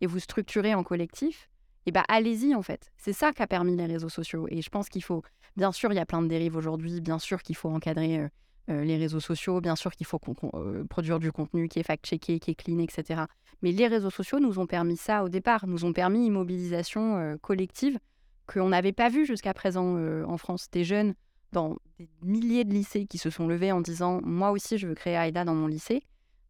et 0.00 0.06
vous 0.06 0.18
structurer 0.18 0.74
en 0.74 0.82
collectif, 0.82 1.48
et 1.86 1.92
ben 1.92 2.04
allez-y 2.08 2.54
en 2.54 2.62
fait. 2.62 2.90
C'est 2.96 3.12
ça 3.12 3.32
qu'a 3.32 3.46
permis 3.46 3.76
les 3.76 3.86
réseaux 3.86 4.08
sociaux. 4.08 4.46
Et 4.50 4.60
je 4.60 4.68
pense 4.70 4.88
qu'il 4.88 5.02
faut, 5.02 5.22
bien 5.56 5.72
sûr, 5.72 5.92
il 5.92 5.96
y 5.96 6.00
a 6.00 6.06
plein 6.06 6.22
de 6.22 6.28
dérives 6.28 6.56
aujourd'hui, 6.56 7.00
bien 7.00 7.18
sûr 7.18 7.42
qu'il 7.42 7.56
faut 7.56 7.70
encadrer 7.70 8.18
euh, 8.18 8.28
euh, 8.68 8.82
les 8.82 8.96
réseaux 8.96 9.20
sociaux, 9.20 9.60
bien 9.60 9.76
sûr 9.76 9.92
qu'il 9.92 10.06
faut 10.06 10.20
euh, 10.54 10.84
produire 10.86 11.20
du 11.20 11.30
contenu 11.30 11.68
qui 11.68 11.78
est 11.78 11.84
fact-checké, 11.84 12.40
qui 12.40 12.50
est 12.50 12.54
clean, 12.56 12.80
etc. 12.80 13.22
Mais 13.62 13.70
les 13.70 13.86
réseaux 13.86 14.10
sociaux 14.10 14.40
nous 14.40 14.58
ont 14.58 14.66
permis 14.66 14.96
ça 14.96 15.22
au 15.22 15.28
départ, 15.28 15.68
nous 15.68 15.84
ont 15.84 15.92
permis 15.92 16.26
une 16.26 16.32
mobilisation 16.32 17.16
euh, 17.16 17.36
collective 17.36 17.98
qu'on 18.46 18.70
n'avait 18.70 18.92
pas 18.92 19.08
vue 19.08 19.24
jusqu'à 19.24 19.54
présent 19.54 19.96
en 20.24 20.36
France. 20.36 20.68
Des 20.70 20.84
jeunes 20.84 21.14
dans 21.52 21.76
des 21.98 22.08
milliers 22.22 22.64
de 22.64 22.72
lycées 22.72 23.06
qui 23.06 23.18
se 23.18 23.30
sont 23.30 23.48
levés 23.48 23.72
en 23.72 23.80
disant 23.80 24.20
Moi 24.22 24.50
aussi, 24.50 24.78
je 24.78 24.86
veux 24.86 24.94
créer 24.94 25.14
AIDA 25.14 25.44
dans 25.44 25.54
mon 25.54 25.66
lycée. 25.66 26.02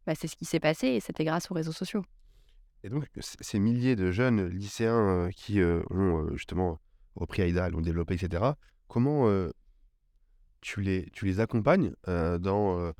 Bah, 0.06 0.14
c'est 0.14 0.28
ce 0.28 0.36
qui 0.36 0.44
s'est 0.44 0.60
passé 0.60 0.88
et 0.88 1.00
c'était 1.00 1.24
grâce 1.24 1.50
aux 1.50 1.54
réseaux 1.54 1.72
sociaux. 1.72 2.02
Et 2.86 2.88
donc, 2.88 3.04
ces 3.18 3.58
milliers 3.58 3.96
de 3.96 4.12
jeunes 4.12 4.46
lycéens 4.46 5.08
euh, 5.08 5.30
qui 5.30 5.58
euh, 5.60 5.82
ont 5.90 6.22
euh, 6.22 6.36
justement 6.36 6.78
repris 7.16 7.42
Aïda, 7.42 7.68
l'ont 7.68 7.80
développé, 7.80 8.14
etc., 8.14 8.52
comment 8.86 9.28
tu, 10.60 10.80
les, 10.80 11.10
tu 11.12 11.24
les 11.24 11.40
accompagnes 11.40 11.92
dans, 12.06 12.92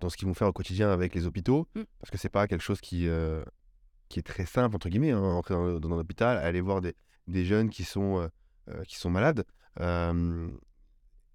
dans 0.00 0.08
ce 0.10 0.16
qu'ils 0.18 0.28
vont 0.28 0.34
faire 0.34 0.48
au 0.48 0.52
quotidien 0.52 0.90
avec 0.90 1.14
les 1.14 1.24
hôpitaux? 1.24 1.66
Mm. 1.74 1.82
Parce 2.00 2.10
que 2.10 2.18
c'est 2.18 2.28
pas 2.28 2.46
quelque 2.46 2.60
chose 2.60 2.82
qui, 2.82 3.08
qui 4.10 4.18
est 4.18 4.22
très 4.22 4.44
simple, 4.44 4.76
entre 4.76 4.90
guillemets, 4.90 5.12
hein, 5.12 5.22
entrer 5.22 5.54
dans, 5.54 5.80
dans 5.80 5.92
un 5.94 5.98
hôpital, 6.00 6.36
aller 6.36 6.60
voir 6.60 6.82
des, 6.82 6.94
des 7.26 7.44
jeunes 7.46 7.70
qui 7.70 7.84
sont, 7.84 8.28
qui 8.86 8.96
sont 8.96 9.08
malades. 9.08 9.46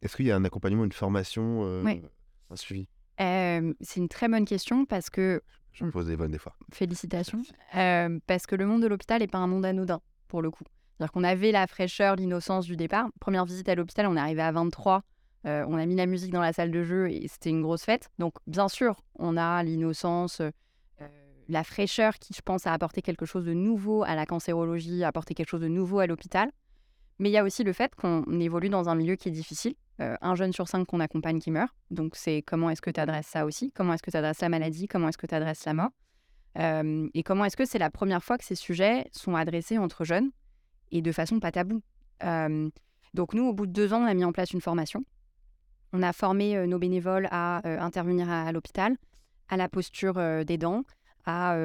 Est-ce 0.01 0.15
qu'il 0.15 0.27
y 0.27 0.31
a 0.31 0.35
un 0.35 0.45
accompagnement, 0.45 0.85
une 0.85 0.91
formation, 0.91 1.65
euh, 1.65 1.83
Oui. 1.83 2.03
un 2.49 2.55
suivi? 2.55 2.87
Euh, 3.19 3.73
c'est 3.81 3.99
une 3.99 4.07
très 4.07 4.29
bonne 4.29 4.45
question 4.45 4.85
parce 4.85 5.09
que 5.09 5.41
Mm. 5.87 5.91
pose 5.91 6.07
des 6.07 6.17
bonnes 6.17 6.31
des 6.31 6.37
fois. 6.37 6.55
Félicitations. 6.71 7.41
Euh, 7.75 8.19
parce 8.27 8.45
que 8.45 8.55
le 8.55 8.65
monde 8.65 8.81
de 8.81 8.87
l'hôpital 8.87 9.21
n'est 9.21 9.27
pas 9.27 9.37
un 9.37 9.47
monde 9.47 9.65
anodin, 9.65 10.01
pour 10.27 10.41
le 10.41 10.51
coup. 10.51 10.63
C'est-à-dire 10.97 11.11
qu'on 11.11 11.23
avait 11.23 11.51
la 11.51 11.65
fraîcheur, 11.67 12.15
l'innocence 12.15 12.65
du 12.65 12.75
départ. 12.75 13.07
Première 13.19 13.45
visite 13.45 13.69
à 13.69 13.75
l'hôpital, 13.75 14.05
on 14.07 14.15
est 14.15 14.19
arrivé 14.19 14.41
à 14.41 14.51
23. 14.51 15.01
euh, 15.45 15.65
on 15.67 15.77
a 15.77 15.85
mis 15.85 15.95
la 15.95 16.05
musique 16.05 16.31
dans 16.31 16.41
la 16.41 16.51
salle 16.51 16.71
de 16.71 16.83
jeu 16.83 17.09
et 17.09 17.27
c'était 17.29 17.49
une 17.49 17.61
grosse 17.61 17.83
fête. 17.83 18.09
Donc, 18.19 18.33
bien 18.47 18.67
sûr, 18.67 19.01
on 19.17 19.37
a 19.37 19.63
l'innocence, 19.63 20.41
euh, 20.41 20.51
la 21.47 21.63
fraîcheur 21.63 22.15
qui, 22.19 22.33
je 22.35 22.41
pense, 22.41 22.67
a 22.67 22.73
apporté 22.73 23.01
quelque 23.01 23.25
chose 23.25 23.45
de 23.45 23.53
nouveau 23.53 24.03
à 24.03 24.15
la 24.15 24.25
cancérologie, 24.25 25.03
a 25.03 25.07
apporté 25.07 25.33
quelque 25.33 25.49
chose 25.49 25.61
de 25.61 25.67
nouveau 25.67 25.99
à 25.99 26.07
l'hôpital. 26.07 26.51
Mais 27.17 27.29
il 27.29 27.31
y 27.33 27.37
a 27.37 27.43
aussi 27.43 27.63
le 27.63 27.73
fait 27.73 27.95
qu'on 27.95 28.23
évolue 28.39 28.69
dans 28.69 28.87
un 28.89 28.95
milieu 28.95 29.15
qui 29.15 29.29
est 29.29 29.31
difficile. 29.31 29.75
Euh, 30.01 30.15
un 30.21 30.35
jeune 30.35 30.53
sur 30.53 30.67
cinq 30.67 30.85
qu'on 30.85 31.01
accompagne 31.01 31.39
qui 31.39 31.51
meurt. 31.51 31.73
Donc, 31.91 32.15
c'est 32.15 32.41
comment 32.41 32.69
est-ce 32.69 32.81
que 32.81 32.89
tu 32.89 33.01
adresses 33.01 33.27
ça 33.27 33.45
aussi? 33.45 33.71
Comment 33.71 33.93
est-ce 33.93 34.03
que 34.03 34.11
tu 34.11 34.17
adresses 34.17 34.39
la 34.39 34.47
maladie? 34.47 34.87
Comment 34.87 35.09
est-ce 35.09 35.17
que 35.17 35.27
tu 35.27 35.35
adresses 35.35 35.65
la 35.65 35.73
mort? 35.73 35.89
Euh, 36.57 37.09
Et 37.13 37.21
comment 37.23 37.43
est-ce 37.43 37.57
que 37.57 37.65
c'est 37.65 37.79
la 37.79 37.89
première 37.89 38.23
fois 38.23 38.37
que 38.37 38.45
ces 38.45 38.55
sujets 38.55 39.09
sont 39.11 39.35
adressés 39.35 39.77
entre 39.77 40.05
jeunes 40.05 40.31
et 40.91 41.01
de 41.01 41.11
façon 41.11 41.39
pas 41.41 41.51
taboue? 41.51 41.81
Euh, 42.23 42.69
Donc, 43.13 43.33
nous, 43.33 43.43
au 43.43 43.53
bout 43.53 43.65
de 43.65 43.73
deux 43.73 43.91
ans, 43.93 44.03
on 44.03 44.05
a 44.05 44.13
mis 44.13 44.23
en 44.23 44.31
place 44.31 44.51
une 44.51 44.61
formation. 44.61 45.03
On 45.91 46.01
a 46.01 46.13
formé 46.13 46.65
nos 46.67 46.79
bénévoles 46.79 47.27
à 47.31 47.61
intervenir 47.83 48.29
à, 48.29 48.43
à 48.43 48.51
l'hôpital, 48.51 48.95
à 49.49 49.57
la 49.57 49.67
posture 49.67 50.45
des 50.45 50.57
dents, 50.57 50.83
à 51.25 51.57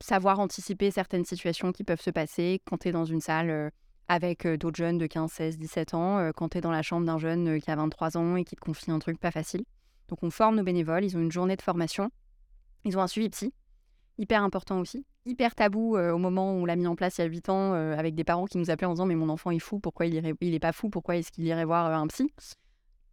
savoir 0.00 0.40
anticiper 0.40 0.90
certaines 0.90 1.24
situations 1.24 1.72
qui 1.72 1.84
peuvent 1.84 2.00
se 2.00 2.10
passer 2.10 2.60
quand 2.66 2.78
tu 2.78 2.88
es 2.88 2.92
dans 2.92 3.04
une 3.04 3.20
salle 3.20 3.70
avec 4.08 4.46
euh, 4.46 4.56
d'autres 4.56 4.76
jeunes 4.76 4.98
de 4.98 5.06
15, 5.06 5.30
16, 5.30 5.58
17 5.58 5.94
ans, 5.94 6.18
euh, 6.18 6.30
quand 6.34 6.50
tu 6.50 6.58
es 6.58 6.60
dans 6.60 6.70
la 6.70 6.82
chambre 6.82 7.06
d'un 7.06 7.18
jeune 7.18 7.48
euh, 7.48 7.58
qui 7.58 7.70
a 7.70 7.76
23 7.76 8.16
ans 8.16 8.36
et 8.36 8.44
qui 8.44 8.56
te 8.56 8.60
confie 8.60 8.90
un 8.90 8.98
truc 8.98 9.18
pas 9.18 9.30
facile. 9.30 9.64
Donc 10.08 10.22
on 10.22 10.30
forme 10.30 10.56
nos 10.56 10.62
bénévoles, 10.62 11.04
ils 11.04 11.16
ont 11.16 11.20
une 11.20 11.32
journée 11.32 11.56
de 11.56 11.62
formation, 11.62 12.10
ils 12.84 12.96
ont 12.96 13.02
un 13.02 13.06
suivi 13.06 13.28
psy, 13.28 13.52
hyper 14.16 14.42
important 14.42 14.80
aussi, 14.80 15.04
hyper 15.26 15.54
tabou 15.54 15.96
euh, 15.96 16.12
au 16.12 16.18
moment 16.18 16.52
où 16.52 16.62
on 16.62 16.64
l'a 16.64 16.76
mis 16.76 16.86
en 16.86 16.96
place 16.96 17.18
il 17.18 17.22
y 17.22 17.24
a 17.24 17.28
8 17.28 17.48
ans, 17.48 17.74
euh, 17.74 17.96
avec 17.96 18.14
des 18.14 18.24
parents 18.24 18.46
qui 18.46 18.58
nous 18.58 18.70
appelaient 18.70 18.86
en 18.86 18.94
disant 18.94 19.06
mais 19.06 19.14
mon 19.14 19.28
enfant 19.28 19.50
est 19.50 19.58
fou, 19.58 19.78
pourquoi 19.78 20.06
il, 20.06 20.14
irait... 20.14 20.34
il 20.40 20.54
est 20.54 20.58
pas 20.60 20.72
fou, 20.72 20.90
pourquoi 20.90 21.16
est-ce 21.16 21.30
qu'il 21.30 21.44
irait 21.44 21.64
voir 21.64 21.86
euh, 21.86 21.94
un 21.94 22.06
psy? 22.08 22.32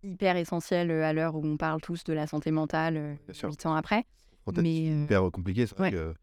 Hyper 0.03 0.37
essentiel 0.37 0.91
euh, 0.91 1.03
à 1.03 1.13
l'heure 1.13 1.35
où 1.35 1.45
on 1.45 1.57
parle 1.57 1.81
tous 1.81 2.03
de 2.03 2.13
la 2.13 2.27
santé 2.27 2.51
mentale 2.51 2.97
euh, 2.97 3.15
Bien 3.25 3.33
sûr. 3.33 3.49
8 3.49 3.65
ans 3.65 3.75
après. 3.75 4.05
Mais 4.55 4.89
euh, 4.89 5.03
hyper 5.03 5.31
compliqué, 5.31 5.65
c'est 5.65 5.75
vrai 5.77 5.89
ouais. 5.89 5.91
que 5.91 6.13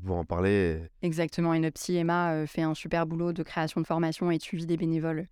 pouvoir 0.00 0.20
en 0.20 0.24
parler. 0.24 0.80
Exactement, 1.02 1.54
et 1.54 1.58
notre 1.58 1.74
psy 1.74 1.96
Emma 1.96 2.32
euh, 2.32 2.46
fait 2.46 2.62
un 2.62 2.74
super 2.74 3.06
boulot 3.06 3.32
de 3.32 3.42
création 3.42 3.80
de 3.80 3.86
formation 3.86 4.30
et 4.30 4.38
de 4.38 4.42
suivi 4.42 4.66
des 4.66 4.76
bénévoles 4.76 5.26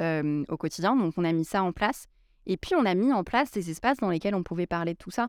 euh, 0.00 0.44
au 0.48 0.56
quotidien. 0.56 0.96
Donc 0.96 1.14
on 1.16 1.24
a 1.24 1.32
mis 1.32 1.44
ça 1.44 1.62
en 1.62 1.72
place. 1.72 2.06
Et 2.46 2.56
puis 2.56 2.74
on 2.74 2.84
a 2.84 2.94
mis 2.94 3.12
en 3.12 3.24
place 3.24 3.50
des 3.50 3.70
espaces 3.70 3.98
dans 3.98 4.10
lesquels 4.10 4.34
on 4.34 4.42
pouvait 4.42 4.66
parler 4.66 4.92
de 4.92 4.98
tout 4.98 5.10
ça. 5.10 5.28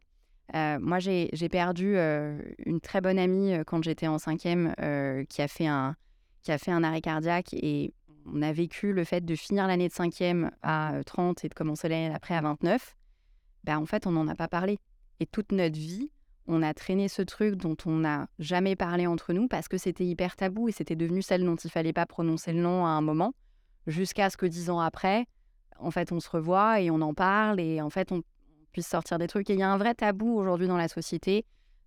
Euh, 0.55 0.77
moi, 0.79 0.99
j'ai 0.99 1.49
perdu 1.49 1.97
une 1.97 2.79
très 2.79 3.01
bonne 3.01 3.19
amie 3.19 3.53
quand 3.65 3.83
j'étais 3.83 4.07
en 4.07 4.19
cinquième 4.19 4.73
qui, 5.27 5.41
a 5.41 5.47
fait 5.47 5.67
un, 5.67 5.95
qui 6.43 6.51
a 6.51 6.57
fait 6.57 6.71
un 6.71 6.83
arrêt 6.83 7.01
cardiaque 7.01 7.53
et 7.53 7.93
on 8.33 8.41
a 8.41 8.51
vécu 8.51 8.93
le 8.93 9.03
fait 9.03 9.23
de 9.23 9.35
finir 9.35 9.67
l'année 9.67 9.87
de 9.87 9.93
cinquième 9.93 10.51
à 10.61 10.93
euh, 10.95 11.03
30 11.03 11.45
et 11.45 11.49
de 11.49 11.53
commencer 11.53 11.87
l'année 11.87 12.13
après 12.13 12.35
à 12.35 12.41
29. 12.41 12.95
Ben, 13.63 13.77
en 13.77 13.85
fait, 13.85 14.07
on 14.07 14.11
n'en 14.11 14.27
a 14.27 14.35
pas 14.35 14.47
parlé. 14.47 14.79
Et 15.19 15.25
toute 15.25 15.51
notre 15.51 15.77
vie, 15.77 16.11
on 16.47 16.61
a 16.61 16.73
traîné 16.73 17.07
ce 17.07 17.21
truc 17.21 17.55
dont 17.55 17.75
on 17.85 17.97
n'a 17.97 18.27
jamais 18.39 18.75
parlé 18.75 19.05
entre 19.05 19.33
nous 19.33 19.47
parce 19.47 19.67
que 19.67 19.77
c'était 19.77 20.05
hyper 20.05 20.35
tabou 20.35 20.69
et 20.69 20.71
c'était 20.71 20.95
devenu 20.95 21.21
celle 21.21 21.43
dont 21.43 21.55
il 21.55 21.69
fallait 21.69 21.93
pas 21.93 22.05
prononcer 22.05 22.53
le 22.53 22.61
nom 22.61 22.85
à 22.85 22.89
un 22.89 23.01
moment, 23.01 23.33
jusqu'à 23.85 24.29
ce 24.29 24.37
que 24.37 24.45
dix 24.45 24.69
ans 24.69 24.79
après, 24.79 25.25
en 25.79 25.91
fait, 25.91 26.11
on 26.11 26.19
se 26.19 26.29
revoit 26.29 26.81
et 26.81 26.89
on 26.89 27.01
en 27.01 27.13
parle 27.13 27.59
et 27.59 27.81
en 27.81 27.89
fait, 27.89 28.11
on 28.11 28.23
puisse 28.71 28.87
sortir 28.87 29.17
des 29.19 29.27
trucs. 29.27 29.49
Et 29.49 29.53
il 29.53 29.59
y 29.59 29.63
a 29.63 29.71
un 29.71 29.77
vrai 29.77 29.93
tabou 29.93 30.37
aujourd'hui 30.37 30.67
dans 30.67 30.77
la 30.77 30.87
société 30.87 31.45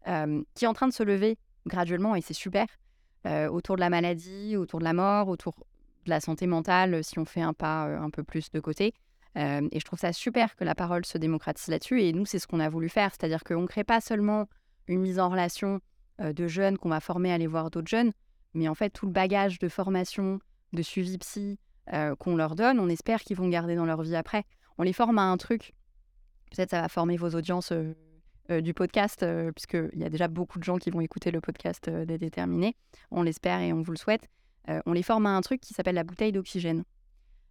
euh, 0.09 0.43
qui 0.55 0.65
est 0.65 0.69
en 0.69 0.75
train 0.75 0.89
de 0.89 0.93
se 0.93 1.03
lever 1.03 1.39
graduellement 1.67 2.15
et 2.15 2.21
c'est 2.21 2.35
super 2.35 2.67
euh, 3.27 3.49
autour 3.49 3.77
de 3.77 3.81
la 3.81 3.91
maladie, 3.91 4.57
autour 4.57 4.79
de 4.79 4.85
la 4.85 4.93
mort, 4.93 5.29
autour 5.29 5.55
de 6.05 6.11
la 6.11 6.21
santé 6.21 6.47
mentale 6.47 7.05
si 7.05 7.19
on 7.19 7.25
fait 7.25 7.43
un 7.43 7.53
pas 7.53 7.87
euh, 7.87 8.01
un 8.01 8.11
peu 8.11 8.23
plus 8.23 8.51
de 8.51 8.61
côté. 8.61 8.95
Et 9.37 9.79
je 9.79 9.85
trouve 9.85 9.99
ça 9.99 10.13
super 10.13 10.57
que 10.57 10.65
la 10.65 10.75
parole 10.75 11.05
se 11.07 11.19
démocratise 11.19 11.69
là-dessus. 11.69 12.03
Et 12.03 12.13
nous, 12.13 12.27
c'est 12.27 12.39
ce 12.39 12.47
qu'on 12.47 12.61
a 12.61 12.69
voulu 12.69 12.89
faire. 12.89 13.11
C'est-à-dire 13.11 13.45
qu'on 13.45 13.63
ne 13.63 13.67
crée 13.67 13.85
pas 13.85 14.01
seulement 14.01 14.49
une 14.89 15.01
mise 15.01 15.21
en 15.21 15.29
relation 15.29 15.81
de 16.19 16.49
jeunes 16.49 16.77
qu'on 16.77 16.91
va 16.91 17.01
former 17.01 17.31
à 17.31 17.35
aller 17.37 17.47
voir 17.47 17.71
d'autres 17.71 17.89
jeunes, 17.89 18.13
mais 18.53 18.69
en 18.69 18.75
fait, 18.75 18.91
tout 18.91 19.07
le 19.07 19.13
bagage 19.13 19.59
de 19.59 19.69
formation, 19.69 20.39
de 20.75 20.83
suivi 20.83 21.17
psy 21.17 21.59
qu'on 22.19 22.37
leur 22.37 22.57
donne, 22.57 22.79
on 22.79 22.89
espère 22.89 23.21
qu'ils 23.21 23.37
vont 23.37 23.49
garder 23.49 23.75
dans 23.75 23.87
leur 23.87 24.03
vie 24.03 24.17
après. 24.17 24.45
On 24.77 24.83
les 24.83 24.93
forme 24.93 25.19
à 25.19 25.23
un 25.23 25.37
truc. 25.39 25.73
Peut-être 26.51 26.71
ça 26.71 26.83
va 26.83 26.89
former 26.89 27.17
vos 27.17 27.31
audiences 27.31 27.73
du 28.51 28.75
podcast, 28.75 29.25
puisqu'il 29.55 29.99
y 29.99 30.05
a 30.05 30.11
déjà 30.11 30.29
beaucoup 30.29 30.59
de 30.59 30.65
gens 30.65 30.77
qui 30.77 30.91
vont 30.91 31.01
écouter 31.01 31.31
le 31.31 31.41
podcast 31.41 31.89
des 31.89 32.19
déterminés. 32.19 32.77
On 33.11 33.23
l'espère 33.23 33.61
et 33.61 33.73
on 33.73 33.81
vous 33.81 33.93
le 33.93 33.97
souhaite. 33.97 34.29
On 34.85 34.93
les 34.93 35.03
forme 35.03 35.25
à 35.25 35.31
un 35.31 35.41
truc 35.41 35.61
qui 35.61 35.73
s'appelle 35.73 35.95
la 35.95 36.05
bouteille 36.05 36.33
d'oxygène. 36.33 36.85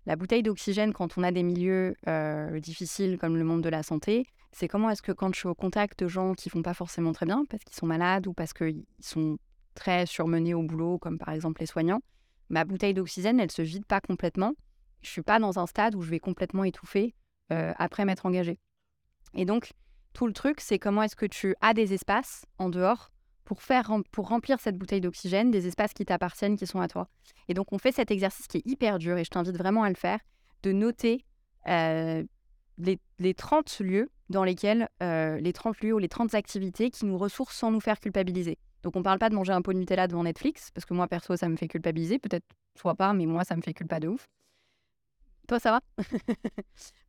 La 0.06 0.16
bouteille 0.16 0.44
d'oxygène, 0.44 0.94
quand 0.94 1.18
on 1.18 1.24
a 1.24 1.32
des 1.32 1.44
milieux 1.44 1.96
euh, 2.08 2.60
difficiles 2.60 3.18
comme 3.18 3.38
le 3.38 3.44
monde 3.44 3.62
de 3.62 3.70
la 3.70 3.84
santé, 3.84 4.26
c'est 4.52 4.68
comment 4.68 4.90
est-ce 4.90 5.02
que 5.02 5.12
quand 5.12 5.34
je 5.34 5.40
suis 5.40 5.48
au 5.48 5.56
contact 5.56 6.00
de 6.00 6.08
gens 6.08 6.34
qui 6.34 6.50
font 6.50 6.62
pas 6.62 6.74
forcément 6.74 7.14
très 7.14 7.26
bien, 7.26 7.46
parce 7.50 7.64
qu'ils 7.64 7.76
sont 7.76 7.86
malades 7.86 8.28
ou 8.28 8.34
parce 8.34 8.54
qu'ils 8.54 8.86
sont 9.00 9.38
très 9.76 10.06
surmenés 10.06 10.54
au 10.54 10.64
boulot, 10.64 10.98
comme 10.98 11.18
par 11.18 11.30
exemple 11.30 11.62
les 11.62 11.68
soignants, 11.68 12.02
ma 12.50 12.66
bouteille 12.66 12.94
d'oxygène, 12.94 13.40
elle 13.40 13.52
se 13.52 13.62
vide 13.62 13.86
pas 13.86 14.02
complètement. 14.02 14.54
Je 15.02 15.10
suis 15.10 15.22
pas 15.22 15.40
dans 15.40 15.60
un 15.60 15.68
stade 15.68 15.96
où 15.96 16.02
je 16.02 16.10
vais 16.10 16.20
complètement 16.20 16.64
étouffer 16.64 17.14
euh, 17.52 17.74
après 17.78 18.06
m'être 18.06 18.26
engagée. 18.26 18.60
Et 19.36 19.46
donc, 19.46 19.72
tout 20.14 20.28
le 20.28 20.34
truc, 20.34 20.60
c'est 20.60 20.80
comment 20.80 21.04
est-ce 21.04 21.16
que 21.16 21.26
tu 21.26 21.56
as 21.62 21.74
des 21.74 21.94
espaces 21.94 22.46
en 22.58 22.70
dehors 22.70 23.12
pour, 23.50 23.64
faire, 23.64 23.92
pour 24.12 24.28
remplir 24.28 24.60
cette 24.60 24.78
bouteille 24.78 25.02
d'oxygène, 25.02 25.50
des 25.50 25.66
espaces 25.66 25.96
qui 25.96 26.06
t'appartiennent, 26.06 26.56
qui 26.56 26.68
sont 26.68 26.82
à 26.82 26.88
toi. 26.88 27.08
Et 27.48 27.56
donc, 27.56 27.74
on 27.74 27.80
fait 27.80 27.92
cet 27.92 28.12
exercice 28.12 28.46
qui 28.46 28.58
est 28.58 28.68
hyper 28.68 29.00
dur, 29.00 29.18
et 29.18 29.24
je 29.24 29.30
t'invite 29.32 29.58
vraiment 29.58 29.82
à 29.82 29.90
le 29.90 29.96
faire, 29.96 30.20
de 30.62 30.72
noter 30.72 31.26
euh, 31.68 32.24
les, 32.78 33.00
les 33.18 33.34
30 33.34 33.80
lieux 33.80 34.12
dans 34.30 34.44
lesquels, 34.44 34.88
euh, 35.02 35.40
les 35.40 35.52
30 35.52 35.82
lieux 35.82 35.96
ou 35.96 35.98
les 35.98 36.08
30 36.08 36.36
activités 36.36 36.92
qui 36.92 37.08
nous 37.08 37.18
ressourcent 37.18 37.58
sans 37.58 37.72
nous 37.72 37.80
faire 37.80 38.00
culpabiliser. 38.00 38.60
Donc, 38.84 38.96
on 38.96 39.02
parle 39.02 39.18
pas 39.18 39.30
de 39.30 39.36
manger 39.36 39.52
un 39.52 39.64
pot 39.64 39.74
de 39.74 39.80
Nutella 39.80 40.06
devant 40.06 40.26
Netflix, 40.26 40.70
parce 40.76 40.86
que 40.86 40.94
moi, 40.94 41.08
perso, 41.08 41.36
ça 41.36 41.50
me 41.50 41.56
fait 41.56 41.68
culpabiliser. 41.68 42.20
Peut-être 42.20 42.46
toi 42.76 42.94
pas, 42.94 43.14
mais 43.14 43.26
moi, 43.26 43.46
ça 43.46 43.56
me 43.56 43.64
fait 43.64 43.74
culpa 43.74 44.00
de 44.00 44.10
ouf. 44.10 44.28
Toi, 45.48 45.60
ça 45.60 45.72
va? 45.72 45.82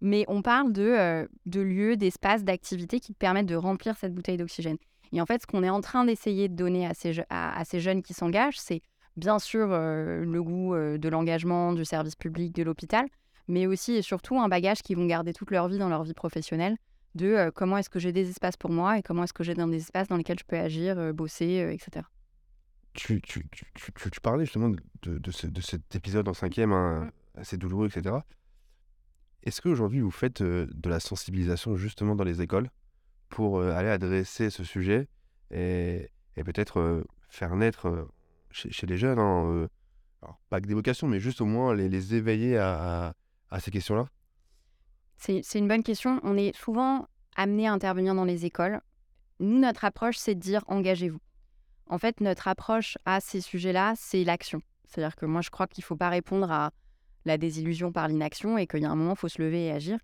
Mais 0.00 0.24
on 0.26 0.40
parle 0.40 0.72
de, 0.72 0.82
euh, 0.82 1.28
de 1.44 1.60
lieux, 1.60 1.98
d'espaces, 1.98 2.44
d'activités 2.44 2.98
qui 2.98 3.12
te 3.12 3.18
permettent 3.18 3.44
de 3.44 3.56
remplir 3.56 3.98
cette 3.98 4.14
bouteille 4.14 4.38
d'oxygène. 4.38 4.78
Et 5.12 5.20
en 5.20 5.26
fait, 5.26 5.42
ce 5.42 5.46
qu'on 5.46 5.62
est 5.62 5.70
en 5.70 5.80
train 5.80 6.04
d'essayer 6.04 6.48
de 6.48 6.54
donner 6.54 6.86
à 6.86 6.94
ces, 6.94 7.12
je- 7.12 7.22
à, 7.30 7.58
à 7.58 7.64
ces 7.64 7.80
jeunes 7.80 8.02
qui 8.02 8.14
s'engagent, 8.14 8.58
c'est 8.58 8.80
bien 9.16 9.38
sûr 9.38 9.68
euh, 9.72 10.24
le 10.24 10.42
goût 10.42 10.74
euh, 10.74 10.98
de 10.98 11.08
l'engagement, 11.08 11.72
du 11.72 11.84
service 11.84 12.14
public, 12.16 12.54
de 12.54 12.62
l'hôpital, 12.62 13.06
mais 13.48 13.66
aussi 13.66 13.94
et 13.94 14.02
surtout 14.02 14.38
un 14.38 14.48
bagage 14.48 14.82
qu'ils 14.82 14.96
vont 14.96 15.06
garder 15.06 15.32
toute 15.32 15.50
leur 15.50 15.66
vie 15.68 15.78
dans 15.78 15.88
leur 15.88 16.04
vie 16.04 16.14
professionnelle, 16.14 16.76
de 17.16 17.26
euh, 17.26 17.50
comment 17.52 17.76
est-ce 17.78 17.90
que 17.90 17.98
j'ai 17.98 18.12
des 18.12 18.30
espaces 18.30 18.56
pour 18.56 18.70
moi 18.70 18.98
et 18.98 19.02
comment 19.02 19.24
est-ce 19.24 19.32
que 19.32 19.42
j'ai 19.42 19.54
des 19.54 19.76
espaces 19.76 20.06
dans 20.06 20.16
lesquels 20.16 20.38
je 20.38 20.44
peux 20.44 20.56
agir, 20.56 21.12
bosser, 21.12 21.68
etc. 21.72 22.06
Tu, 22.92 23.20
tu, 23.20 23.46
tu, 23.50 23.64
tu- 23.74 23.92
tu- 23.92 24.10
tu 24.10 24.20
parlais 24.20 24.44
justement 24.44 24.68
de, 24.68 24.78
de, 25.02 25.18
de 25.18 25.30
ce- 25.32 25.46
de 25.48 25.60
cet 25.60 25.94
épisode 25.96 26.28
en 26.28 26.34
cinquième, 26.34 26.72
hein, 26.72 27.10
assez 27.36 27.56
douloureux, 27.56 27.88
etc. 27.88 28.16
Est-ce 29.42 29.60
qu'aujourd'hui 29.62 30.00
vous 30.00 30.10
faites 30.10 30.42
de 30.42 30.88
la 30.88 31.00
sensibilisation 31.00 31.76
justement 31.76 32.14
dans 32.14 32.24
les 32.24 32.42
écoles? 32.42 32.68
Pour 33.30 33.62
aller 33.62 33.88
adresser 33.88 34.50
ce 34.50 34.64
sujet 34.64 35.08
et, 35.50 36.10
peut-être 36.44 37.04
faire 37.28 37.56
naître 37.56 38.08
chez, 38.50 38.86
les 38.86 38.96
jeunes, 38.96 39.18
hein, 39.18 39.68
pas 40.48 40.60
que 40.60 40.66
des 40.66 40.74
vocations, 40.74 41.06
mais 41.06 41.20
juste 41.20 41.40
au 41.40 41.46
moins 41.46 41.74
les, 41.74 42.14
éveiller 42.14 42.58
à, 42.58 43.14
ces 43.58 43.70
questions-là? 43.70 44.06
C'est 45.16 45.40
c'est 45.42 45.58
une 45.58 45.68
bonne 45.68 45.82
question. 45.82 46.20
On 46.22 46.36
est 46.36 46.56
souvent 46.56 47.06
amené 47.36 47.66
à 47.68 47.72
intervenir 47.72 48.14
dans 48.14 48.24
les 48.24 48.46
écoles. 48.46 48.80
Nous, 49.38 49.58
notre 49.58 49.84
approche, 49.84 50.16
c'est 50.16 50.34
de 50.34 50.40
dire 50.40 50.64
engagez-vous. 50.66 51.20
En 51.86 51.98
fait, 51.98 52.20
notre 52.20 52.48
approche 52.48 52.98
à 53.04 53.20
ces 53.20 53.40
sujets-là, 53.40 53.94
c'est 53.96 54.24
l'action. 54.24 54.62
C'est-à-dire 54.86 55.16
que 55.16 55.26
moi, 55.26 55.40
je 55.40 55.50
crois 55.50 55.66
qu'il 55.66 55.82
ne 55.82 55.86
faut 55.86 55.96
pas 55.96 56.08
répondre 56.08 56.50
à 56.50 56.70
la 57.24 57.38
désillusion 57.38 57.92
par 57.92 58.08
l'inaction 58.08 58.58
et 58.58 58.66
qu'il 58.66 58.80
y 58.80 58.84
a 58.84 58.90
un 58.90 58.96
moment, 58.96 59.12
il 59.12 59.18
faut 59.18 59.28
se 59.28 59.42
lever 59.42 59.66
et 59.66 59.72
agir. 59.72 59.98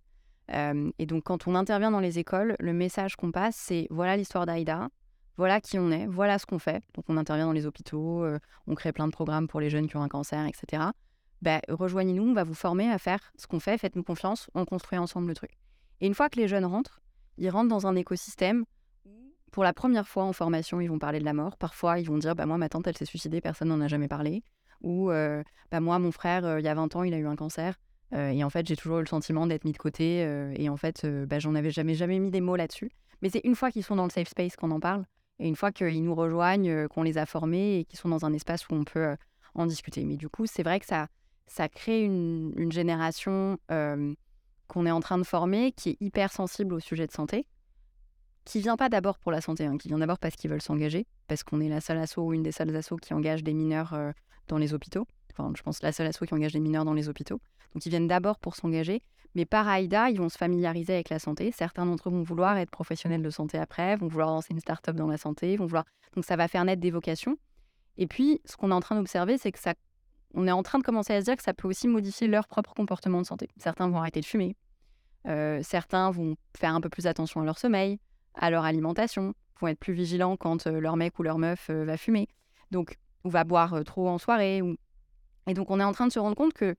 Euh, 0.52 0.90
et 0.98 1.06
donc, 1.06 1.24
quand 1.24 1.46
on 1.48 1.54
intervient 1.54 1.90
dans 1.90 2.00
les 2.00 2.18
écoles, 2.18 2.56
le 2.60 2.72
message 2.72 3.16
qu'on 3.16 3.32
passe, 3.32 3.56
c'est 3.56 3.86
voilà 3.90 4.16
l'histoire 4.16 4.46
d'Aïda, 4.46 4.88
voilà 5.36 5.60
qui 5.60 5.78
on 5.78 5.90
est, 5.90 6.06
voilà 6.06 6.38
ce 6.38 6.46
qu'on 6.46 6.58
fait. 6.58 6.82
Donc, 6.94 7.04
on 7.08 7.16
intervient 7.16 7.46
dans 7.46 7.52
les 7.52 7.66
hôpitaux, 7.66 8.22
euh, 8.22 8.38
on 8.66 8.74
crée 8.74 8.92
plein 8.92 9.06
de 9.06 9.12
programmes 9.12 9.48
pour 9.48 9.60
les 9.60 9.70
jeunes 9.70 9.88
qui 9.88 9.96
ont 9.96 10.02
un 10.02 10.08
cancer, 10.08 10.46
etc. 10.46 10.84
Ben, 11.42 11.60
rejoignez-nous, 11.68 12.24
on 12.24 12.32
va 12.32 12.44
vous 12.44 12.54
former 12.54 12.90
à 12.90 12.98
faire 12.98 13.32
ce 13.36 13.46
qu'on 13.46 13.60
fait, 13.60 13.76
faites-nous 13.76 14.04
confiance, 14.04 14.48
on 14.54 14.64
construit 14.64 14.98
ensemble 14.98 15.28
le 15.28 15.34
truc. 15.34 15.50
Et 16.00 16.06
une 16.06 16.14
fois 16.14 16.28
que 16.28 16.38
les 16.38 16.48
jeunes 16.48 16.64
rentrent, 16.64 17.00
ils 17.38 17.50
rentrent 17.50 17.68
dans 17.68 17.86
un 17.86 17.96
écosystème 17.96 18.64
pour 19.56 19.64
la 19.64 19.72
première 19.72 20.06
fois 20.06 20.24
en 20.24 20.34
formation, 20.34 20.82
ils 20.82 20.88
vont 20.88 20.98
parler 20.98 21.18
de 21.18 21.24
la 21.24 21.32
mort. 21.32 21.56
Parfois, 21.56 21.98
ils 21.98 22.06
vont 22.06 22.18
dire 22.18 22.34
bah, 22.34 22.44
Moi, 22.44 22.58
ma 22.58 22.68
tante, 22.68 22.86
elle 22.88 22.96
s'est 22.98 23.06
suicidée, 23.06 23.40
personne 23.40 23.68
n'en 23.68 23.80
a 23.80 23.88
jamais 23.88 24.06
parlé. 24.06 24.42
Ou 24.82 25.10
euh, 25.10 25.42
bah, 25.70 25.80
Moi, 25.80 25.98
mon 25.98 26.12
frère, 26.12 26.44
euh, 26.44 26.60
il 26.60 26.66
y 26.66 26.68
a 26.68 26.74
20 26.74 26.94
ans, 26.94 27.04
il 27.04 27.14
a 27.14 27.16
eu 27.16 27.26
un 27.26 27.36
cancer. 27.36 27.78
Euh, 28.12 28.30
et 28.30 28.44
en 28.44 28.50
fait, 28.50 28.66
j'ai 28.66 28.76
toujours 28.76 28.98
eu 28.98 29.02
le 29.02 29.06
sentiment 29.08 29.46
d'être 29.46 29.64
mis 29.64 29.72
de 29.72 29.78
côté. 29.78 30.24
euh, 30.24 30.52
et 30.56 30.68
en 30.68 30.76
fait, 30.76 31.04
euh, 31.04 31.26
bah, 31.26 31.38
j'en 31.38 31.54
avais 31.54 31.70
jamais, 31.70 31.94
jamais 31.94 32.18
mis 32.18 32.30
des 32.30 32.40
mots 32.40 32.56
là-dessus. 32.56 32.90
Mais 33.22 33.30
c'est 33.30 33.40
une 33.44 33.54
fois 33.54 33.70
qu'ils 33.70 33.82
sont 33.84 33.96
dans 33.96 34.04
le 34.04 34.10
safe 34.10 34.28
space 34.28 34.56
qu'on 34.56 34.70
en 34.70 34.80
parle. 34.80 35.04
Et 35.38 35.48
une 35.48 35.56
fois 35.56 35.72
qu'ils 35.72 36.04
nous 36.04 36.14
rejoignent, 36.14 36.70
euh, 36.70 36.88
qu'on 36.88 37.02
les 37.02 37.18
a 37.18 37.26
formés 37.26 37.78
et 37.80 37.84
qu'ils 37.84 37.98
sont 37.98 38.08
dans 38.08 38.24
un 38.24 38.32
espace 38.32 38.68
où 38.68 38.74
on 38.74 38.84
peut 38.84 39.16
en 39.54 39.66
discuter. 39.66 40.04
Mais 40.04 40.16
du 40.16 40.28
coup, 40.28 40.46
c'est 40.46 40.62
vrai 40.62 40.78
que 40.80 40.86
ça, 40.86 41.08
ça 41.46 41.68
crée 41.68 42.02
une, 42.02 42.52
une 42.56 42.72
génération 42.72 43.58
qu'on 44.68 44.86
est 44.86 44.90
en 44.90 45.00
train 45.00 45.18
de 45.18 45.24
former 45.24 45.72
qui 45.72 45.90
est 45.90 45.96
hyper 46.00 46.32
sensible 46.32 46.74
au 46.74 46.80
sujet 46.80 47.06
de 47.06 47.12
santé, 47.12 47.46
qui 48.44 48.60
vient 48.60 48.76
pas 48.76 48.88
d'abord 48.88 49.18
pour 49.18 49.32
la 49.32 49.40
santé, 49.40 49.64
hein, 49.64 49.76
qui 49.78 49.88
vient 49.88 49.98
d'abord 49.98 50.18
parce 50.18 50.36
qu'ils 50.36 50.50
veulent 50.50 50.62
s'engager, 50.62 51.06
parce 51.26 51.42
qu'on 51.42 51.60
est 51.60 51.68
la 51.68 51.80
seule 51.80 51.98
asso 51.98 52.18
ou 52.18 52.32
une 52.32 52.42
des 52.42 52.52
seules 52.52 52.74
assos 52.76 52.96
qui 52.96 53.14
engage 53.14 53.42
des 53.42 53.54
mineurs 53.54 53.96
dans 54.48 54.58
les 54.58 54.74
hôpitaux. 54.74 55.06
Je 55.54 55.62
pense 55.62 55.82
la 55.82 55.92
seule 55.92 56.06
asso 56.06 56.24
qui 56.26 56.34
engage 56.34 56.52
des 56.52 56.60
mineurs 56.60 56.84
dans 56.84 56.94
les 56.94 57.08
hôpitaux. 57.08 57.40
Donc, 57.74 57.84
ils 57.86 57.90
viennent 57.90 58.08
d'abord 58.08 58.38
pour 58.38 58.56
s'engager. 58.56 59.02
Mais 59.34 59.44
par 59.44 59.68
AIDA, 59.68 60.08
ils 60.08 60.18
vont 60.18 60.30
se 60.30 60.38
familiariser 60.38 60.94
avec 60.94 61.10
la 61.10 61.18
santé. 61.18 61.52
Certains 61.52 61.84
d'entre 61.84 62.08
eux 62.08 62.12
vont 62.12 62.22
vouloir 62.22 62.56
être 62.56 62.70
professionnels 62.70 63.22
de 63.22 63.28
santé 63.28 63.58
après, 63.58 63.96
vont 63.96 64.08
vouloir 64.08 64.28
lancer 64.28 64.54
une 64.54 64.60
start-up 64.60 64.96
dans 64.96 65.08
la 65.08 65.18
santé, 65.18 65.56
vont 65.56 65.66
vouloir. 65.66 65.84
Donc, 66.14 66.24
ça 66.24 66.36
va 66.36 66.48
faire 66.48 66.64
naître 66.64 66.80
des 66.80 66.90
vocations. 66.90 67.36
Et 67.98 68.06
puis, 68.06 68.40
ce 68.44 68.56
qu'on 68.56 68.70
est 68.70 68.74
en 68.74 68.80
train 68.80 68.96
d'observer, 68.96 69.36
c'est 69.38 69.52
que 69.52 69.58
ça. 69.58 69.74
On 70.34 70.46
est 70.46 70.52
en 70.52 70.62
train 70.62 70.78
de 70.78 70.84
commencer 70.84 71.12
à 71.12 71.20
se 71.20 71.26
dire 71.26 71.36
que 71.36 71.42
ça 71.42 71.54
peut 71.54 71.68
aussi 71.68 71.88
modifier 71.88 72.28
leur 72.28 72.46
propre 72.46 72.74
comportement 72.74 73.20
de 73.20 73.26
santé. 73.26 73.48
Certains 73.58 73.88
vont 73.88 73.98
arrêter 73.98 74.20
de 74.20 74.26
fumer. 74.26 74.56
Euh, 75.26 75.60
certains 75.62 76.10
vont 76.10 76.36
faire 76.56 76.74
un 76.74 76.80
peu 76.80 76.88
plus 76.88 77.06
attention 77.06 77.40
à 77.40 77.44
leur 77.44 77.58
sommeil, 77.58 77.98
à 78.34 78.50
leur 78.50 78.64
alimentation, 78.64 79.34
vont 79.60 79.68
être 79.68 79.78
plus 79.78 79.94
vigilants 79.94 80.36
quand 80.36 80.66
euh, 80.66 80.78
leur 80.78 80.96
mec 80.96 81.18
ou 81.18 81.22
leur 81.22 81.38
meuf 81.38 81.68
euh, 81.70 81.84
va 81.84 81.96
fumer. 81.96 82.28
Donc, 82.70 82.98
ou 83.24 83.30
va 83.30 83.44
boire 83.44 83.82
trop 83.84 84.08
en 84.08 84.18
soirée. 84.18 84.62
Ou... 84.62 84.76
Et 85.46 85.54
donc, 85.54 85.70
on 85.70 85.80
est 85.80 85.84
en 85.84 85.92
train 85.92 86.06
de 86.06 86.12
se 86.12 86.18
rendre 86.18 86.36
compte 86.36 86.52
que 86.52 86.74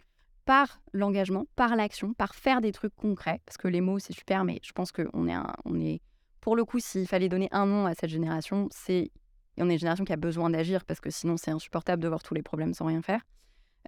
par 0.45 0.81
l'engagement, 0.93 1.45
par 1.55 1.75
l'action, 1.75 2.13
par 2.13 2.33
faire 2.33 2.61
des 2.61 2.71
trucs 2.71 2.95
concrets, 2.95 3.41
parce 3.45 3.57
que 3.57 3.67
les 3.67 3.81
mots, 3.81 3.99
c'est 3.99 4.13
super, 4.13 4.45
mais 4.45 4.59
je 4.63 4.71
pense 4.71 4.91
qu'on 4.91 5.27
est, 5.27 5.35
on 5.65 5.79
est, 5.79 6.01
pour 6.41 6.55
le 6.55 6.63
coup, 6.63 6.79
s'il 6.79 7.07
fallait 7.07 7.29
donner 7.29 7.49
un 7.51 7.65
nom 7.65 7.85
à 7.85 7.93
cette 7.93 8.09
génération, 8.09 8.69
c'est, 8.71 9.11
et 9.57 9.63
on 9.63 9.69
est 9.69 9.73
une 9.73 9.79
génération 9.79 10.05
qui 10.05 10.13
a 10.13 10.17
besoin 10.17 10.49
d'agir, 10.49 10.85
parce 10.85 11.01
que 11.01 11.09
sinon, 11.09 11.35
c'est 11.37 11.51
insupportable 11.51 12.01
de 12.01 12.07
voir 12.07 12.23
tous 12.23 12.33
les 12.33 12.43
problèmes 12.43 12.73
sans 12.73 12.85
rien 12.85 13.01
faire. 13.01 13.21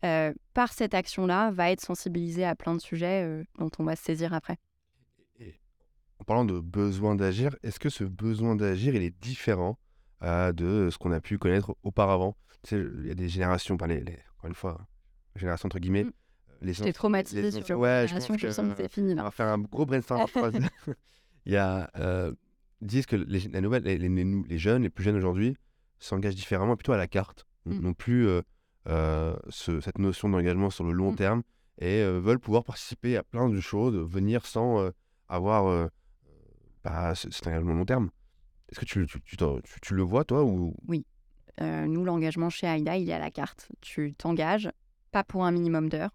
Euh, 0.04 0.34
par 0.54 0.74
cette 0.74 0.94
action-là, 0.94 1.52
va 1.52 1.72
être 1.72 1.82
sensibilisé 1.82 2.46
à 2.46 2.56
plein 2.56 2.76
de 2.76 2.82
sujets 2.82 3.24
euh, 3.24 3.44
dont 3.58 3.72
on 3.80 3.84
va 3.84 3.96
se 3.96 4.04
saisir 4.04 4.34
après. 4.34 4.58
En 6.20 6.26
parlant 6.26 6.44
de 6.44 6.60
besoin 6.60 7.16
d'agir, 7.16 7.56
est-ce 7.64 7.80
que 7.80 7.90
ce 7.90 8.04
besoin 8.04 8.56
d'agir, 8.56 8.94
il 8.94 9.04
est 9.04 9.18
différent 9.22 9.78
euh, 10.24 10.52
de 10.52 10.90
ce 10.92 10.98
qu'on 10.98 11.12
a 11.12 11.20
pu 11.22 11.38
connaître 11.38 11.76
auparavant 11.84 12.36
Tu 12.64 12.70
sais, 12.76 12.86
il 13.02 13.08
y 13.08 13.12
a 13.12 13.16
des 13.16 13.30
générations, 13.30 13.78
par 13.78 13.88
les, 13.88 14.02
les- 14.02 14.20
encore 14.38 14.48
une 14.50 14.54
fois, 14.56 14.86
génération 15.36 15.68
entre 15.68 15.80
guillemets. 15.80 16.04
Mm. 16.06 16.12
Les 16.62 16.74
J'étais 16.74 16.92
traumatisée 16.94 17.42
les- 17.42 17.52
sur 17.52 17.80
ouais, 17.80 17.88
la 17.88 18.06
je 18.08 18.14
pense 18.16 18.28
je 18.28 18.34
que, 18.48 18.52
sens 18.52 18.68
que 18.70 18.76
c'est 18.76 18.92
fini 18.92 19.14
On 19.18 19.24
va 19.24 19.32
faire 19.32 19.48
un 19.48 19.60
gros 19.60 19.86
brainstorm. 19.86 20.26
Il 21.46 21.54
y 21.54 21.58
a, 21.58 21.90
euh, 21.98 22.34
ils 22.82 22.88
disent 22.88 23.06
que 23.06 23.16
les, 23.16 23.40
la 23.48 23.62
nouvelle, 23.62 23.84
les, 23.84 24.58
jeunes, 24.58 24.84
les 24.84 24.90
plus 24.90 25.04
jeunes 25.06 25.16
aujourd'hui, 25.16 25.56
s'engagent 26.00 26.36
différemment, 26.36 26.76
plutôt 26.76 26.92
à 26.94 26.98
la 26.98 27.08
carte. 27.08 27.46
N- 27.66 27.78
Mm. 27.78 27.82
Non 27.82 27.94
plus 27.94 28.28
euh, 28.28 28.42
euh, 28.88 29.36
ce- 29.50 29.80
cette 29.82 30.00
notion 30.00 30.28
d'engagement 30.30 30.70
sur 30.70 30.84
le 30.84 30.92
long 30.92 31.12
Mm. 31.14 31.16
terme 31.16 31.44
et 31.80 32.02
euh, 32.02 32.20
veulent 32.20 32.40
pouvoir 32.40 32.64
participer 32.66 33.16
à 33.16 33.24
plein 33.24 33.48
de 33.50 33.60
choses, 33.62 33.96
venir 33.96 34.46
sans 34.46 34.80
euh, 34.80 34.92
avoir 35.30 35.68
euh, 35.68 35.88
bah, 36.84 37.16
ce- 37.16 37.30
cet 37.32 37.48
engagement 37.48 37.74
long 37.74 37.86
terme. 37.86 38.10
Est-ce 38.72 38.80
que 38.80 38.86
tu, 38.86 39.06
tu, 39.08 39.38
tu, 39.82 39.94
le 39.94 40.04
vois, 40.04 40.24
toi 40.24 40.44
ou... 40.44 40.76
Euh, 41.62 41.86
nous, 41.88 42.06
l'engagement 42.06 42.50
chez 42.50 42.68
AIDA, 42.68 42.98
il 42.98 43.10
est 43.10 43.14
à 43.14 43.20
la 43.20 43.32
carte. 43.32 43.70
Tu 43.82 44.14
t'engages, 44.14 44.70
pas 45.12 45.24
pour 45.24 45.46
un 45.46 45.52
minimum 45.52 45.90
d'heures. 45.90 46.12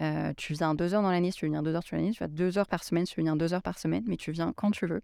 Euh, 0.00 0.32
tu 0.36 0.54
viens 0.54 0.74
deux 0.74 0.94
heures 0.94 1.02
dans 1.02 1.10
l'année, 1.10 1.30
si 1.30 1.38
tu 1.38 1.44
veux 1.44 1.50
venir 1.50 1.62
deux 1.62 1.74
heures 1.74 1.82
sur 1.82 1.96
l'année, 1.96 2.10
tu 2.10 2.20
vas 2.20 2.28
deux 2.28 2.58
heures 2.58 2.66
par 2.66 2.82
semaine, 2.82 3.06
si 3.06 3.14
tu 3.14 3.20
veux 3.20 3.24
venir 3.24 3.36
deux 3.36 3.52
heures 3.54 3.62
par 3.62 3.78
semaine, 3.78 4.02
mais 4.06 4.16
tu 4.16 4.32
viens 4.32 4.52
quand 4.52 4.70
tu 4.70 4.86
veux. 4.86 5.02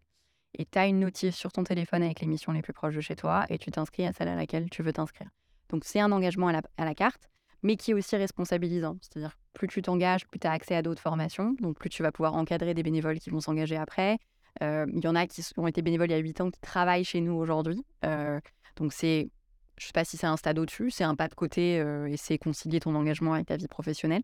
Et 0.55 0.64
tu 0.64 0.79
as 0.79 0.87
une 0.87 1.01
notice 1.01 1.37
sur 1.37 1.53
ton 1.53 1.62
téléphone 1.62 2.03
avec 2.03 2.21
les 2.21 2.27
missions 2.27 2.53
les 2.53 2.62
plus 2.62 2.73
proches 2.73 2.95
de 2.95 3.01
chez 3.01 3.14
toi 3.14 3.45
et 3.51 3.59
tu 3.59 3.71
t'inscris 3.71 4.07
à 4.07 4.12
celle 4.12 4.29
à 4.29 4.35
laquelle 4.35 4.71
tu 4.71 4.83
veux 4.83 4.93
t'inscrire. 4.93 5.29
Donc 5.69 5.85
c'est 5.85 6.01
un 6.01 6.11
engagement 6.11 6.49
à 6.49 6.53
la, 6.53 6.62
à 6.79 6.85
la 6.85 6.95
carte, 6.95 7.29
mais 7.62 7.77
qui 7.77 7.91
est 7.91 7.95
aussi 7.95 8.17
responsabilisant. 8.17 8.97
C'est-à-dire 9.03 9.37
plus 9.53 9.69
tu 9.69 9.83
t'engages, 9.83 10.27
plus 10.27 10.41
tu 10.41 10.47
as 10.47 10.53
accès 10.53 10.75
à 10.75 10.83
d'autres 10.83 11.03
formations, 11.03 11.55
donc 11.61 11.79
plus 11.79 11.91
tu 11.91 12.03
vas 12.03 12.11
pouvoir 12.11 12.35
encadrer 12.35 12.75
des 12.75 12.83
bénévoles 12.83 13.19
qui 13.19 13.31
vont 13.31 13.41
s'engager 13.41 13.77
après. 13.77 14.19
Euh, 14.62 14.87
Il 14.94 15.05
y 15.05 15.09
en 15.09 15.14
a 15.14 15.27
qui 15.27 15.42
ont 15.57 15.66
été 15.66 15.83
bénévoles 15.83 16.09
il 16.09 16.12
y 16.12 16.16
a 16.16 16.18
8 16.18 16.40
ans 16.40 16.51
qui 16.51 16.61
travaillent 16.61 17.05
chez 17.05 17.21
nous 17.21 17.35
aujourd'hui. 17.35 17.85
Euh, 18.05 18.40
donc 18.77 18.92
c'est 18.92 19.31
je 19.77 19.87
sais 19.87 19.92
pas 19.92 20.05
si 20.05 20.16
c'est 20.16 20.27
un 20.27 20.37
stade 20.37 20.59
au-dessus, 20.59 20.90
c'est 20.90 21.05
un 21.05 21.14
pas 21.14 21.29
de 21.29 21.35
côté 21.35 21.81
euh, 21.81 22.07
et 22.07 22.16
c'est 22.16 22.37
concilier 22.37 22.81
ton 22.81 22.97
engagement 22.97 23.35
avec 23.35 23.47
ta 23.47 23.57
vie 23.57 23.68
professionnelle. 23.68 24.23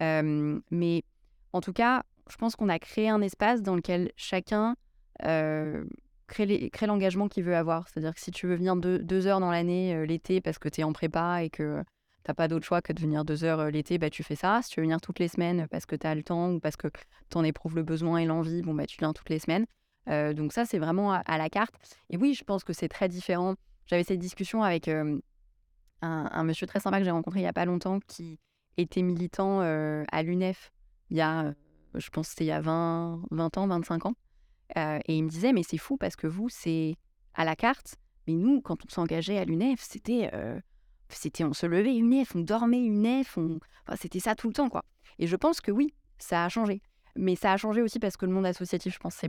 Mais 0.00 1.04
en 1.52 1.60
tout 1.60 1.72
cas, 1.72 2.02
je 2.28 2.36
pense 2.36 2.56
qu'on 2.56 2.68
a 2.68 2.78
créé 2.78 3.08
un 3.08 3.20
espace 3.22 3.62
dans 3.62 3.76
lequel 3.76 4.10
chacun 4.16 4.74
crée 5.20 6.86
l'engagement 6.86 7.28
qu'il 7.28 7.44
veut 7.44 7.56
avoir. 7.56 7.88
C'est-à-dire 7.88 8.12
que 8.12 8.20
si 8.20 8.32
tu 8.32 8.48
veux 8.48 8.56
venir 8.56 8.74
deux, 8.76 9.26
heures 9.28 9.40
dans 9.40 9.52
l'année 9.52 10.04
l'été 10.04 10.40
parce 10.40 10.58
que 10.58 10.68
tu 10.68 10.80
es 10.80 10.84
en 10.84 10.92
prépa 10.92 11.44
et 11.44 11.50
que 11.50 11.84
t'as 12.28 12.34
pas 12.34 12.46
d'autre 12.46 12.66
choix 12.66 12.82
que 12.82 12.92
de 12.92 13.00
venir 13.00 13.24
deux 13.24 13.42
heures 13.42 13.60
euh, 13.60 13.70
l'été, 13.70 13.96
bah, 13.96 14.10
tu 14.10 14.22
fais 14.22 14.36
ça. 14.36 14.60
Si 14.62 14.68
tu 14.68 14.80
veux 14.80 14.84
venir 14.84 15.00
toutes 15.00 15.18
les 15.18 15.28
semaines 15.28 15.66
parce 15.68 15.86
que 15.86 15.96
tu 15.96 16.06
as 16.06 16.14
le 16.14 16.22
temps 16.22 16.52
ou 16.52 16.60
parce 16.60 16.76
que 16.76 16.88
tu 17.30 17.38
en 17.38 17.42
éprouves 17.42 17.74
le 17.74 17.82
besoin 17.82 18.18
et 18.18 18.26
l'envie, 18.26 18.60
bon, 18.60 18.74
bah, 18.74 18.86
tu 18.86 18.98
viens 18.98 19.14
toutes 19.14 19.30
les 19.30 19.38
semaines. 19.38 19.64
Euh, 20.10 20.34
donc 20.34 20.52
ça, 20.52 20.66
c'est 20.66 20.78
vraiment 20.78 21.10
à, 21.10 21.38
la 21.38 21.48
carte. 21.48 21.74
Et 22.10 22.18
oui, 22.18 22.34
je 22.34 22.44
pense 22.44 22.64
que 22.64 22.74
c'est 22.74 22.88
très 22.88 23.08
différent. 23.08 23.54
J'avais 23.86 24.04
cette 24.04 24.18
discussion 24.18 24.62
avec 24.62 24.88
un, 24.88 26.44
monsieur 26.44 26.66
très 26.66 26.80
sympa 26.80 26.98
que 26.98 27.04
j'ai 27.06 27.10
rencontré 27.10 27.40
il 27.40 27.44
y 27.44 27.46
a 27.46 27.52
pas 27.54 27.64
longtemps 27.64 27.98
qui 28.06 28.38
était 28.76 29.02
militant 29.02 29.62
euh, 29.62 30.04
à 30.12 30.22
l'UNEF 30.22 30.70
il 31.10 31.16
y 31.16 31.22
a, 31.22 31.54
je 31.94 32.10
pense 32.10 32.28
c'était 32.28 32.44
il 32.44 32.48
y 32.48 32.52
a 32.52 32.60
20, 32.60 33.22
20 33.30 33.56
ans, 33.56 33.66
25 33.66 34.04
ans. 34.04 34.14
Et 34.76 35.16
il 35.16 35.24
me 35.24 35.30
disait, 35.30 35.54
mais 35.54 35.62
c'est 35.62 35.78
fou 35.78 35.96
parce 35.96 36.14
que 36.14 36.26
vous, 36.26 36.50
c'est 36.50 36.96
à 37.32 37.46
la 37.46 37.56
carte. 37.56 37.96
Mais 38.26 38.34
nous, 38.34 38.60
quand 38.60 38.84
on 38.84 38.88
s'engageait 38.90 39.38
à 39.38 39.46
l'UNEF, 39.46 39.80
c'était, 39.80 40.30
c'était, 41.16 41.44
on 41.44 41.52
se 41.52 41.66
levait 41.66 41.96
UNEF, 41.96 42.34
on 42.36 42.40
dormait 42.40 42.80
UNEF, 42.82 43.38
on... 43.38 43.58
enfin, 43.86 43.96
c'était 44.00 44.20
ça 44.20 44.34
tout 44.34 44.48
le 44.48 44.54
temps, 44.54 44.68
quoi. 44.68 44.84
Et 45.18 45.26
je 45.26 45.36
pense 45.36 45.60
que 45.60 45.70
oui, 45.70 45.94
ça 46.18 46.44
a 46.44 46.48
changé. 46.48 46.82
Mais 47.16 47.34
ça 47.36 47.52
a 47.52 47.56
changé 47.56 47.82
aussi 47.82 47.98
parce 47.98 48.16
que 48.16 48.26
le 48.26 48.32
monde 48.32 48.46
associatif, 48.46 48.94
je 48.94 48.98
pense, 48.98 49.20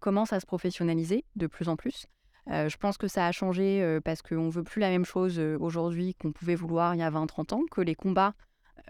commence 0.00 0.32
à 0.32 0.40
se 0.40 0.46
professionnaliser 0.46 1.24
de 1.36 1.46
plus 1.46 1.68
en 1.68 1.76
plus. 1.76 2.06
Euh, 2.50 2.68
je 2.68 2.76
pense 2.76 2.98
que 2.98 3.06
ça 3.08 3.26
a 3.26 3.32
changé 3.32 3.82
euh, 3.82 4.00
parce 4.00 4.20
qu'on 4.20 4.48
veut 4.48 4.64
plus 4.64 4.80
la 4.80 4.90
même 4.90 5.04
chose 5.04 5.38
euh, 5.38 5.56
aujourd'hui 5.60 6.14
qu'on 6.14 6.32
pouvait 6.32 6.56
vouloir 6.56 6.94
il 6.94 6.98
y 6.98 7.02
a 7.02 7.10
20-30 7.10 7.54
ans, 7.54 7.62
que 7.70 7.80
les 7.80 7.94
combats 7.94 8.34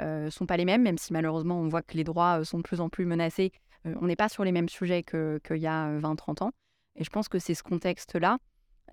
euh, 0.00 0.30
sont 0.30 0.46
pas 0.46 0.56
les 0.56 0.64
mêmes, 0.64 0.82
même 0.82 0.96
si 0.96 1.12
malheureusement 1.12 1.60
on 1.60 1.68
voit 1.68 1.82
que 1.82 1.96
les 1.96 2.04
droits 2.04 2.44
sont 2.44 2.58
de 2.58 2.62
plus 2.62 2.80
en 2.80 2.88
plus 2.88 3.04
menacés. 3.04 3.52
On 3.84 4.06
n'est 4.06 4.16
pas 4.16 4.28
sur 4.28 4.44
les 4.44 4.52
mêmes 4.52 4.68
sujets 4.68 5.02
que- 5.02 5.40
qu'il 5.44 5.56
y 5.58 5.66
a 5.66 5.98
20-30 5.98 6.44
ans. 6.44 6.52
Et 6.96 7.04
je 7.04 7.10
pense 7.10 7.28
que 7.28 7.38
c'est 7.38 7.54
ce 7.54 7.62
contexte-là. 7.62 8.38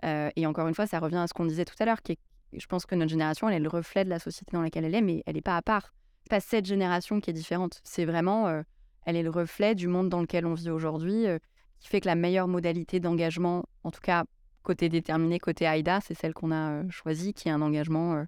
et 0.03 0.45
encore 0.47 0.67
une 0.67 0.73
fois, 0.73 0.87
ça 0.87 0.99
revient 0.99 1.17
à 1.17 1.27
ce 1.27 1.33
qu'on 1.33 1.45
disait 1.45 1.65
tout 1.65 1.75
à 1.79 1.85
l'heure, 1.85 2.01
qui 2.01 2.13
est- 2.13 2.19
je 2.53 2.65
pense 2.67 2.85
que 2.85 2.95
notre 2.95 3.11
génération, 3.11 3.47
elle 3.49 3.55
est 3.55 3.59
le 3.59 3.69
reflet 3.69 4.03
de 4.05 4.09
la 4.09 4.19
société 4.19 4.51
dans 4.53 4.61
laquelle 4.61 4.85
elle 4.85 4.95
est, 4.95 5.01
mais 5.01 5.23
elle 5.25 5.35
n'est 5.35 5.41
pas 5.41 5.57
à 5.57 5.61
part. 5.61 5.93
C'est 6.23 6.29
pas 6.29 6.39
cette 6.39 6.65
génération 6.65 7.19
qui 7.21 7.29
est 7.29 7.33
différente. 7.33 7.81
C'est 7.83 8.05
vraiment, 8.05 8.47
euh, 8.47 8.61
elle 9.05 9.15
est 9.15 9.23
le 9.23 9.29
reflet 9.29 9.75
du 9.75 9.87
monde 9.87 10.09
dans 10.09 10.21
lequel 10.21 10.45
on 10.45 10.53
vit 10.53 10.69
aujourd'hui, 10.69 11.27
euh, 11.27 11.37
qui 11.79 11.87
fait 11.87 12.01
que 12.01 12.07
la 12.07 12.15
meilleure 12.15 12.47
modalité 12.47 12.99
d'engagement, 12.99 13.65
en 13.83 13.91
tout 13.91 14.01
cas 14.01 14.25
côté 14.63 14.89
déterminé, 14.89 15.39
côté 15.39 15.65
AIDA, 15.65 15.99
c'est 16.01 16.13
celle 16.13 16.33
qu'on 16.33 16.51
a 16.51 16.71
euh, 16.71 16.89
choisie, 16.89 17.33
qui 17.33 17.47
est 17.47 17.51
un 17.51 17.61
engagement 17.61 18.25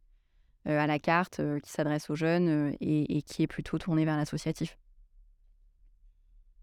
à 0.65 0.85
la 0.87 0.99
carte, 0.99 1.41
qui 1.63 1.71
s'adresse 1.71 2.09
aux 2.11 2.15
jeunes 2.15 2.75
et, 2.81 3.17
et 3.17 3.21
qui 3.23 3.41
est 3.41 3.47
plutôt 3.47 3.79
tourné 3.79 4.05
vers 4.05 4.15
l'associatif. 4.15 4.77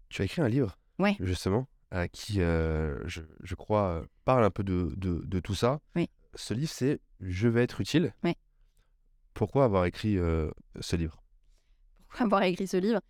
Tu 0.09 0.21
as 0.21 0.25
écrit 0.25 0.41
un 0.41 0.47
livre, 0.47 0.77
Ouais. 0.99 1.15
justement, 1.19 1.67
qui, 2.13 2.35
je, 2.35 3.21
je 3.43 3.55
crois, 3.55 4.03
parle 4.25 4.43
un 4.45 4.49
peu 4.49 4.63
de, 4.63 4.93
de, 4.95 5.21
de 5.25 5.39
tout 5.39 5.53
ça. 5.55 5.79
Oui. 5.95 6.09
Ce 6.35 6.53
livre, 6.53 6.71
c'est 6.71 6.99
Je 7.19 7.47
vais 7.47 7.63
être 7.63 7.81
utile. 7.81 8.13
Ouais. 8.23 8.35
Pourquoi 9.33 9.65
avoir 9.65 9.85
écrit 9.85 10.17
euh, 10.17 10.51
ce 10.79 10.95
livre? 10.95 11.21
Pourquoi 12.07 12.25
avoir 12.25 12.43
écrit 12.43 12.67
ce 12.67 12.77
livre? 12.77 13.01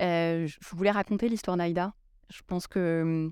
Euh, 0.00 0.46
Je 0.46 0.58
voulais 0.74 0.90
raconter 0.90 1.28
l'histoire 1.28 1.56
d'Aïda. 1.56 1.94
Je 2.30 2.40
pense 2.46 2.66
que 2.66 3.30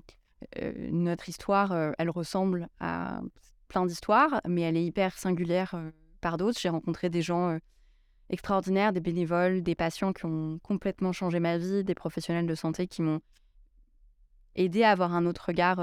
euh, 0.57 0.89
notre 0.91 1.29
histoire, 1.29 1.71
euh, 1.71 1.91
elle 1.97 2.09
ressemble 2.09 2.67
à 2.79 3.21
plein 3.67 3.85
d'histoires, 3.85 4.41
mais 4.47 4.61
elle 4.61 4.77
est 4.77 4.85
hyper 4.85 5.17
singulière 5.17 5.73
euh, 5.75 5.91
par 6.19 6.37
d'autres. 6.37 6.59
J'ai 6.59 6.69
rencontré 6.69 7.09
des 7.09 7.21
gens 7.21 7.49
euh, 7.49 7.59
extraordinaires, 8.29 8.93
des 8.93 8.99
bénévoles, 8.99 9.61
des 9.63 9.75
patients 9.75 10.13
qui 10.13 10.25
ont 10.25 10.59
complètement 10.59 11.13
changé 11.13 11.39
ma 11.39 11.57
vie, 11.57 11.83
des 11.83 11.95
professionnels 11.95 12.47
de 12.47 12.55
santé 12.55 12.87
qui 12.87 13.01
m'ont 13.01 13.21
aidé 14.55 14.83
à 14.83 14.91
avoir 14.91 15.13
un 15.13 15.25
autre 15.25 15.45
regard 15.47 15.79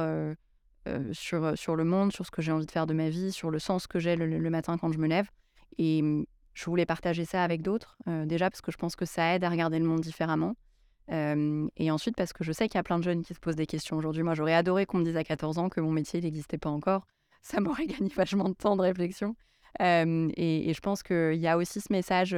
euh, 0.88 0.98
euh, 0.98 1.12
sur, 1.12 1.56
sur 1.56 1.76
le 1.76 1.84
monde, 1.84 2.12
sur 2.12 2.26
ce 2.26 2.30
que 2.30 2.42
j'ai 2.42 2.52
envie 2.52 2.66
de 2.66 2.70
faire 2.70 2.86
de 2.86 2.94
ma 2.94 3.08
vie, 3.08 3.32
sur 3.32 3.50
le 3.50 3.58
sens 3.58 3.86
que 3.86 3.98
j'ai 3.98 4.16
le, 4.16 4.50
matin 4.50 4.76
quand 4.78 4.92
je 4.92 4.98
me 4.98 5.06
lève. 5.06 5.28
Et 5.78 6.00
hum, 6.02 6.26
je 6.54 6.64
voulais 6.64 6.86
partager 6.86 7.24
ça 7.24 7.44
avec 7.44 7.62
d'autres, 7.62 7.96
euh, 8.08 8.26
déjà 8.26 8.50
parce 8.50 8.60
que 8.60 8.72
je 8.72 8.76
pense 8.76 8.96
que 8.96 9.04
ça 9.04 9.34
aide 9.34 9.44
à 9.44 9.50
regarder 9.50 9.78
le 9.78 9.84
monde 9.84 10.00
différemment. 10.00 10.54
Et 11.10 11.90
ensuite 11.90 12.16
parce 12.16 12.34
que 12.34 12.44
je 12.44 12.52
sais 12.52 12.68
qu'il 12.68 12.76
y 12.76 12.80
a 12.80 12.82
plein 12.82 12.98
de 12.98 13.04
jeunes 13.04 13.22
qui 13.22 13.32
se 13.32 13.40
posent 13.40 13.56
des 13.56 13.64
questions 13.64 13.96
aujourd'hui. 13.96 14.22
Moi, 14.22 14.34
j'aurais 14.34 14.52
adoré 14.52 14.84
qu'on 14.84 14.98
me 14.98 15.04
dise 15.04 15.16
à 15.16 15.24
14 15.24 15.56
ans 15.56 15.70
que 15.70 15.80
mon 15.80 15.90
métier 15.90 16.20
n'existait 16.20 16.58
pas 16.58 16.68
encore. 16.68 17.06
Ça 17.40 17.60
m'aurait 17.60 17.86
gagné 17.86 18.10
vachement 18.14 18.50
de 18.50 18.54
temps 18.54 18.76
de 18.76 18.82
réflexion. 18.82 19.34
Et, 19.80 20.72
je 20.74 20.80
pense 20.80 21.02
qu'il 21.02 21.36
y 21.36 21.46
a 21.46 21.56
aussi 21.56 21.80
ce 21.80 21.90
message 21.90 22.36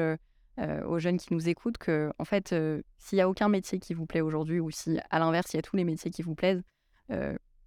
aux 0.87 0.99
jeunes 1.01 1.19
qui 1.19 1.35
nous 1.35 1.49
écoutent 1.49 1.79
que, 1.79 2.13
en 2.21 2.25
fait, 2.25 2.55
s'il 2.99 3.17
n'y 3.17 3.23
a 3.23 3.29
aucun 3.29 3.49
métier 3.49 3.81
qui 3.81 3.93
vous 3.93 4.07
plaît 4.07 4.21
aujourd'hui, 4.21 4.61
ou 4.61 4.71
si, 4.71 5.01
à 5.11 5.19
l'inverse, 5.19 5.53
il 5.53 5.57
y 5.57 5.59
a 5.59 5.63
tous 5.63 5.75
les 5.75 5.85
métiers 5.85 6.13
qui 6.13 6.23
vous 6.23 6.37
plaisent, 6.37 6.63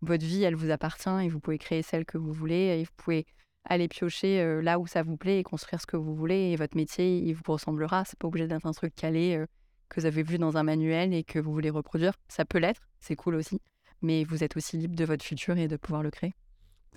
votre 0.03 0.25
vie, 0.25 0.43
elle 0.43 0.55
vous 0.55 0.71
appartient 0.71 1.09
et 1.23 1.29
vous 1.29 1.39
pouvez 1.39 1.57
créer 1.57 1.81
celle 1.81 2.05
que 2.05 2.17
vous 2.17 2.31
voulez 2.31 2.79
et 2.79 2.83
vous 2.83 2.91
pouvez 2.97 3.25
aller 3.65 3.87
piocher 3.87 4.41
euh, 4.41 4.61
là 4.61 4.79
où 4.79 4.87
ça 4.87 5.03
vous 5.03 5.17
plaît 5.17 5.39
et 5.39 5.43
construire 5.43 5.79
ce 5.81 5.85
que 5.85 5.97
vous 5.97 6.15
voulez 6.15 6.51
et 6.51 6.55
votre 6.55 6.75
métier, 6.75 7.19
il 7.19 7.33
vous 7.33 7.43
ressemblera. 7.47 8.03
C'est 8.05 8.19
pas 8.19 8.27
obligé 8.27 8.47
d'être 8.47 8.65
un 8.65 8.71
truc 8.71 8.93
calé 8.95 9.37
euh, 9.37 9.45
que 9.89 10.01
vous 10.01 10.05
avez 10.05 10.23
vu 10.23 10.37
dans 10.37 10.57
un 10.57 10.63
manuel 10.63 11.13
et 11.13 11.23
que 11.23 11.39
vous 11.39 11.51
voulez 11.51 11.69
reproduire. 11.69 12.13
Ça 12.27 12.45
peut 12.45 12.59
l'être, 12.59 12.81
c'est 12.99 13.15
cool 13.15 13.35
aussi, 13.35 13.61
mais 14.01 14.23
vous 14.23 14.43
êtes 14.43 14.57
aussi 14.57 14.77
libre 14.77 14.95
de 14.95 15.05
votre 15.05 15.23
futur 15.23 15.57
et 15.57 15.67
de 15.67 15.77
pouvoir 15.77 16.03
le 16.03 16.11
créer. 16.11 16.33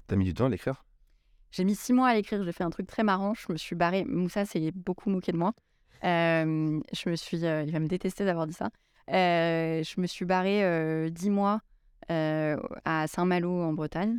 T'as 0.06 0.16
mis 0.16 0.24
du 0.24 0.34
temps 0.34 0.46
à 0.46 0.48
l'écrire? 0.48 0.84
J'ai 1.52 1.64
mis 1.64 1.74
six 1.74 1.92
mois 1.92 2.08
à 2.08 2.14
l'écrire, 2.14 2.42
j'ai 2.42 2.52
fait 2.52 2.64
un 2.64 2.70
truc 2.70 2.86
très 2.86 3.02
marrant, 3.02 3.34
je 3.34 3.52
me 3.52 3.56
suis 3.56 3.76
barrée, 3.76 4.04
Moussa 4.04 4.44
s'est 4.44 4.72
beaucoup 4.74 5.10
moqué 5.10 5.32
de 5.32 5.36
moi. 5.36 5.52
Euh, 6.04 6.80
je 6.92 7.08
me 7.08 7.16
suis, 7.16 7.44
euh, 7.44 7.62
il 7.62 7.72
va 7.72 7.80
me 7.80 7.86
détester 7.86 8.24
d'avoir 8.24 8.46
dit 8.46 8.52
ça. 8.52 8.70
Euh, 9.10 9.82
je 9.82 10.00
me 10.00 10.06
suis 10.06 10.24
barrée 10.24 11.10
dix 11.10 11.30
mois 11.30 11.60
euh, 12.10 12.56
à 12.84 13.06
Saint-Malo 13.06 13.50
en 13.62 13.72
Bretagne. 13.72 14.18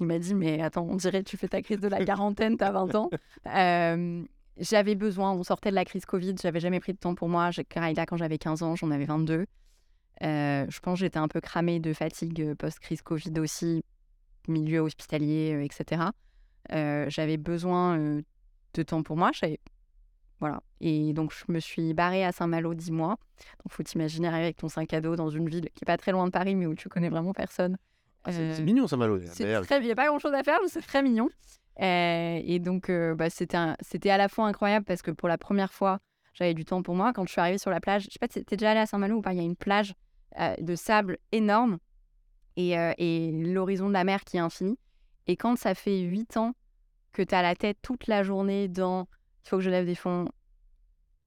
Il 0.00 0.06
m'a 0.06 0.18
dit 0.18 0.34
mais 0.34 0.60
attends, 0.60 0.86
on 0.88 0.96
dirait 0.96 1.22
que 1.24 1.28
tu 1.28 1.36
fais 1.36 1.48
ta 1.48 1.62
crise 1.62 1.80
de 1.80 1.88
la 1.88 2.04
quarantaine, 2.04 2.56
t'as 2.56 2.70
20 2.72 2.94
ans. 2.94 3.10
Euh, 3.54 4.24
j'avais 4.58 4.94
besoin, 4.94 5.32
on 5.32 5.42
sortait 5.44 5.70
de 5.70 5.74
la 5.74 5.84
crise 5.84 6.04
Covid, 6.04 6.34
j'avais 6.42 6.60
jamais 6.60 6.80
pris 6.80 6.92
de 6.92 6.98
temps 6.98 7.14
pour 7.14 7.28
moi. 7.28 7.50
Aïda 7.76 8.06
quand 8.06 8.16
j'avais 8.16 8.38
15 8.38 8.62
ans, 8.62 8.74
j'en 8.74 8.90
avais 8.90 9.04
22. 9.04 9.46
Euh, 10.22 10.66
je 10.68 10.80
pense 10.80 10.98
que 10.98 11.04
j'étais 11.04 11.18
un 11.18 11.28
peu 11.28 11.40
cramée 11.40 11.78
de 11.78 11.92
fatigue 11.92 12.54
post-crise 12.54 13.02
Covid 13.02 13.38
aussi, 13.38 13.84
milieu 14.48 14.80
hospitalier, 14.80 15.62
etc. 15.64 16.02
J'avais 16.70 17.36
besoin 17.36 17.98
de 18.74 18.82
temps 18.82 19.02
pour 19.02 19.16
moi. 19.16 19.30
j'avais- 19.32 19.60
Voilà. 20.40 20.62
Et 20.80 21.12
donc, 21.14 21.32
je 21.32 21.50
me 21.50 21.60
suis 21.60 21.94
barrée 21.94 22.24
à 22.24 22.32
Saint-Malo 22.32 22.74
10 22.74 22.90
mois. 22.92 23.16
Donc, 23.64 23.70
faut 23.70 23.82
t'imaginer 23.82 24.28
arriver 24.28 24.44
avec 24.44 24.56
ton 24.58 24.68
sac 24.68 24.92
à 24.92 25.00
dos 25.00 25.16
dans 25.16 25.30
une 25.30 25.48
ville 25.48 25.70
qui 25.74 25.84
est 25.84 25.86
pas 25.86 25.96
très 25.96 26.12
loin 26.12 26.26
de 26.26 26.30
Paris, 26.30 26.54
mais 26.54 26.66
où 26.66 26.74
tu 26.74 26.88
connais 26.88 27.08
vraiment 27.08 27.32
personne. 27.32 27.78
Ah, 28.24 28.32
C'est 28.32 28.60
Euh, 28.60 28.64
mignon 28.64 28.86
ça, 28.86 28.96
Malo. 28.96 29.18
c'est 29.32 29.44
D'ailleurs, 29.44 29.64
très, 29.64 29.78
il 29.78 29.84
n'y 29.84 29.90
a 29.90 29.94
pas 29.94 30.06
grand 30.06 30.18
chose 30.18 30.34
à 30.34 30.42
faire, 30.42 30.58
mais 30.62 30.68
c'est 30.68 30.82
très 30.82 31.02
mignon. 31.02 31.28
Euh, 31.80 32.40
et 32.42 32.58
donc, 32.58 32.90
euh, 32.90 33.14
bah, 33.14 33.30
c'était, 33.30 33.56
à 34.10 34.16
la 34.16 34.28
fois 34.28 34.46
incroyable 34.46 34.84
parce 34.84 35.02
que 35.02 35.10
pour 35.10 35.28
la 35.28 35.38
première 35.38 35.72
fois, 35.72 36.00
j'avais 36.34 36.54
du 36.54 36.64
temps 36.64 36.82
pour 36.82 36.94
moi. 36.94 37.12
Quand 37.14 37.24
je 37.26 37.32
suis 37.32 37.40
arrivée 37.40 37.58
sur 37.58 37.70
la 37.70 37.80
plage, 37.80 38.04
je 38.04 38.10
sais 38.10 38.18
pas, 38.18 38.28
t'es 38.28 38.44
déjà 38.56 38.72
allée 38.72 38.80
à 38.80 38.86
Saint-Malo 38.86 39.16
ou 39.16 39.22
pas 39.22 39.32
Il 39.32 39.36
y 39.38 39.40
a 39.40 39.44
une 39.44 39.56
plage 39.56 39.94
euh, 40.38 40.54
de 40.58 40.74
sable 40.74 41.18
énorme 41.32 41.78
et, 42.58 42.72
et 42.72 43.32
l'horizon 43.32 43.88
de 43.88 43.92
la 43.92 44.04
mer 44.04 44.24
qui 44.24 44.36
est 44.38 44.40
infini. 44.40 44.78
Et 45.26 45.36
quand 45.36 45.56
ça 45.56 45.74
fait 45.74 46.00
8 46.00 46.36
ans 46.38 46.54
que 47.12 47.22
tu 47.22 47.34
as 47.34 47.42
la 47.42 47.54
tête 47.54 47.78
toute 47.82 48.06
la 48.06 48.22
journée 48.22 48.68
dans 48.68 49.06
il 49.46 49.48
faut 49.48 49.56
que 49.58 49.62
je 49.62 49.70
lève 49.70 49.86
des 49.86 49.94
fonds, 49.94 50.28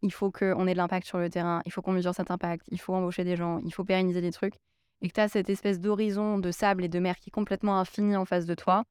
il 0.01 0.11
faut 0.11 0.30
qu'on 0.30 0.67
ait 0.67 0.74
de 0.74 0.78
l'impact 0.78 1.07
sur 1.07 1.17
le 1.17 1.30
terrain, 1.30 1.61
il 1.65 1.72
faut 1.72 1.82
qu'on 1.82 1.93
mesure 1.93 2.13
cet 2.13 2.32
impact, 2.32 2.65
il 2.70 2.80
faut 2.80 2.93
embaucher 2.93 3.24
des 3.24 3.38
gens, 3.38 3.61
il 3.65 3.74
faut 3.74 3.86
pérenniser 3.86 4.20
des 4.20 4.32
trucs, 4.32 4.55
et 5.01 5.07
que 5.07 5.13
tu 5.13 5.22
as 5.22 5.30
cette 5.30 5.49
espèce 5.49 5.80
d'horizon 5.80 6.38
de 6.38 6.51
sable 6.51 6.84
et 6.84 6.89
de 6.89 6.99
mer 6.99 7.17
qui 7.17 7.30
est 7.30 7.32
complètement 7.32 7.80
infini 7.80 8.17
en 8.17 8.26
face 8.26 8.45
de 8.45 8.55
toi, 8.55 8.84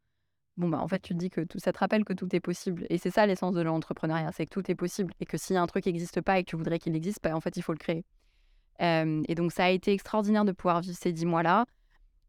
bon, 0.57 0.69
bah 0.69 0.81
en 0.81 0.89
fait, 0.89 1.01
tu 1.01 1.13
te 1.13 1.19
dis 1.19 1.29
que 1.29 1.43
tout, 1.43 1.59
ça 1.59 1.73
te 1.73 1.79
rappelle 1.79 2.05
que 2.05 2.15
tout 2.15 2.35
est 2.35 2.41
possible. 2.41 2.87
Et 2.91 2.99
c'est 2.99 3.11
ça 3.11 3.27
l'essence 3.27 3.55
de 3.55 3.61
l'entrepreneuriat, 3.61 4.33
c'est 4.33 4.47
que 4.47 4.51
tout 4.51 4.71
est 4.71 4.75
possible, 4.75 5.13
et 5.21 5.27
que 5.27 5.37
a 5.55 5.61
un 5.61 5.67
truc 5.67 5.87
n'existe 5.87 6.21
pas 6.21 6.39
et 6.39 6.45
que 6.45 6.51
tu 6.51 6.57
voudrais 6.57 6.79
qu'il 6.79 6.97
existe, 6.97 7.21
bah, 7.23 7.37
en 7.37 7.41
fait, 7.41 7.57
il 7.57 7.63
faut 7.63 7.73
le 7.73 7.79
créer. 7.79 8.05
Euh, 8.81 9.23
et 9.29 9.35
donc, 9.35 9.53
ça 9.53 9.65
a 9.65 9.71
été 9.71 9.93
extraordinaire 9.93 10.45
de 10.45 10.53
pouvoir 10.53 10.81
vivre 10.81 10.97
ces 10.97 11.13
dix 11.13 11.27
mois-là. 11.27 11.67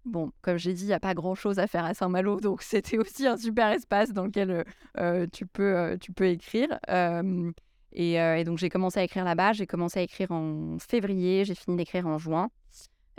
Bon, 0.09 0.31
comme 0.41 0.57
j'ai 0.57 0.73
dit, 0.73 0.83
il 0.83 0.87
n'y 0.87 0.93
a 0.93 0.99
pas 0.99 1.13
grand-chose 1.13 1.59
à 1.59 1.67
faire 1.67 1.85
à 1.85 1.93
Saint-Malo, 1.93 2.39
donc 2.41 2.61
c'était 2.61 2.97
aussi 2.97 3.27
un 3.27 3.37
super 3.37 3.69
espace 3.71 4.11
dans 4.11 4.25
lequel 4.25 4.51
euh, 4.51 4.63
euh, 4.97 5.27
tu, 5.31 5.45
peux, 5.45 5.77
euh, 5.77 5.97
tu 5.97 6.11
peux 6.11 6.27
écrire. 6.27 6.79
Euh, 6.89 7.51
et, 7.91 8.13
et 8.13 8.43
donc 8.43 8.59
j'ai 8.59 8.69
commencé 8.69 8.99
à 8.99 9.03
écrire 9.03 9.25
là-bas, 9.25 9.53
j'ai 9.53 9.65
commencé 9.65 9.99
à 9.99 10.03
écrire 10.03 10.31
en 10.31 10.77
février, 10.79 11.43
j'ai 11.43 11.55
fini 11.55 11.75
d'écrire 11.75 12.05
en 12.05 12.17
juin. 12.19 12.49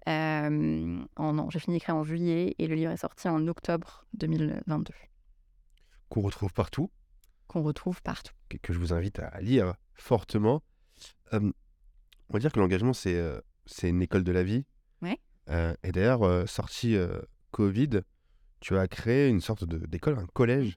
En, 0.07 0.51
non, 1.19 1.51
j'ai 1.51 1.59
fini 1.59 1.77
d'écrire 1.77 1.97
en 1.97 2.05
juillet 2.05 2.55
et 2.59 2.67
le 2.69 2.75
livre 2.77 2.93
est 2.93 2.97
sorti 2.97 3.29
en 3.29 3.47
octobre 3.49 4.07
2022, 4.15 4.95
qu'on 6.09 6.21
retrouve 6.21 6.53
partout, 6.53 6.91
qu'on 7.49 7.63
retrouve 7.63 8.01
partout. 8.03 8.33
que, 8.49 8.59
que 8.59 8.73
je 8.73 8.79
vous 8.79 8.93
invite 8.93 9.19
à 9.19 9.41
lire 9.41 9.75
fortement. 9.95 10.63
On 11.33 11.53
va 12.33 12.39
dire 12.39 12.53
que 12.53 12.61
l'engagement, 12.61 12.93
c'est 12.93 13.21
c'est 13.67 13.89
une 13.89 14.03
école 14.03 14.25
de 14.25 14.33
la 14.33 14.43
vie. 14.43 14.65
Ouais. 15.03 15.19
Euh, 15.51 15.75
et 15.83 15.93
d'ailleurs, 15.93 16.23
euh, 16.23 16.47
sorti 16.47 16.95
euh, 16.97 17.21
Covid, 17.51 18.01
tu 18.61 18.77
as 18.77 18.87
créé 18.89 19.29
une 19.29 19.41
sorte 19.41 19.65
d'école, 19.65 20.19
un 20.19 20.27
collège, 20.27 20.77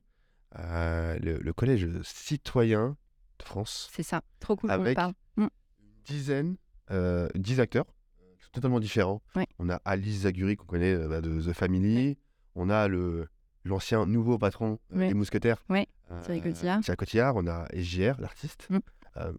le, 0.57 1.37
le 1.39 1.53
collège 1.53 1.87
citoyen 2.03 2.95
de 3.39 3.43
France. 3.43 3.89
C'est 3.93 4.03
ça, 4.03 4.21
trop 4.39 4.55
cool 4.55 4.71
Avec 4.71 4.95
parle. 4.95 5.13
une 5.37 5.49
dizaine, 6.05 6.55
10 6.89 7.59
acteurs, 7.59 7.85
totalement 8.51 8.79
différents. 8.79 9.21
Ouais. 9.35 9.47
On 9.59 9.69
a 9.69 9.81
Alice 9.85 10.21
Zaguri, 10.21 10.55
qu'on 10.55 10.65
connaît 10.65 10.95
bah, 11.07 11.21
de 11.21 11.41
The 11.41 11.53
Family. 11.53 12.17
On 12.55 12.69
a 12.69 12.87
le 12.87 13.27
l'ancien 13.65 14.05
nouveau 14.05 14.37
patron 14.37 14.77
euh, 14.93 14.97
Ouais. 14.99 15.07
des 15.07 15.13
Mousquetaires, 15.13 15.57
euh, 15.71 15.83
Thierry 16.23 16.41
Cotillard. 16.41 16.81
Thierry 16.81 16.97
Cotillard. 16.97 17.35
On 17.35 17.47
a 17.47 17.65
SJR, 17.73 18.19
l'artiste. 18.19 18.67
Mm. 18.69 18.79
Euh, 19.17 19.33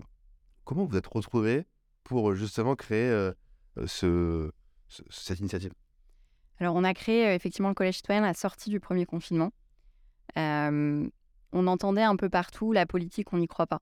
comment 0.65 0.85
vous 0.85 0.97
êtes 0.97 1.07
retrouvés 1.07 1.65
pour 2.05 2.35
justement 2.35 2.75
créer 2.75 3.31
ce- 3.87 4.51
cette 5.11 5.41
initiative? 5.41 5.73
Alors, 6.59 6.75
on 6.77 6.85
a 6.85 6.95
créé 6.95 7.27
euh, 7.27 7.35
effectivement 7.35 7.69
le 7.69 7.75
Collège 7.75 7.97
citoyen 7.97 8.23
à 8.23 8.29
la 8.29 8.35
sortie 8.35 8.71
du 8.71 8.81
premier 8.81 9.07
confinement. 9.07 9.53
Euh, 10.37 11.09
on 11.53 11.67
entendait 11.67 12.03
un 12.03 12.17
peu 12.17 12.29
partout 12.29 12.73
la 12.73 12.87
politique, 12.87 13.33
on 13.33 13.39
n'y 13.39 13.49
croit 13.49 13.67
pas. 13.67 13.81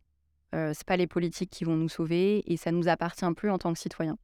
Euh, 0.55 0.73
c'est 0.75 0.87
pas 0.87 0.97
les 0.97 1.07
politiques 1.07 1.51
qui 1.51 1.65
vont 1.65 1.77
nous 1.77 1.89
sauver 1.89 2.43
et 2.53 2.57
ça 2.57 2.71
nous 2.73 2.89
appartient 2.89 3.31
plus 3.35 3.51
en 3.51 3.59
tant 3.59 3.73
que 3.73 3.79
citoyens. 3.79 4.19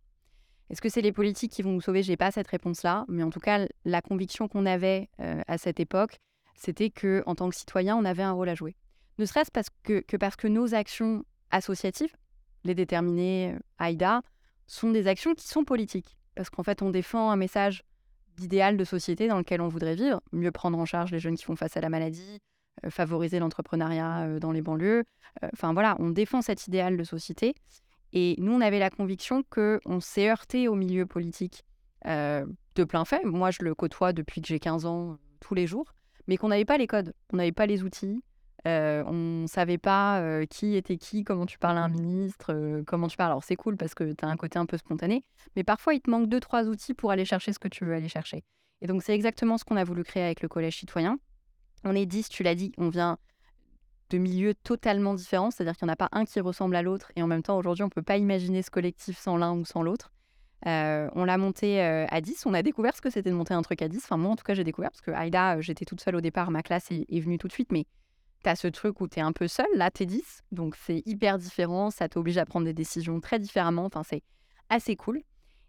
Est-ce 0.71 0.83
que 0.83 0.91
c'est 0.91 1.01
les 1.01 1.13
politiques 1.13 1.53
qui 1.53 1.63
vont 1.63 1.73
nous 1.73 1.81
sauver? 1.81 2.03
J'ai 2.03 2.19
pas 2.19 2.31
cette 2.31 2.49
réponse-là, 2.49 3.07
mais 3.09 3.23
en 3.23 3.31
tout 3.31 3.41
cas, 3.41 3.67
la 3.87 4.03
conviction 4.03 4.49
qu'on 4.49 4.67
avait 4.67 5.09
euh, 5.21 5.41
à 5.47 5.57
cette 5.57 5.81
époque, 5.81 6.19
c'était 6.55 6.91
que 6.91 7.23
en 7.25 7.35
tant 7.35 7.49
que 7.49 7.57
citoyen, 7.57 7.97
on 7.97 8.05
avait 8.05 8.23
un 8.23 8.33
rôle 8.33 8.51
à 8.51 8.55
jouer. 8.55 8.77
Ne 9.19 9.25
serait-ce 9.25 9.51
parce 9.51 9.69
que, 9.83 10.01
que 10.01 10.19
parce 10.19 10.37
que 10.37 10.47
nos 10.47 10.75
actions 10.75 11.25
associatives, 11.51 12.15
les 12.65 12.75
déterminés, 12.75 13.55
euh, 13.55 13.85
AIDA, 13.85 14.21
sont 14.67 14.91
des 14.91 15.07
actions 15.07 15.35
qui 15.35 15.49
sont 15.49 15.65
politiques. 15.65 16.18
Parce 16.39 16.51
qu'en 16.51 16.63
fait, 16.63 16.83
on 16.83 16.91
défend 16.91 17.33
un 17.33 17.37
message 17.37 17.83
d'idéal 18.37 18.77
de 18.77 18.85
société 18.85 19.27
dans 19.27 19.39
lequel 19.39 19.61
on 19.61 19.67
voudrait 19.67 19.97
vivre, 19.97 20.21
mieux 20.31 20.53
prendre 20.53 20.79
en 20.79 20.85
charge 20.85 21.11
les 21.11 21.19
jeunes 21.19 21.37
qui 21.37 21.45
font 21.45 21.57
face 21.57 21.77
à 21.77 21.81
la 21.81 21.89
maladie, 21.89 22.39
euh, 22.85 22.91
favoriser 22.91 23.41
l'entrepreneuriat 23.41 24.21
euh, 24.21 24.39
dans 24.39 24.53
les 24.53 24.63
banlieues. 24.63 25.03
Euh, 25.43 25.49
Enfin 25.53 25.73
voilà, 25.73 25.97
on 25.99 26.11
défend 26.11 26.41
cet 26.41 26.69
idéal 26.69 26.97
de 26.97 27.03
société. 27.03 27.57
Et 28.13 28.37
nous, 28.39 28.53
on 28.53 28.61
avait 28.61 28.79
la 28.79 28.89
conviction 28.89 29.43
qu'on 29.51 29.99
s'est 29.99 30.31
heurté 30.31 30.69
au 30.69 30.77
milieu 30.77 31.07
politique 31.07 31.65
de 32.05 32.85
plein 32.85 33.05
fait. 33.05 33.25
Moi, 33.25 33.51
je 33.51 33.63
le 33.63 33.75
côtoie 33.75 34.13
depuis 34.13 34.41
que 34.41 34.47
j'ai 34.47 34.61
15 34.61 34.87
ans, 34.87 35.19
tous 35.41 35.55
les 35.55 35.67
jours, 35.67 35.93
mais 36.29 36.37
qu'on 36.37 36.49
n'avait 36.49 36.65
pas 36.65 36.79
les 36.79 36.87
codes, 36.87 37.15
on 37.33 37.37
n'avait 37.39 37.51
pas 37.51 37.67
les 37.67 37.83
outils, 37.83 38.23
euh, 38.67 39.05
on 39.07 39.43
ne 39.43 39.47
savait 39.47 39.79
pas 39.79 40.21
euh, 40.21 40.45
qui 40.45 40.75
était 40.75 40.97
qui, 40.97 41.23
comment 41.23 41.47
tu 41.47 41.59
parles 41.59 41.79
à 41.79 41.83
un 41.83 41.89
ministre, 41.89 42.53
euh, 42.53 42.83
comment 42.87 43.07
tu 43.07 43.17
parles. 43.17 43.31
Alors 43.31 43.45
c'est 43.45 43.57
cool 43.57 43.77
parce 43.77 43.95
que 43.95 44.13
tu 44.13 44.25
as 44.25 44.29
un 44.29 44.37
côté 44.37 44.59
un 44.59 44.67
peu 44.67 44.77
spontané, 44.77 45.25
mais 45.55 45.63
parfois 45.63 45.95
il 45.95 46.01
te 46.01 46.11
manque 46.11 46.29
deux, 46.29 46.41
trois 46.41 46.65
outils 46.65 46.95
pour 46.95 47.11
aller 47.11 47.25
chercher 47.25 47.53
ce 47.53 47.59
que 47.59 47.69
tu 47.69 47.85
veux 47.85 47.95
aller 47.95 48.09
chercher. 48.09 48.43
Et 48.81 48.87
donc 48.87 49.03
c'est 49.03 49.15
exactement 49.15 49.59
ce 49.59 49.65
qu'on 49.65 49.77
a 49.77 49.85
voulu 49.85 50.03
créer 50.03 50.25
avec 50.25 50.43
le 50.43 50.49
Collège 50.49 50.79
citoyen. 50.79 51.19
On 51.85 51.95
est 51.95 52.07
10, 52.07 52.29
tu 52.29 52.43
l'as 52.43 52.57
dit, 52.57 52.73
on 52.79 52.89
vient 52.89 53.19
de 54.11 54.19
milieux 54.19 54.55
totalement 54.55 55.15
différents, 55.15 55.51
c'est-à-dire 55.51 55.77
qu'il 55.77 55.87
n'y 55.87 55.91
en 55.91 55.93
a 55.93 55.97
pas 55.97 56.09
un 56.13 56.25
qui 56.25 56.41
ressemble 56.41 56.75
à 56.75 56.83
l'autre, 56.83 57.13
et 57.15 57.23
en 57.23 57.27
même 57.27 57.43
temps 57.43 57.59
aujourd'hui 57.59 57.85
on 57.85 57.89
ne 57.89 57.93
peut 57.93 58.03
pas 58.03 58.17
imaginer 58.17 58.63
ce 58.63 58.71
collectif 58.71 59.19
sans 59.19 59.37
l'un 59.37 59.53
ou 59.53 59.65
sans 59.65 59.83
l'autre. 59.83 60.13
On 60.65 61.25
l'a 61.25 61.39
monté 61.39 61.81
à 61.81 62.21
10, 62.21 62.47
on 62.47 62.55
a 62.55 62.63
découvert 62.63 62.97
ce 62.97 63.01
que 63.01 63.11
c'était 63.11 63.31
de 63.31 63.35
monter 63.35 63.55
un 63.55 63.63
truc 63.63 63.83
à 63.83 63.89
10, 63.89 63.99
enfin 64.05 64.17
moi 64.17 64.33
en 64.33 64.37
tout 64.37 64.45
cas 64.45 64.55
j'ai 64.55 64.65
découvert, 64.65 64.91
parce 64.91 65.03
que 65.03 65.13
Aïda, 65.13 65.61
j'étais 65.61 65.85
toute 65.85 66.01
seule 66.01 66.17
au 66.17 66.21
départ, 66.21 66.51
ma 66.51 66.63
classe 66.63 66.91
est, 66.91 67.07
est 67.09 67.21
venue 67.21 67.39
tout 67.39 67.47
de 67.49 67.53
suite, 67.53 67.71
mais 67.71 67.85
tu 68.43 68.49
as 68.49 68.57
ce 68.57 68.69
truc 68.69 69.01
où 69.01 69.09
tu 69.09 69.19
es 69.19 69.23
un 69.23 69.33
peu 69.33 69.49
seule, 69.49 69.67
là 69.75 69.91
tu 69.91 70.03
es 70.05 70.07
10, 70.07 70.43
donc 70.53 70.77
c'est 70.77 71.03
hyper 71.07 71.39
différent, 71.39 71.91
ça 71.91 72.09
t'oblige 72.09 72.39
à 72.39 72.45
prendre 72.45 72.67
des 72.67 72.73
décisions 72.73 73.21
très 73.21 73.39
différemment, 73.39 73.85
enfin 73.85 74.03
c'est 74.03 74.23
assez 74.69 74.97
cool. 74.97 75.23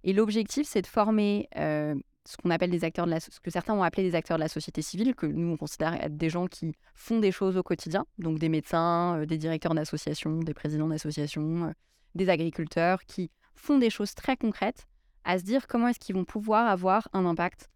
Et 0.03 0.13
l'objectif 0.13 0.67
c'est 0.67 0.82
de 0.82 0.88
former 0.88 1.47
euh, 1.57 1.95
ce 2.26 2.38
qu'on 2.38 2.49
appelle 2.49 2.70
des 2.70 2.84
acteurs 2.84 3.05
de 3.05 3.11
la, 3.11 3.20
ce 3.20 3.39
que 3.39 3.51
certains 3.51 3.74
ont 3.74 3.84
appelé 3.84 4.03
des 4.03 4.15
acteurs 4.15 4.38
de 4.38 4.43
la 4.43 4.49
société 4.49 4.82
civile, 4.82 5.15
que 5.15 5.26
nous 5.26 5.53
on 5.53 5.57
considère 5.57 5.95
être 5.95 6.15
des 6.15 6.30
gens 6.30 6.47
qui 6.47 6.74
font 6.93 7.20
des 7.20 7.32
choses 7.32 7.57
au 7.57 7.63
quotidien, 7.63 8.05
donc 8.17 8.39
des 8.39 8.49
médecins, 8.49 9.20
euh, 9.20 9.26
des 9.26 9.38
directeurs 9.38 9.74
d'associations, 9.74 10.39
des 10.39 10.53
présidents 10.53 10.88
d'associations, 10.88 11.65
euh, 11.65 11.72
des 12.15 12.30
agriculteurs, 12.30 13.03
qui 13.05 13.32
font 13.55 13.78
des 13.78 13.89
choses 13.89 14.15
très 14.15 14.38
concrètes 14.38 14.88
à 15.26 15.38
se 15.38 15.43
dire 15.43 15.67
comment 15.67 15.88
est-ce 15.89 15.99
qu'ils 15.99 16.15
vont 16.15 16.26
pouvoir 16.26 16.67
avoir 16.67 17.07
un 17.13 17.26
impact 17.26 17.70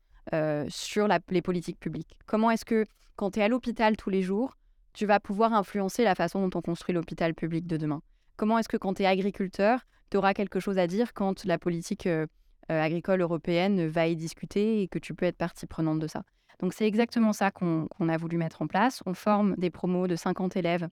sur 0.69 1.09
les 1.29 1.41
politiques 1.41 1.81
publiques. 1.81 2.17
Comment 2.25 2.49
est-ce 2.49 2.63
que 2.63 2.85
quand 3.17 3.31
tu 3.31 3.39
es 3.39 3.43
à 3.43 3.49
l'hôpital 3.49 3.97
tous 3.97 4.09
les 4.09 4.21
jours, 4.21 4.55
tu 4.93 5.05
vas 5.05 5.19
pouvoir 5.19 5.53
influencer 5.53 6.03
la 6.03 6.15
façon 6.15 6.47
dont 6.47 6.57
on 6.57 6.61
construit 6.61 6.93
l'hôpital 6.93 7.33
public 7.33 7.67
de 7.67 7.77
demain 7.77 8.01
Comment 8.35 8.57
est-ce 8.57 8.69
que 8.69 8.77
quand 8.77 8.95
tu 8.95 9.03
es 9.03 9.05
agriculteur, 9.05 9.85
tu 10.09 10.17
auras 10.17 10.33
quelque 10.33 10.59
chose 10.59 10.77
à 10.77 10.87
dire 10.87 11.13
quand 11.13 11.45
la 11.45 11.59
politique 11.59 12.07
euh, 12.07 12.25
euh, 12.71 12.81
agricole 12.81 13.21
européenne 13.21 13.87
va 13.87 14.07
y 14.07 14.15
discuter 14.15 14.81
et 14.81 14.87
que 14.87 14.99
tu 14.99 15.13
peux 15.13 15.25
être 15.25 15.37
partie 15.37 15.67
prenante 15.67 15.99
de 15.99 16.07
ça? 16.07 16.23
Donc 16.59 16.73
c'est 16.73 16.87
exactement 16.87 17.33
ça 17.33 17.51
qu'on 17.51 17.87
a 17.99 18.17
voulu 18.17 18.37
mettre 18.37 18.61
en 18.61 18.67
place. 18.67 19.03
On 19.05 19.13
forme 19.13 19.55
des 19.57 19.69
promos 19.69 20.07
de 20.07 20.15
50 20.15 20.55
élèves. 20.55 20.87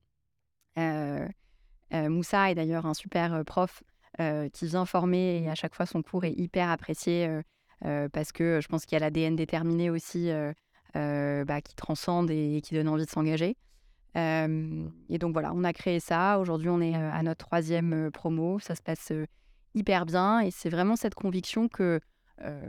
Euh, 0.78 1.28
Moussa 1.92 2.52
est 2.52 2.56
d'ailleurs 2.56 2.86
un 2.86 2.94
super 2.94 3.44
prof 3.46 3.84
qui 4.54 4.66
vient 4.68 4.86
former 4.86 5.44
et 5.44 5.50
à 5.50 5.56
chaque 5.56 5.76
fois 5.76 5.86
son 5.86 6.02
cours 6.02 6.26
est 6.26 6.34
hyper 6.34 6.70
apprécié. 6.70 7.42
Parce 7.80 8.32
que 8.32 8.60
je 8.62 8.68
pense 8.68 8.86
qu'il 8.86 8.96
y 8.96 8.98
a 8.98 9.00
l'ADN 9.00 9.36
déterminé 9.36 9.90
aussi 9.90 10.32
bah, 10.94 11.62
qui 11.62 11.76
transcende 11.76 12.32
et, 12.32 12.62
qui 12.64 12.74
donne 12.74 12.88
envie 12.88 13.06
de 13.06 13.10
s'engager. 13.10 13.56
Et 14.16 15.18
donc 15.18 15.34
voilà, 15.34 15.52
on 15.54 15.64
a 15.64 15.74
créé 15.74 16.00
ça. 16.00 16.40
Aujourd'hui, 16.40 16.70
on 16.70 16.82
est 16.82 16.96
à 16.96 17.22
notre 17.24 17.46
troisième 17.46 18.12
promo. 18.12 18.60
Ça 18.60 18.76
se 18.76 18.82
passe 18.82 19.14
hyper 19.74 20.06
bien 20.06 20.42
et 20.42 20.52
c'est 20.52 20.70
vraiment 20.70 20.96
cette 20.96 21.16
conviction 21.16 21.68
que 21.68 22.00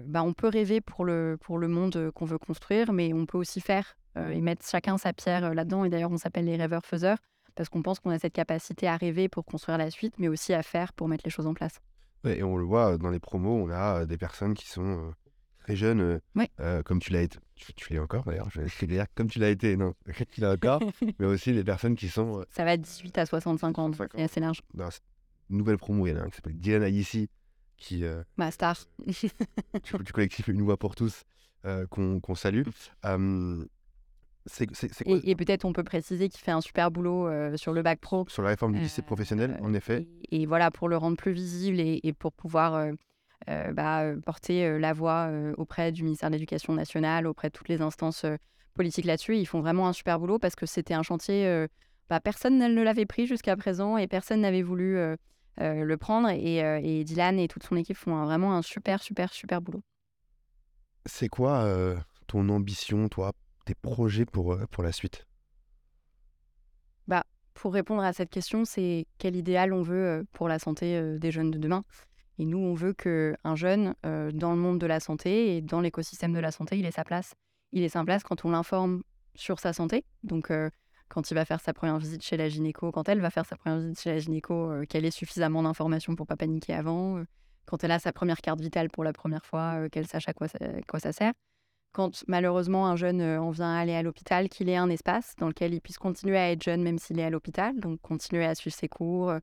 bah, 0.05 0.23
on 0.23 0.33
peut 0.35 0.49
rêver 0.49 0.81
pour 0.81 1.05
le, 1.05 1.39
pour 1.41 1.59
le 1.59 1.69
monde 1.69 2.11
qu'on 2.15 2.27
veut 2.27 2.39
construire, 2.39 2.93
mais 2.93 3.13
on 3.13 3.27
peut 3.27 3.39
aussi 3.39 3.61
faire 3.61 3.97
et 4.17 4.41
mettre 4.41 4.65
chacun 4.69 4.99
sa 4.99 5.13
pierre 5.13 5.55
là-dedans. 5.55 5.85
Et 5.85 5.89
d'ailleurs, 5.89 6.13
on 6.13 6.19
s'appelle 6.19 6.45
les 6.45 6.57
rêveurs-faiseurs 6.57 7.19
parce 7.55 7.69
qu'on 7.69 7.83
pense 7.83 8.01
qu'on 8.01 8.11
a 8.11 8.19
cette 8.19 8.33
capacité 8.33 8.87
à 8.89 8.97
rêver 8.97 9.29
pour 9.29 9.45
construire 9.45 9.79
la 9.79 9.91
suite, 9.91 10.15
mais 10.19 10.29
aussi 10.29 10.53
à 10.55 10.63
faire 10.63 10.93
pour 10.93 11.09
mettre 11.09 11.25
les 11.25 11.31
choses 11.31 11.47
en 11.47 11.55
place. 11.55 11.81
et 12.25 12.43
on 12.43 12.57
le 12.57 12.65
voit 12.65 12.99
dans 12.99 13.11
les 13.11 13.19
promos, 13.19 13.65
on 13.65 13.71
a 13.71 14.07
des 14.07 14.17
personnes 14.17 14.55
qui 14.55 14.69
sont 14.69 15.13
très 15.63 15.77
jeunes, 15.77 16.21
comme 16.85 17.01
tu 17.01 17.13
l'as 17.13 17.23
été. 17.23 17.39
Tu, 17.77 17.93
l'es 17.93 18.01
encore 18.01 18.25
d'ailleurs, 18.25 18.51
je 18.51 18.61
vais 18.61 18.87
dire 18.89 19.07
comme 19.15 19.29
tu 19.29 19.39
l'as 19.39 19.51
été, 19.51 19.77
non, 19.77 19.95
tu 20.33 20.41
l'as 20.41 20.53
encore, 20.53 20.81
mais 21.21 21.27
aussi 21.27 21.53
des 21.53 21.63
personnes 21.63 21.95
qui 21.95 22.09
sont. 22.09 22.45
Ça 22.51 22.65
va 22.65 22.77
de 22.77 22.83
18 22.83 23.19
à 23.19 23.27
65 23.27 23.79
ans, 23.79 23.91
c'est 23.93 24.23
assez 24.23 24.41
large. 24.41 24.63
Dans 24.75 24.91
cette 24.91 25.05
nouvelle 25.49 25.79
promo, 25.79 26.07
il 26.07 26.11
y 26.11 26.13
en 26.15 26.19
a 26.19 26.23
un 26.23 26.29
qui 26.29 26.37
s'appelle 26.37 26.59
Dylan 26.59 26.83
Ayissi, 26.83 27.29
qui. 27.77 28.05
Ma 28.37 28.51
star. 28.51 28.77
du, 29.07 30.13
collectif 30.13 30.49
Une 30.49 30.63
Voix 30.63 30.77
pour 30.77 30.97
tous, 30.97 31.23
qu'on 31.91 32.35
salue. 32.35 32.65
Et, 35.07 35.37
peut-être 35.37 35.65
on 35.65 35.73
peut 35.73 35.85
préciser 35.85 36.29
qu'il 36.29 36.41
fait 36.41 36.51
un 36.51 36.61
super 36.61 36.91
boulot 36.91 37.29
euh, 37.29 37.57
sur 37.57 37.73
le 37.73 37.83
bac 37.83 38.01
pro. 38.01 38.25
Sur 38.29 38.43
la 38.43 38.51
réforme 38.51 38.75
du 38.75 38.81
lycée 38.81 39.03
professionnel, 39.03 39.59
en 39.63 39.73
effet. 39.75 40.07
Et, 40.31 40.47
voilà, 40.47 40.71
pour 40.71 40.89
le 40.89 40.97
rendre 40.97 41.17
plus 41.17 41.33
visible 41.33 41.81
et, 41.81 42.13
pour 42.19 42.33
pouvoir 42.33 42.75
euh, 42.75 42.87
euh, 42.87 42.95
bah, 43.47 44.05
porter 44.25 44.79
la 44.79 44.93
voix 44.93 45.31
auprès 45.57 45.93
du 45.93 46.03
ministère 46.03 46.31
de 46.31 46.35
l'Éducation 46.35 46.73
nationale, 46.73 47.27
auprès 47.27 47.49
de 47.49 47.53
toutes 47.53 47.69
les 47.69 47.83
instances 47.83 48.25
politiques 48.75 49.05
là-dessus. 49.05 49.37
Ils 49.37 49.47
font 49.47 49.61
vraiment 49.61 49.89
un 49.89 49.93
super 49.93 50.19
boulot 50.19 50.39
parce 50.39 50.55
que 50.55 50.67
c'était 50.67 50.95
un 50.95 51.03
chantier, 51.03 51.67
bah, 52.09 52.21
personne 52.21 52.59
ne 52.59 52.83
l'avait 52.83 53.07
pris 53.07 53.27
jusqu'à 53.27 53.57
présent 53.57 53.97
et 53.97 54.07
personne 54.07 54.41
n'avait 54.41 54.63
voulu 54.63 54.97
le 55.59 55.97
prendre. 55.97 56.29
Et, 56.31 57.05
Dylan 57.05 57.39
et 57.39 57.49
toute 57.49 57.65
son 57.65 57.77
équipe 57.77 57.97
font 57.97 58.25
vraiment 58.25 58.57
un 58.57 58.63
super, 58.63 59.03
super, 59.03 59.33
super 59.33 59.61
boulot. 59.61 59.83
C'est 61.07 61.29
quoi 61.29 61.67
ton 62.27 62.49
ambition, 62.49 63.09
toi, 63.09 63.33
tes 63.65 63.75
projets 63.75 64.25
pour, 64.25 64.55
euh, 64.55 64.67
pour 64.71 64.83
la 64.83 64.93
suite? 64.93 65.27
Bah, 67.07 67.25
Pour 67.55 67.75
répondre 67.75 68.03
à 68.03 68.13
cette 68.13 68.31
question, 68.31 68.65
c'est 68.65 69.07
quel 69.19 69.37
idéal 69.37 69.73
on 69.73 69.83
veut 69.83 70.07
euh, 70.07 70.25
pour 70.33 70.49
la 70.49 70.59
santé 70.59 70.97
euh, 70.97 71.19
des 71.19 71.31
jeunes 71.31 71.51
de 71.51 71.59
demain. 71.59 71.85
Et 72.43 72.45
nous, 72.45 72.59
on 72.59 72.75
veut 72.75 72.93
qu'un 72.93 73.55
jeune, 73.55 73.95
dans 74.03 74.51
le 74.51 74.57
monde 74.57 74.81
de 74.81 74.87
la 74.87 74.99
santé 74.99 75.57
et 75.57 75.61
dans 75.61 75.81
l'écosystème 75.81 76.33
de 76.33 76.41
la 76.41 76.51
santé, 76.51 76.77
il 76.77 76.85
ait 76.85 76.91
sa 76.91 77.05
place. 77.05 77.37
Il 77.71 77.85
ait 77.85 77.89
sa 77.89 78.03
place 78.03 78.25
quand 78.25 78.45
on 78.45 78.51
l'informe 78.51 79.05
sur 79.37 79.61
sa 79.61 79.73
santé. 79.73 80.05
Donc, 80.25 80.51
quand 81.09 81.31
il 81.31 81.35
va 81.35 81.45
faire 81.45 81.61
sa 81.61 81.73
première 81.73 81.99
visite 81.99 82.21
chez 82.25 82.37
la 82.37 82.49
gynéco, 82.49 82.91
quand 82.91 83.09
elle 83.09 83.21
va 83.21 83.31
faire 83.31 83.47
sa 83.47 83.55
première 83.55 83.79
visite 83.79 84.01
chez 84.01 84.11
la 84.11 84.19
gynéco, 84.19 84.73
qu'elle 84.89 85.05
ait 85.05 85.13
suffisamment 85.13 85.63
d'informations 85.63 86.17
pour 86.17 86.27
pas 86.27 86.35
paniquer 86.35 86.75
avant. 86.75 87.23
quand 87.65 87.85
elle 87.85 87.93
a 87.93 88.01
sa 88.01 88.13
première 88.13 88.41
carte 88.41 88.61
vitale 88.61 88.91
pour 88.91 89.05
la 89.05 89.13
première 89.13 89.47
fois, 89.47 89.89
qu'elle 89.91 90.09
sache 90.09 90.29
à 90.29 90.33
quoi 90.33 90.49
quoi 90.89 90.99
ça 90.99 91.13
sert 91.13 91.33
quand 91.93 92.25
malheureusement 92.27 92.89
un 92.89 92.97
jeune 92.97 93.23
en 93.23 93.51
vient 93.51 93.73
aller 93.73 93.95
à 93.95 94.03
l'hôpital, 94.03 94.49
qu'il 94.49 94.69
ait 94.69 94.77
un 94.77 94.89
espace 94.89 95.37
dans 95.37 95.47
lequel 95.47 95.75
il 95.75 95.81
puisse 95.81 95.99
continuer 95.99 96.39
à 96.39 96.51
être 96.51 96.63
jeune 96.63 96.83
même 96.83 96.99
s'il 96.99 97.21
est 97.21 97.25
à 97.25 97.31
l'hôpital, 97.31 97.79
donc 97.79 98.01
continuer 98.01 98.47
à 98.47 98.55
suivre 98.55 98.75
ses 98.75 98.89
cours, 98.89 99.35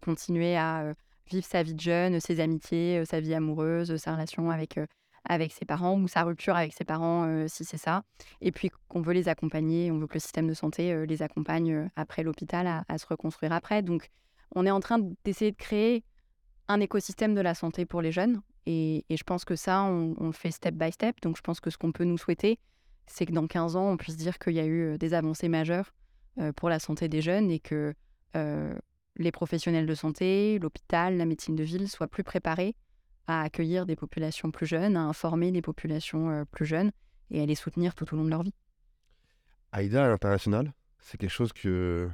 continuer 0.00 0.56
à 0.56 0.94
vivre 1.26 1.46
sa 1.46 1.62
vie 1.62 1.74
de 1.74 1.80
jeune, 1.80 2.20
ses 2.20 2.40
amitiés, 2.40 3.04
sa 3.04 3.20
vie 3.20 3.34
amoureuse, 3.34 3.96
sa 3.96 4.12
relation 4.14 4.50
avec, 4.50 4.78
avec 5.24 5.52
ses 5.52 5.64
parents 5.64 5.98
ou 5.98 6.08
sa 6.08 6.22
rupture 6.22 6.56
avec 6.56 6.72
ses 6.72 6.84
parents 6.84 7.46
si 7.48 7.64
c'est 7.64 7.78
ça. 7.78 8.02
Et 8.40 8.52
puis 8.52 8.70
qu'on 8.88 9.00
veut 9.00 9.14
les 9.14 9.28
accompagner, 9.28 9.90
on 9.90 9.98
veut 9.98 10.06
que 10.06 10.14
le 10.14 10.20
système 10.20 10.46
de 10.46 10.54
santé 10.54 11.06
les 11.06 11.22
accompagne 11.22 11.88
après 11.96 12.22
l'hôpital 12.22 12.66
à, 12.66 12.84
à, 12.88 12.98
se 12.98 13.06
reconstruire 13.06 13.52
après. 13.52 13.82
Donc 13.82 14.10
on 14.54 14.66
est 14.66 14.70
en 14.70 14.80
train 14.80 14.98
d'essayer 15.24 15.50
de 15.50 15.56
créer 15.56 16.04
un 16.68 16.80
écosystème 16.80 17.34
de 17.34 17.40
la 17.40 17.54
santé 17.54 17.86
pour 17.86 18.02
les 18.02 18.12
jeunes 18.12 18.40
et, 18.66 19.04
je 19.10 19.22
pense 19.22 19.44
que 19.44 19.56
ça, 19.56 19.82
on, 19.82 20.14
le 20.18 20.32
fait 20.32 20.50
step 20.50 20.74
by 20.74 20.90
step. 20.92 21.20
Donc 21.22 21.36
je 21.36 21.42
pense 21.42 21.60
que 21.60 21.70
ce 21.70 21.78
qu'on 21.78 21.92
peut 21.92 22.04
nous 22.04 22.18
souhaiter, 22.18 22.58
c'est 23.06 23.26
que 23.26 23.32
dans 23.32 23.46
15 23.46 23.76
ans, 23.76 23.90
on 23.90 23.96
puisse 23.96 24.16
dire 24.16 24.38
qu'il 24.38 24.54
y 24.54 24.60
a 24.60 24.66
eu 24.66 24.96
des 24.98 25.14
avancées 25.14 25.48
majeures 25.48 25.92
pour 26.56 26.68
la 26.68 26.78
santé 26.78 27.08
des 27.08 27.20
jeunes 27.20 27.50
et 27.50 27.60
que 27.60 27.94
les 29.16 29.32
professionnels 29.32 29.86
de 29.86 29.94
santé, 29.94 30.58
l'hôpital, 30.58 31.16
la 31.16 31.24
médecine 31.24 31.56
de 31.56 31.64
ville 31.64 31.88
soient 31.88 32.08
plus 32.08 32.24
préparés 32.24 32.74
à 33.26 33.42
accueillir 33.42 33.86
des 33.86 33.96
populations 33.96 34.50
plus 34.50 34.66
jeunes, 34.66 34.96
à 34.96 35.02
informer 35.02 35.50
des 35.50 35.62
populations 35.62 36.44
plus 36.50 36.66
jeunes 36.66 36.90
et 37.30 37.40
à 37.40 37.46
les 37.46 37.54
soutenir 37.54 37.94
tout 37.94 38.12
au 38.12 38.16
long 38.16 38.24
de 38.24 38.30
leur 38.30 38.42
vie. 38.42 38.54
Aïda 39.72 40.04
à 40.04 40.08
l'international, 40.08 40.72
c'est 41.00 41.18
quelque 41.18 41.30
chose 41.30 41.52
que, 41.52 42.08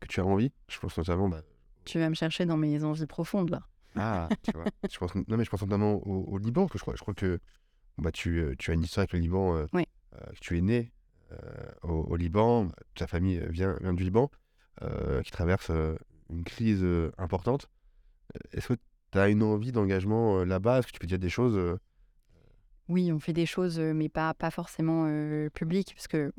que 0.00 0.08
tu 0.08 0.20
as 0.20 0.24
envie? 0.24 0.52
Je 0.68 0.78
pense 0.78 0.96
notamment. 0.96 1.28
Bah... 1.28 1.42
Tu 1.84 1.98
vas 1.98 2.08
me 2.08 2.14
chercher 2.14 2.46
dans 2.46 2.56
mes 2.56 2.82
envies 2.84 3.06
profondes 3.06 3.50
là. 3.50 3.62
Ah, 3.96 4.28
tu 4.42 4.52
vois. 4.52 4.64
je 4.90 4.98
pense, 4.98 5.14
non, 5.14 5.36
mais 5.36 5.44
je 5.44 5.50
pense 5.50 5.62
notamment 5.62 5.94
au, 6.06 6.38
Liban, 6.38 6.68
que 6.68 6.78
je 6.78 6.82
crois, 6.82 6.94
je 6.96 7.00
crois 7.00 7.14
que 7.14 7.40
bah, 7.98 8.12
tu, 8.12 8.40
euh, 8.40 8.54
tu 8.58 8.70
as 8.70 8.74
une 8.74 8.82
histoire 8.82 9.02
avec 9.02 9.12
le 9.12 9.18
Liban, 9.18 9.56
euh, 9.56 9.66
oui. 9.72 9.84
Euh, 10.14 10.24
tu 10.40 10.58
es 10.58 10.60
né 10.60 10.92
au, 11.82 12.16
Liban, 12.16 12.68
ta 12.96 13.06
famille 13.06 13.40
vient, 13.50 13.76
vient 13.80 13.94
du 13.94 14.02
Liban, 14.02 14.30
qui 15.22 15.30
traverse 15.30 15.70
une 16.30 16.44
crise 16.44 16.86
importante. 17.18 17.68
Est-ce 18.52 18.68
que 18.68 18.74
tu 19.12 19.18
as 19.18 19.28
une 19.28 19.42
envie 19.42 19.72
d'engagement 19.72 20.44
là-bas? 20.44 20.78
Est-ce 20.78 20.86
que 20.86 20.92
tu 20.92 20.98
peux 20.98 21.06
dire 21.06 21.18
des 21.18 21.28
choses 21.28 21.78
Oui, 22.88 23.12
on 23.12 23.18
fait 23.18 23.32
des 23.32 23.46
choses, 23.46 23.78
mais 23.78 24.08
pas, 24.08 24.34
forcément 24.50 25.06
publiques, 25.52 25.94
parce 25.94 26.08
que 26.08 26.32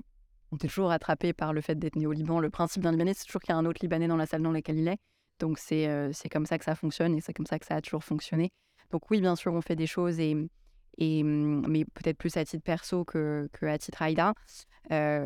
on 0.52 0.58
est 0.58 0.68
toujours 0.68 0.92
attrapé 0.92 1.34
par 1.34 1.54
le 1.54 1.62
fait 1.62 1.76
d'être 1.76 1.96
né 1.96 2.06
au 2.06 2.12
Liban. 2.12 2.40
Le 2.40 2.50
principe 2.50 2.84
d'un 2.84 2.92
Libanais, 2.92 3.14
c'est 3.14 3.26
toujours 3.26 3.42
qu'il 3.42 3.54
y 3.54 3.56
a 3.56 3.58
un 3.58 3.66
autre 3.66 3.80
Libanais 3.82 4.08
dans 4.08 4.18
la 4.18 4.26
salle 4.26 4.42
dans 4.42 4.52
laquelle 4.52 4.78
il 4.78 4.88
est. 4.88 4.98
Donc 5.40 5.58
c'est 5.58 6.14
comme 6.32 6.46
ça 6.46 6.58
que 6.58 6.66
ça 6.66 6.76
fonctionne 6.76 7.16
et 7.16 7.22
c'est 7.22 7.34
comme 7.34 7.46
ça 7.46 7.58
que 7.58 7.66
ça 7.66 7.76
a 7.76 7.82
toujours 7.82 8.04
fonctionné. 8.04 8.52
Donc 8.92 9.10
oui, 9.10 9.22
bien 9.22 9.36
sûr, 9.36 9.54
on 9.54 9.62
fait 9.62 9.76
des 9.76 9.88
choses, 9.88 10.20
et, 10.20 10.36
et, 10.98 11.24
mmh, 11.24 11.66
mais 11.68 11.86
peut-être 11.86 12.18
plus 12.18 12.36
à 12.38 12.46
titre 12.46 12.64
perso 12.64 13.06
que, 13.06 13.50
que 13.54 13.66
à 13.66 13.78
titre 13.78 14.02
Aïda. 14.02 14.34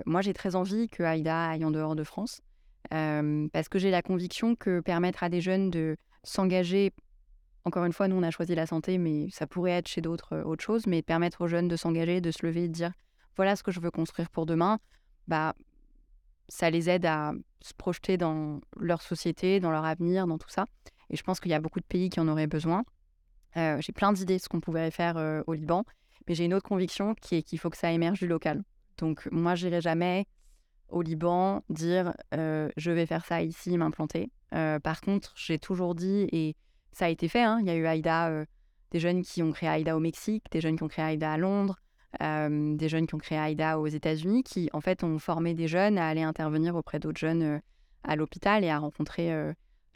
moi, 0.05 0.22
j'ai 0.22 0.34
très 0.34 0.55
envie 0.55 0.88
que 0.88 1.03
Aïda 1.03 1.49
aille 1.49 1.66
en 1.66 1.72
dehors 1.72 1.95
de 1.95 2.03
France 2.03 2.41
parce 2.89 3.69
que 3.69 3.79
j'ai 3.79 3.91
la 3.91 4.01
conviction 4.01 4.55
que 4.55 4.79
permettre 4.79 5.23
à 5.23 5.29
des 5.29 5.41
jeunes 5.41 5.69
de 5.69 5.97
s'engager, 6.23 6.91
encore 7.63 7.86
une 7.86 7.93
fois, 7.93 8.07
nous, 8.07 8.15
on 8.15 8.23
a 8.23 8.31
choisi 8.31 8.55
la 8.55 8.65
santé, 8.65 8.97
mais 8.97 9.29
ça 9.31 9.47
pourrait 9.47 9.71
être 9.71 9.88
chez 9.88 10.01
d'autres 10.01 10.41
autre 10.43 10.63
chose, 10.63 10.88
mais 10.88 11.01
permettre 11.01 11.41
aux 11.41 11.47
jeunes 11.47 11.67
de 11.67 11.75
s'engager, 11.75 12.21
de 12.21 12.31
se 12.31 12.45
lever 12.45 12.67
de 12.67 12.73
dire 12.73 12.91
voilà 13.36 13.55
ce 13.55 13.63
que 13.63 13.71
je 13.71 13.79
veux 13.79 13.91
construire 13.91 14.29
pour 14.29 14.45
demain, 14.45 14.79
bah, 15.27 15.55
ça 16.47 16.69
les 16.69 16.89
aide 16.89 17.05
à 17.05 17.33
se 17.61 17.73
projeter 17.73 18.17
dans 18.17 18.59
leur 18.77 19.01
société, 19.01 19.59
dans 19.59 19.71
leur 19.71 19.86
avenir, 19.86 20.27
dans 20.27 20.38
tout 20.38 20.49
ça. 20.49 20.65
Et 21.09 21.17
je 21.17 21.23
pense 21.23 21.39
qu'il 21.39 21.51
y 21.51 21.55
a 21.55 21.59
beaucoup 21.59 21.79
de 21.79 21.86
pays 21.86 22.09
qui 22.09 22.19
en 22.19 22.27
auraient 22.27 22.47
besoin. 22.47 22.83
Euh, 23.57 23.77
j'ai 23.79 23.93
plein 23.93 24.13
d'idées 24.13 24.38
de 24.38 24.41
ce 24.41 24.49
qu'on 24.49 24.59
pourrait 24.59 24.91
faire 24.91 25.17
euh, 25.17 25.41
au 25.47 25.53
Liban, 25.53 25.86
mais 26.27 26.36
j'ai 26.36 26.45
une 26.45 26.53
autre 26.53 26.67
conviction 26.67 27.15
qui 27.15 27.36
est 27.36 27.43
qu'il 27.43 27.59
faut 27.59 27.69
que 27.69 27.77
ça 27.77 27.91
émerge 27.91 28.19
du 28.19 28.27
local. 28.27 28.63
Donc 28.97 29.27
moi, 29.31 29.55
j'irai 29.55 29.81
jamais 29.81 30.25
au 30.89 31.01
Liban 31.01 31.63
dire 31.69 32.13
je 32.31 32.91
vais 32.91 33.05
faire 33.05 33.25
ça 33.25 33.41
ici, 33.41 33.77
m'implanter. 33.77 34.31
par 34.51 35.01
contre, 35.01 35.33
j'ai 35.36 35.59
toujours 35.59 35.95
dit, 35.95 36.27
et 36.31 36.55
ça 36.91 37.05
a 37.05 37.09
été 37.09 37.27
fait, 37.27 37.43
hein, 37.43 37.59
il 37.61 37.67
y 37.67 37.69
a 37.69 37.75
eu 37.75 37.86
Aïda, 37.86 38.45
des 38.91 38.99
jeunes 38.99 39.23
qui 39.23 39.43
ont 39.43 39.51
créé 39.51 39.69
Aïda 39.69 39.97
au 39.97 39.99
Mexique, 39.99 40.45
des 40.51 40.61
jeunes 40.61 40.77
qui 40.77 40.83
ont 40.83 40.88
créé 40.88 41.05
Aïda 41.05 41.31
à 41.31 41.38
Londres, 41.38 41.79
des 42.19 42.89
jeunes 42.89 43.07
qui 43.07 43.15
ont 43.15 43.19
créé 43.19 43.38
AIDA 43.38 43.79
aux 43.79 43.88
États-Unis, 43.88 44.43
qui 44.43 44.69
en 44.73 44.81
fait 44.81 45.03
ont 45.03 45.19
formé 45.19 45.53
des 45.53 45.67
jeunes 45.67 45.97
à 45.97 46.07
aller 46.07 46.21
intervenir 46.21 46.75
auprès 46.75 46.99
d'autres 46.99 47.19
jeunes 47.19 47.61
à 48.03 48.15
l'hôpital 48.15 48.63
et 48.63 48.69
à 48.69 48.79
rencontrer. 48.79 49.31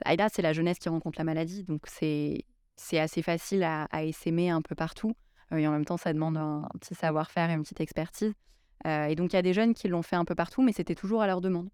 AIDA, 0.05 0.27
c'est 0.29 0.41
la 0.41 0.53
jeunesse 0.53 0.79
qui 0.79 0.89
rencontre 0.89 1.19
la 1.19 1.23
maladie, 1.23 1.63
donc 1.63 1.83
c'est 1.87 2.45
assez 2.93 3.21
facile 3.21 3.63
à, 3.63 3.83
à 3.85 4.03
essaimer 4.03 4.49
un 4.49 4.61
peu 4.61 4.75
partout. 4.75 5.13
et 5.51 5.67
en 5.67 5.71
même 5.71 5.85
temps, 5.85 5.97
ça 5.97 6.13
demande 6.13 6.37
un, 6.37 6.67
petit 6.79 6.95
savoir-faire 6.95 7.49
et 7.49 7.53
une 7.53 7.63
petite 7.63 7.81
expertise. 7.81 8.33
Et 8.85 9.15
donc, 9.15 9.33
il 9.33 9.35
y 9.35 9.39
a 9.39 9.41
des 9.41 9.53
jeunes 9.53 9.73
qui 9.73 9.87
l'ont 9.87 10.01
fait 10.01 10.15
un 10.15 10.25
peu 10.25 10.35
partout, 10.35 10.61
mais 10.61 10.71
c'était 10.71 10.95
toujours 10.95 11.21
à 11.21 11.27
leur 11.27 11.41
demande. 11.41 11.69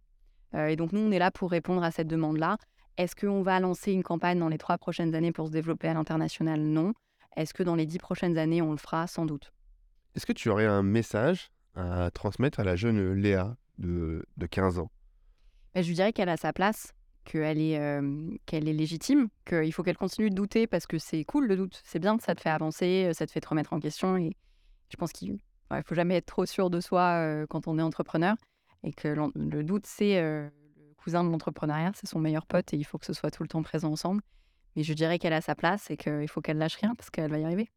et 0.54 0.76
donc, 0.76 0.92
nous, 0.92 1.00
on 1.02 1.12
est 1.12 1.20
là 1.20 1.32
pour 1.32 1.52
répondre 1.52 1.84
à 1.84 1.92
cette 1.92 2.08
demande-là. 2.08 2.58
Est-ce 2.98 3.16
qu'on 3.16 3.42
va 3.42 3.60
lancer 3.60 3.92
une 3.92 4.04
campagne 4.04 4.40
dans 4.40 4.48
les 4.48 4.58
trois 4.58 4.78
prochaines 4.78 5.14
années 5.16 5.32
pour 5.34 5.48
se 5.48 5.52
développer 5.52 5.88
à 5.88 5.94
l'international? 5.94 6.62
Non. 6.62 6.94
Est-ce 7.36 7.54
que 7.54 7.62
dans 7.64 7.76
les 7.76 7.86
dix 7.86 7.98
prochaines 7.98 8.38
années, 8.38 8.62
on 8.62 8.72
le 8.72 8.78
fera? 8.78 9.06
Sans 9.08 9.26
doute. 9.26 9.52
Est-ce 10.16 10.26
que 10.26 10.32
tu 10.34 10.50
aurais 10.50 10.66
un 10.66 10.82
message 10.82 11.50
à 11.76 12.10
transmettre 12.12 12.62
à 12.62 12.64
la 12.64 12.78
jeune 12.78 13.14
Léa 13.14 13.58
de, 13.78 14.26
de 14.38 14.46
15 14.46 14.80
ans? 14.80 14.90
Bah, 15.74 15.82
Je 15.82 15.88
lui 15.90 15.96
dirais 15.96 16.14
qu'elle 16.14 16.30
a 16.30 16.38
sa 16.38 16.54
place, 16.54 16.94
qu'elle 17.26 17.60
est, 17.60 18.00
qu'elle 18.46 18.70
est 18.70 18.74
légitime, 18.74 19.28
qu'il 19.46 19.74
faut 19.74 19.84
qu'elle 19.84 19.98
continue 19.98 20.30
de 20.30 20.36
douter 20.36 20.68
parce 20.68 20.88
que 20.88 20.98
c'est 20.98 21.26
cool 21.26 21.48
le 21.48 21.58
doute, 21.58 21.82
c'est 21.84 22.00
bien, 22.00 22.18
ça 22.20 22.34
te 22.34 22.40
fait 22.40 22.50
avancer, 22.50 23.12
ça 23.14 23.28
te 23.28 23.32
fait 23.32 23.42
te 23.42 23.50
remettre 23.50 23.74
en 23.74 23.82
question. 23.82 24.16
Et 24.16 24.38
je 24.90 24.96
pense 24.96 25.12
qu'il 25.12 25.38
ne 25.72 25.82
faut 25.84 25.96
jamais 25.96 26.16
être 26.18 26.26
trop 26.26 26.46
sûr 26.46 26.70
de 26.70 26.80
soi 26.80 27.46
quand 27.50 27.68
on 27.68 27.78
est 27.80 27.82
entrepreneur 27.82 28.36
et 28.84 28.94
que 28.94 29.08
le 29.36 29.64
doute, 29.64 29.86
c'est 29.86 30.22
le 30.22 30.52
cousin 30.98 31.24
de 31.24 31.30
l'entrepreneuriat, 31.30 31.92
c'est 31.96 32.08
son 32.08 32.20
meilleur 32.20 32.46
pote 32.46 32.74
et 32.74 32.78
il 32.78 32.84
faut 32.84 32.98
que 32.98 33.06
ce 33.06 33.14
soit 33.14 33.32
tout 33.32 33.44
le 33.44 33.50
temps 33.50 33.64
présent 33.64 33.92
ensemble. 33.92 34.22
Mais 34.76 34.84
je 34.84 34.94
dirais 34.94 35.20
qu'elle 35.20 35.34
a 35.34 35.42
sa 35.42 35.56
place 35.56 35.90
et 35.90 35.98
qu'il 35.98 36.28
faut 36.28 36.42
qu'elle 36.42 36.58
lâche 36.58 36.76
rien 36.76 36.96
parce 36.96 37.10
qu'elle 37.10 37.32
va 37.32 37.40
y 37.40 37.44
arriver. 37.46 37.70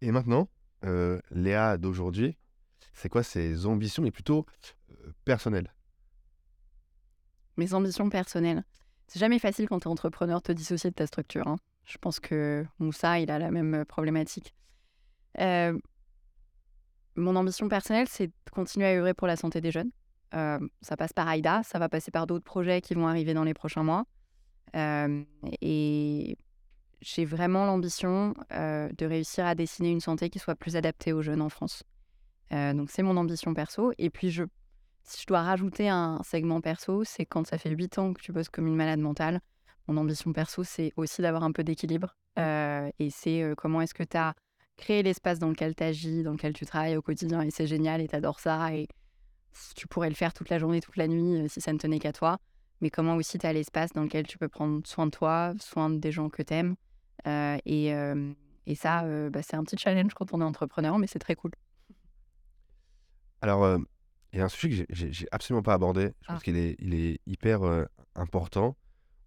Et 0.00 0.12
maintenant, 0.12 0.48
euh, 0.84 1.20
Léa 1.30 1.76
d'aujourd'hui, 1.76 2.36
c'est 2.94 3.08
quoi 3.08 3.22
ses 3.22 3.66
ambitions, 3.66 4.02
mais 4.02 4.10
plutôt 4.10 4.46
euh, 4.90 5.12
personnelles? 5.24 5.74
Mes 7.56 7.74
ambitions 7.74 8.08
personnelles. 8.08 8.64
C'est 9.08 9.18
jamais 9.18 9.38
facile 9.38 9.68
quand 9.68 9.80
tu 9.80 9.88
es 9.88 9.90
entrepreneur 9.90 10.38
de 10.38 10.42
te 10.44 10.52
dissocier 10.52 10.90
de 10.90 10.94
ta 10.94 11.06
structure. 11.06 11.48
hein. 11.48 11.56
Je 11.84 11.98
pense 11.98 12.20
que 12.20 12.64
Moussa, 12.78 13.18
il 13.18 13.30
a 13.30 13.38
la 13.38 13.50
même 13.50 13.74
euh, 13.74 13.84
problématique. 13.84 14.54
Euh, 15.40 15.76
mon 17.18 17.36
ambition 17.36 17.68
personnelle, 17.68 18.06
c'est 18.08 18.28
de 18.28 18.32
continuer 18.52 18.86
à 18.86 18.96
œuvrer 18.96 19.14
pour 19.14 19.26
la 19.26 19.36
santé 19.36 19.60
des 19.60 19.70
jeunes. 19.70 19.90
Euh, 20.34 20.58
ça 20.82 20.96
passe 20.96 21.12
par 21.12 21.28
AIDA, 21.28 21.62
ça 21.62 21.78
va 21.78 21.88
passer 21.88 22.10
par 22.10 22.26
d'autres 22.26 22.44
projets 22.44 22.80
qui 22.80 22.94
vont 22.94 23.06
arriver 23.06 23.34
dans 23.34 23.44
les 23.44 23.54
prochains 23.54 23.82
mois. 23.82 24.04
Euh, 24.76 25.24
et 25.62 26.36
j'ai 27.00 27.24
vraiment 27.24 27.64
l'ambition 27.64 28.34
euh, 28.52 28.88
de 28.96 29.06
réussir 29.06 29.46
à 29.46 29.54
dessiner 29.54 29.90
une 29.90 30.00
santé 30.00 30.28
qui 30.30 30.38
soit 30.38 30.54
plus 30.54 30.76
adaptée 30.76 31.12
aux 31.12 31.22
jeunes 31.22 31.42
en 31.42 31.48
France. 31.48 31.82
Donc 32.50 32.90
c'est 32.90 33.02
mon 33.02 33.18
ambition 33.18 33.52
perso. 33.52 33.92
Et 33.98 34.08
puis 34.08 34.30
je, 34.30 34.44
si 35.02 35.20
je 35.20 35.26
dois 35.26 35.42
rajouter 35.42 35.90
un 35.90 36.18
segment 36.24 36.62
perso, 36.62 37.04
c'est 37.04 37.26
quand 37.26 37.46
ça 37.46 37.58
fait 37.58 37.68
8 37.68 37.98
ans 37.98 38.14
que 38.14 38.22
tu 38.22 38.32
bosses 38.32 38.48
comme 38.48 38.66
une 38.66 38.74
malade 38.74 39.00
mentale. 39.00 39.40
Mon 39.86 39.98
ambition 39.98 40.32
perso, 40.32 40.64
c'est 40.64 40.92
aussi 40.96 41.20
d'avoir 41.20 41.42
un 41.42 41.52
peu 41.52 41.62
d'équilibre. 41.62 42.16
Et 42.38 43.10
c'est 43.10 43.52
comment 43.58 43.82
est-ce 43.82 43.92
que 43.92 44.02
tu 44.02 44.16
as 44.16 44.34
créé 44.78 45.02
l'espace 45.02 45.38
dans 45.38 45.50
lequel 45.50 45.74
tu 45.74 45.82
agis, 45.84 46.22
dans 46.22 46.32
lequel 46.32 46.54
tu 46.54 46.64
travailles 46.64 46.96
au 46.96 47.02
quotidien. 47.02 47.42
Et 47.42 47.50
c'est 47.50 47.66
génial 47.66 48.00
et 48.00 48.08
tu 48.08 48.16
adores 48.16 48.40
ça. 48.40 48.72
Et 48.74 48.88
tu 49.76 49.86
pourrais 49.88 50.08
le 50.08 50.14
faire 50.14 50.32
toute 50.32 50.48
la 50.48 50.58
journée, 50.58 50.80
toute 50.80 50.96
la 50.96 51.08
nuit 51.08 51.42
euh, 51.42 51.48
si 51.48 51.60
ça 51.60 51.72
ne 51.72 51.78
tenait 51.78 51.98
qu'à 51.98 52.12
toi. 52.12 52.38
Mais 52.80 52.88
comment 52.90 53.16
aussi 53.16 53.38
tu 53.38 53.46
as 53.46 53.52
l'espace 53.52 53.92
dans 53.92 54.02
lequel 54.04 54.26
tu 54.26 54.38
peux 54.38 54.48
prendre 54.48 54.80
soin 54.86 55.06
de 55.06 55.10
toi, 55.10 55.52
soin 55.60 55.90
des 55.90 56.12
gens 56.12 56.28
que 56.30 56.42
tu 56.42 56.54
aimes. 56.54 56.76
et, 57.26 57.92
euh, 57.92 58.32
et 58.66 58.74
ça, 58.74 59.02
euh, 59.04 59.30
bah, 59.30 59.40
c'est 59.42 59.56
un 59.56 59.64
petit 59.64 59.76
challenge 59.78 60.14
quand 60.14 60.32
on 60.32 60.40
est 60.40 60.44
entrepreneur, 60.44 60.96
mais 60.98 61.06
c'est 61.08 61.18
très 61.18 61.34
cool. 61.34 61.50
Alors, 63.40 63.64
euh, 63.64 63.78
il 64.32 64.38
y 64.38 64.42
a 64.42 64.44
un 64.44 64.48
sujet 64.48 64.86
que 64.86 64.94
j'ai- 64.94 65.26
absolument 65.32 65.62
pas 65.62 65.74
abordé. 65.74 66.12
Je 66.22 66.26
pense 66.28 66.38
Ah. 66.38 66.44
qu'il 66.44 66.56
est, 66.56 66.76
il 66.78 66.94
est 66.94 67.20
hyper 67.26 67.62
euh, 67.62 67.84
important. 68.14 68.76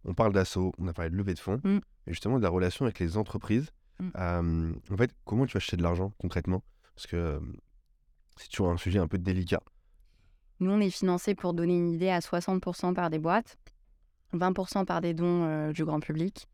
On 0.05 0.13
parle 0.13 0.33
d'assaut, 0.33 0.73
on 0.77 0.87
a 0.87 0.93
parlé 0.93 1.11
de 1.11 1.15
levée 1.15 1.33
de 1.33 1.39
fonds, 1.39 1.59
Mm. 1.63 1.79
mais 2.05 2.13
justement 2.13 2.37
de 2.37 2.43
la 2.43 2.49
relation 2.49 2.85
avec 2.85 2.99
les 2.99 3.17
entreprises. 3.17 3.71
Mm. 4.01 4.09
Euh, 4.15 4.73
en 4.91 4.97
fait, 4.97 5.11
comment 5.25 5.45
tu 5.45 5.53
vas 5.53 5.57
acheter 5.59 5.77
de 5.77 5.83
l'argent 5.83 6.11
concrètement? 6.19 6.63
Parce 6.95 7.07
que 7.07 7.15
euh, 7.15 7.39
c'est 8.37 8.49
toujours 8.49 8.71
un 8.71 8.77
sujet 8.77 8.99
un 8.99 9.07
peu 9.07 9.17
délicat. 9.17 9.61
Nous, 10.59 10.71
on 10.71 10.79
est 10.79 10.89
financé 10.89 11.35
pour 11.35 11.53
donner 11.53 11.75
une 11.75 11.91
idée 11.91 12.09
à 12.09 12.19
60% 12.19 12.93
par 12.93 13.09
des 13.09 13.19
boîtes, 13.19 13.57
20% 14.33 14.85
par 14.85 15.01
des 15.01 15.13
dons 15.13 15.43
euh, 15.43 15.71
du 15.71 15.85
grand 15.85 15.99
public, 15.99 16.47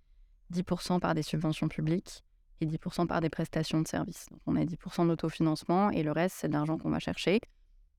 10% 0.53 0.99
par 0.99 1.13
des 1.13 1.23
subventions 1.23 1.67
publiques 1.67 2.23
et 2.59 2.65
10% 2.65 3.07
par 3.07 3.21
des 3.21 3.29
prestations 3.29 3.81
de 3.81 3.87
services. 3.87 4.27
Donc, 4.31 4.41
on 4.45 4.55
a 4.55 4.63
10% 4.63 5.07
d'autofinancement 5.07 5.89
et 5.91 6.03
le 6.03 6.11
reste, 6.11 6.37
c'est 6.39 6.47
de 6.47 6.53
l'argent 6.53 6.77
qu'on 6.77 6.89
va 6.89 6.99
chercher, 6.99 7.39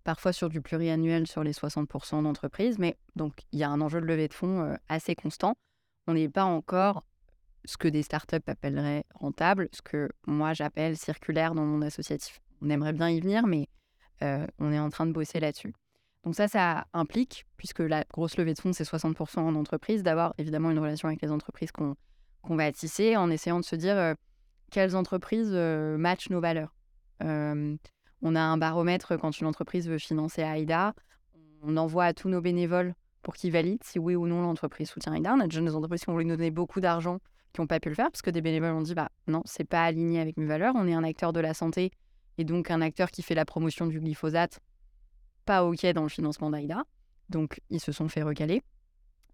parfois 0.05 0.33
sur 0.33 0.49
du 0.49 0.61
pluriannuel 0.61 1.27
sur 1.27 1.43
les 1.43 1.53
60% 1.53 2.23
d'entreprises. 2.23 2.79
Mais 2.79 2.99
donc, 3.17 3.35
il 3.53 3.59
y 3.59 3.63
a 3.63 3.71
un 3.71 3.81
enjeu 3.81 4.01
de 4.01 4.07
levée 4.07 4.29
de 4.29 4.35
fonds 4.35 4.77
assez 4.89 5.15
constant. 5.15 5.55
On 6.07 6.15
n'est 6.15 6.29
pas 6.29 6.45
encore 6.45 7.05
ce 7.69 7.77
que 7.77 7.87
des 7.87 8.03
startups 8.03 8.37
appelleraient 8.47 9.05
rentable, 9.15 9.69
ce 9.73 9.83
que 9.83 10.09
moi 10.27 10.55
j'appelle 10.55 10.97
circulaire 10.97 11.55
dans 11.55 11.67
mon 11.67 11.83
associatif. 11.83 12.41
On 12.63 12.71
aimerait 12.71 12.95
bien 12.95 13.11
y 13.11 13.21
venir, 13.21 13.47
mais 13.47 13.69
euh, 14.23 14.47
on 14.59 14.73
est 14.73 14.79
en 14.79 14.89
train 14.89 15.05
de 15.05 15.13
bosser 15.13 15.39
là-dessus. 15.39 15.75
Donc 16.25 16.35
ça, 16.35 16.49
ça 16.49 16.87
implique, 16.95 17.45
puisque 17.59 17.81
la 17.81 18.05
grosse 18.11 18.39
levée 18.39 18.55
de 18.55 18.59
fonds, 18.59 18.73
c'est 18.73 18.89
60% 18.89 19.41
en 19.41 19.55
entreprise, 19.55 20.03
d'avoir 20.03 20.33
évidemment 20.39 20.71
une 20.71 20.79
relation 20.79 21.09
avec 21.09 21.21
les 21.21 21.31
entreprises 21.31 21.71
qu'on 21.71 21.95
va 22.57 22.73
tisser 22.73 23.19
en 23.19 23.31
essayant 23.31 23.61
de 23.61 23.65
se 23.65 23.77
dire 23.77 23.97
euh, 23.99 24.15
quelles 24.71 24.97
entreprises 24.97 25.51
euh, 25.53 25.99
matchent 25.99 26.31
nos 26.31 26.41
valeurs. 26.41 26.75
On 27.21 28.35
a 28.35 28.41
un 28.41 28.57
baromètre 28.57 29.17
quand 29.19 29.39
une 29.39 29.47
entreprise 29.47 29.89
veut 29.89 29.99
financer 29.99 30.43
AIDA. 30.43 30.95
On 31.63 31.77
envoie 31.77 32.07
à 32.07 32.15
tous 32.15 32.29
nos 32.29 32.41
bénévoles 32.41 32.95
pour 33.23 33.35
qu'ils 33.35 33.53
valident 33.53 33.85
si 33.85 33.99
oui 33.99 34.17
ou 34.17 34.27
non 34.27 34.41
l'entreprise 34.41 34.89
soutient 34.89 35.15
AIDA. 35.15 35.35
On 35.35 35.41
a 35.41 35.45
déjà 35.45 35.61
des 35.61 35.75
entreprises 35.75 36.01
qui 36.01 36.09
ont 36.09 36.15
voulu 36.15 36.25
nous 36.25 36.37
donner 36.37 36.51
beaucoup 36.51 36.81
d'argent 36.81 37.19
qui 37.53 37.61
n'ont 37.61 37.67
pas 37.67 37.81
pu 37.81 37.89
le 37.89 37.95
faire 37.95 38.11
parce 38.11 38.23
que 38.23 38.31
des 38.31 38.41
bénévoles 38.41 38.73
ont 38.73 38.83
dit 38.83 38.95
bah 38.95 39.11
non, 39.27 39.43
c'est 39.45 39.65
pas 39.65 39.85
aligné 39.85 40.21
avec 40.21 40.37
mes 40.37 40.47
valeurs. 40.47 40.75
On 40.77 40.87
est 40.87 40.95
un 40.95 41.05
acteur 41.05 41.33
de 41.33 41.41
la 41.41 41.55
santé 41.55 41.91
et 42.37 42.45
donc 42.45 42.71
un 42.71 42.81
acteur 42.81 43.11
qui 43.11 43.23
fait 43.23 43.35
la 43.35 43.45
promotion 43.45 43.87
du 43.87 44.01
glyphosate 44.01 44.61
pas 45.49 45.65
OK 45.65 45.87
dans 45.95 46.03
le 46.03 46.11
financement 46.11 46.51
d'AIDA. 46.51 46.85
Donc, 47.31 47.61
ils 47.71 47.81
se 47.81 47.91
sont 47.91 48.09
fait 48.09 48.23
recaler. 48.23 48.63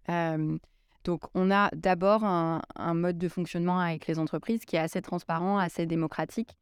Euh, 0.09 0.57
donc, 1.03 1.23
on 1.33 1.51
a 1.51 1.69
d'abord 1.75 2.23
un, 2.23 2.61
mode 2.93 3.17
de 3.17 3.27
fonctionnement 3.27 3.79
avec 3.79 4.07
les 4.07 4.17
entreprises 4.17 4.63
qui 4.63 4.77
est 4.77 4.79
assez 4.79 5.01
transparent, 5.01 5.57
assez 5.57 5.85
démocratique, 5.85 6.55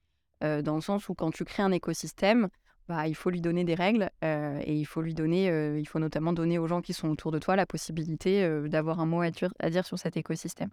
euh, 0.43 0.63
dans 0.63 0.73
le 0.73 0.81
sens 0.81 1.07
où 1.07 1.13
quand 1.13 1.29
tu 1.29 1.45
crées 1.45 1.61
un 1.61 1.71
écosystème, 1.71 2.49
bah, 2.87 3.07
il 3.07 3.15
faut 3.15 3.29
lui 3.29 3.41
donner 3.41 3.63
des 3.63 3.75
règles 3.75 4.09
euh, 4.23 4.59
et 4.65 4.75
il 4.75 4.85
faut 4.85 5.01
lui 5.01 5.13
donner, 5.13 5.45
il 5.79 5.87
faut 5.87 5.99
notamment 5.99 6.33
donner 6.33 6.57
aux 6.57 6.67
gens 6.67 6.81
qui 6.81 6.93
sont 6.93 7.09
autour 7.09 7.31
de 7.31 7.37
toi 7.37 7.55
la 7.55 7.67
possibilité 7.67 8.45
d'avoir 8.67 8.99
un 8.99 9.05
mot 9.05 9.21
à 9.21 9.29
dire 9.69 9.85
sur 9.85 9.99
cet 9.99 10.17
écosystème. 10.17 10.69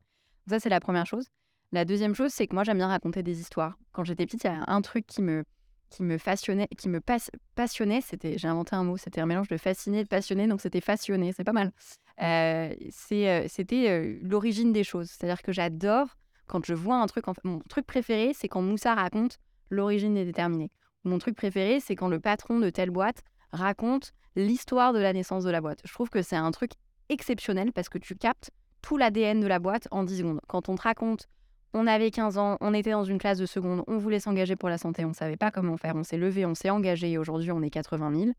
Ça, 0.49 0.61
c'est 0.61 0.68
la 0.68 0.80
première 0.80 1.07
chose. 1.07 1.26
La 1.72 1.84
deuxième 1.84 2.14
chose, 2.14 2.32
c'est 2.32 2.47
que 2.47 2.55
moi, 2.55 2.64
j'aime 2.64 2.78
bien 2.78 2.88
raconter 2.88 3.22
des 3.22 3.41
histoires. 3.41 3.78
Quand 3.93 4.05
j'étais 4.05 4.26
petite, 4.26 4.45
il 4.45 4.49
y 4.49 4.51
a 4.51 4.64
un 4.66 4.82
truc 4.82 5.07
qui 5.07 5.22
me, 5.22 5.45
qui 5.88 6.03
me 6.03 6.18
passionnait, 6.18 6.68
qui 6.76 6.88
me 6.88 7.01
pas- 7.01 7.30
passionnait, 7.55 8.01
c'était, 8.01 8.38
j'ai 8.38 8.49
inventé 8.49 8.74
un 8.74 8.82
mot, 8.82 8.97
c'était 8.97 9.20
un 9.20 9.26
mélange 9.26 9.49
de 9.49 9.57
fasciné 9.57 10.01
et 10.01 10.05
de 10.05 10.09
passionné, 10.09 10.47
donc 10.47 10.61
c'était 10.61 10.80
fassionné, 10.80 11.32
c'est 11.32 11.45
pas 11.45 11.53
mal. 11.53 11.72
Euh, 12.22 12.74
euh, 13.12 13.45
c'était 13.49 13.88
euh, 13.88 14.18
l'origine 14.22 14.72
des 14.72 14.84
choses, 14.84 15.11
c'est-à-dire 15.11 15.43
que 15.43 15.53
j'adore 15.53 16.16
quand 16.51 16.66
je 16.66 16.74
vois 16.74 16.97
un 16.97 17.07
truc, 17.07 17.24
mon 17.45 17.61
truc 17.68 17.86
préféré, 17.86 18.32
c'est 18.34 18.49
quand 18.49 18.61
Moussa 18.61 18.95
raconte 18.97 19.38
l'origine 19.70 20.16
est 20.16 20.24
déterminée. 20.24 20.72
Mon 21.05 21.18
truc 21.18 21.36
préféré, 21.36 21.78
c'est 21.78 21.95
quand 21.95 22.09
le 22.09 22.18
patron 22.18 22.59
de 22.59 22.70
telle 22.70 22.91
boîte 22.91 23.22
raconte 23.53 24.12
l'histoire 24.34 24.93
de 24.93 24.99
la 24.99 25.12
naissance 25.12 25.45
de 25.45 25.51
la 25.51 25.61
boîte. 25.61 25.80
Je 25.84 25.93
trouve 25.93 26.11
que 26.11 26.22
c'est 26.22 26.36
un 26.36 26.51
truc 26.51 26.72
exceptionnel 27.09 27.72
parce 27.72 27.88
que 27.88 27.99
tu 27.99 28.16
captes 28.16 28.51
tout 28.83 28.97
l'ADN 28.97 29.41
de 29.41 29.47
la 29.47 29.59
boîte 29.59 29.89
en 29.91 30.05
10 30.05 30.18
secondes. 30.18 30.41
Quand 30.49 30.68
on 30.68 30.74
te 30.76 30.83
raconte 30.83 31.28
on 31.72 31.87
avait 31.87 32.11
15 32.11 32.37
ans, 32.37 32.57
on 32.61 32.74
était 32.74 32.91
dans 32.91 33.05
une 33.05 33.18
classe 33.18 33.39
de 33.39 33.47
seconde, 33.47 33.85
on 33.87 33.97
voulait 33.97 34.18
s'engager 34.18 34.57
pour 34.57 34.68
la 34.68 34.76
santé, 34.76 35.05
on 35.05 35.11
ne 35.11 35.14
savait 35.14 35.37
pas 35.37 35.53
comment 35.53 35.76
faire, 35.76 35.95
on 35.95 36.03
s'est 36.03 36.16
levé, 36.16 36.45
on 36.45 36.57
s'est 36.57 36.68
engagé 36.70 37.12
et 37.12 37.16
aujourd'hui 37.18 37.53
on 37.53 37.62
est 37.62 37.70
80 37.70 38.12
000. 38.12 38.31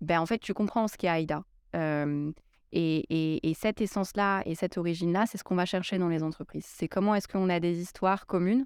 Ben, 0.00 0.20
en 0.20 0.26
fait, 0.26 0.38
tu 0.38 0.52
comprends 0.54 0.88
ce 0.88 0.96
qu'est 0.96 1.06
AIDA. 1.06 1.44
Euh, 1.76 2.32
et, 2.72 2.96
et- 3.08 3.48
et 3.48 3.54
cette 3.54 3.80
essence-là 3.80 4.42
et 4.44 4.56
cette 4.56 4.76
origine-là, 4.76 5.26
c'est 5.26 5.38
ce 5.38 5.44
qu'on 5.44 5.54
va 5.54 5.66
chercher 5.66 5.98
dans 5.98 6.08
les 6.08 6.24
entreprises. 6.24 6.66
C'est 6.66 6.88
comment 6.88 7.14
est-ce 7.14 7.28
qu'on 7.28 7.48
a 7.48 7.60
des 7.60 7.80
histoires 7.80 8.26
communes 8.26 8.64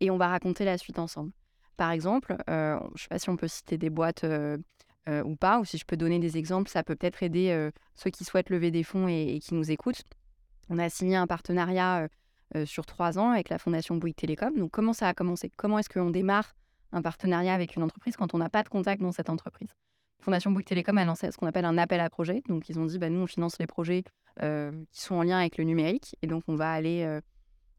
et 0.00 0.10
on 0.10 0.16
va 0.16 0.26
raconter 0.28 0.64
la 0.64 0.78
suite 0.78 0.98
ensemble. 0.98 1.30
Par 1.76 1.92
exemple, 1.92 2.36
euh, 2.50 2.76
je 2.80 2.84
ne 2.92 2.98
sais 2.98 3.08
pas 3.08 3.18
si 3.20 3.30
on 3.30 3.36
peut 3.36 3.46
citer 3.46 3.78
des 3.78 3.90
boîtes 3.90 4.24
euh, 4.24 4.58
euh, 5.08 5.22
ou 5.24 5.36
pas, 5.36 5.58
ou 5.58 5.64
si 5.64 5.78
je 5.78 5.84
peux 5.84 5.96
donner 5.96 6.18
des 6.18 6.36
exemples, 6.36 6.70
ça 6.70 6.82
peut 6.82 6.94
peut-être 6.94 7.22
aider 7.22 7.50
euh, 7.50 7.70
ceux 7.94 8.10
qui 8.10 8.24
souhaitent 8.24 8.50
lever 8.50 8.70
des 8.70 8.82
fonds 8.82 9.08
et, 9.08 9.38
qui 9.42 9.54
nous 9.54 9.70
écoutent. 9.70 10.02
On 10.68 10.78
a 10.78 10.88
signé 10.90 11.16
un 11.16 11.26
partenariat 11.26 12.02
euh, 12.02 12.08
euh, 12.56 12.66
sur 12.66 12.84
trois 12.84 13.18
ans 13.18 13.30
avec 13.30 13.48
la 13.48 13.58
Fondation 13.58 13.96
Bouygues 13.96 14.16
Télécom. 14.16 14.54
Donc, 14.56 14.70
comment 14.70 14.92
ça 14.92 15.08
a 15.08 15.14
commencé? 15.14 15.50
Comment 15.56 15.78
est-ce 15.78 15.88
qu'on 15.88 16.10
démarre 16.10 16.54
un 16.92 17.00
partenariat 17.02 17.54
avec 17.54 17.76
une 17.76 17.82
entreprise 17.82 18.16
quand 18.16 18.34
on 18.34 18.38
n'a 18.38 18.50
pas 18.50 18.62
de 18.62 18.68
contact 18.68 19.00
dans 19.00 19.12
cette 19.12 19.30
entreprise? 19.30 19.70
Fondation 20.20 20.50
Bouygues 20.50 20.66
Télécom 20.66 20.98
a 20.98 21.04
lancé 21.04 21.30
ce 21.30 21.38
qu'on 21.38 21.46
appelle 21.46 21.64
un 21.64 21.78
appel 21.78 22.00
à 22.00 22.10
projet. 22.10 22.42
Donc, 22.48 22.68
ils 22.68 22.78
ont 22.78 22.84
dit, 22.84 22.98
bah, 22.98 23.08
nous, 23.08 23.20
on 23.20 23.26
finance 23.26 23.58
les 23.58 23.66
projets 23.66 24.04
qui 24.40 25.00
sont 25.00 25.16
en 25.16 25.22
lien 25.22 25.38
avec 25.38 25.58
le 25.58 25.64
numérique. 25.64 26.14
Et 26.22 26.28
donc, 26.28 26.44
on 26.46 26.54
va 26.54 26.70
aller 26.70 27.18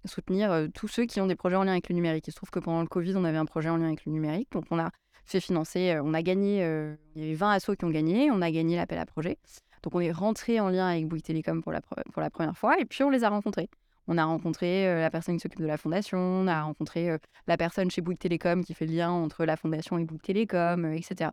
soutenir 0.04 0.68
tous 0.74 0.90
ceux 0.90 1.06
qui 1.06 1.22
ont 1.22 1.28
des 1.28 1.38
projets 1.38 1.56
en 1.56 1.64
lien 1.64 1.72
avec 1.72 1.88
le 1.88 1.96
numérique. 1.96 2.28
Il 2.28 2.32
se 2.32 2.36
trouve 2.36 2.50
que 2.50 2.60
pendant 2.60 2.82
le 2.82 2.88
Covid, 2.88 3.16
on 3.16 3.24
avait 3.24 3.38
un 3.38 3.46
projet 3.46 3.70
en 3.70 3.78
lien 3.78 3.88
avec 3.88 4.06
le 4.06 4.12
numérique. 4.12 4.52
Donc, 4.52 4.66
on 4.72 4.80
a 4.80 4.90
fait 5.30 5.40
financer, 5.40 5.92
euh, 5.92 6.02
on 6.04 6.14
a 6.14 6.22
gagné, 6.22 6.64
euh, 6.64 6.96
il 7.16 7.22
y 7.22 7.26
avait 7.26 7.36
20 7.36 7.52
assos 7.52 7.76
qui 7.76 7.86
ont 7.86 7.90
gagné, 7.90 8.32
on 8.32 8.42
a 8.42 8.52
gagné 8.52 8.76
l'appel 8.76 9.00
à 9.00 9.06
projet. 9.06 9.38
Donc, 9.84 9.96
on 9.96 10.00
est 10.00 10.12
rentré 10.12 10.60
en 10.60 10.70
lien 10.70 10.88
avec 10.88 11.08
Bouygues 11.08 11.24
Télécom 11.24 11.62
pour 11.62 11.72
la, 11.72 11.82
première 12.30 12.58
fois. 12.58 12.80
Et 12.80 12.86
puis, 12.86 13.04
on 13.04 13.10
les 13.10 13.24
a 13.24 13.30
rencontrés. 13.30 13.70
On 14.08 14.18
a 14.18 14.26
rencontré 14.26 14.88
euh, 14.88 15.02
la 15.02 15.10
personne 15.10 15.36
qui 15.36 15.42
s'occupe 15.42 15.62
de 15.62 15.68
la 15.68 15.78
fondation, 15.78 16.18
on 16.18 16.48
a 16.48 16.62
rencontré 16.64 17.16
la 17.48 17.58
personne 17.58 17.92
chez 17.92 18.02
Bouygues 18.02 18.20
Télécom 18.20 18.64
qui 18.64 18.74
fait 18.74 18.88
le 18.88 18.94
lien 18.94 19.12
entre 19.12 19.46
la 19.46 19.56
fondation 19.56 19.98
et 19.98 20.04
Bouygues 20.04 20.22
Télécom, 20.22 20.94
etc. 20.94 21.30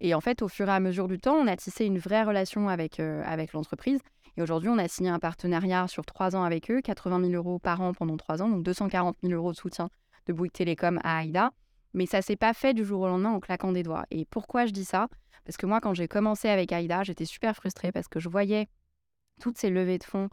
Et 0.00 0.12
en 0.12 0.20
fait, 0.20 0.42
au 0.42 0.48
fur 0.48 0.68
et 0.68 0.72
à 0.72 0.80
mesure 0.80 1.08
du 1.08 1.18
temps, 1.18 1.36
on 1.36 1.46
a 1.46 1.56
tissé 1.56 1.86
une 1.86 1.98
vraie 1.98 2.24
relation 2.24 2.68
avec, 2.68 3.00
avec 3.00 3.52
l'entreprise. 3.52 4.00
Et 4.36 4.42
aujourd'hui, 4.42 4.68
on 4.68 4.76
a 4.76 4.88
signé 4.88 5.08
un 5.08 5.18
partenariat 5.18 5.88
sur 5.88 6.04
trois 6.04 6.36
ans 6.36 6.42
avec 6.42 6.70
eux, 6.70 6.82
80 6.82 7.30
000 7.30 7.32
euros 7.32 7.58
par 7.58 7.80
an 7.80 7.94
pendant 7.94 8.18
trois 8.18 8.42
ans, 8.42 8.48
donc 8.48 8.62
240 8.64 9.16
000 9.22 9.32
euros 9.32 9.52
de 9.52 9.56
soutien 9.56 9.88
de 10.26 10.32
Bouygues 10.32 10.52
Télécom 10.52 11.00
à 11.02 11.22
AIDA. 11.22 11.52
Mais 11.94 12.06
ça 12.06 12.22
s'est 12.22 12.36
pas 12.36 12.52
fait 12.52 12.74
du 12.74 12.84
jour 12.84 13.02
au 13.02 13.06
lendemain 13.06 13.30
en 13.30 13.40
claquant 13.40 13.72
des 13.72 13.82
doigts. 13.82 14.04
Et 14.10 14.24
pourquoi 14.26 14.66
je 14.66 14.72
dis 14.72 14.84
ça? 14.84 15.08
Parce 15.44 15.56
que 15.56 15.66
moi, 15.66 15.80
quand 15.80 15.94
j'ai 15.94 16.08
commencé 16.08 16.48
avec 16.48 16.72
AIDA, 16.72 17.04
j'étais 17.04 17.24
super 17.24 17.54
frustrée 17.54 17.92
parce 17.92 18.08
que 18.08 18.20
je 18.20 18.28
voyais 18.28 18.68
toutes 19.40 19.58
ces 19.58 19.70
levées 19.70 19.98
de 19.98 20.04
fonds 20.04 20.28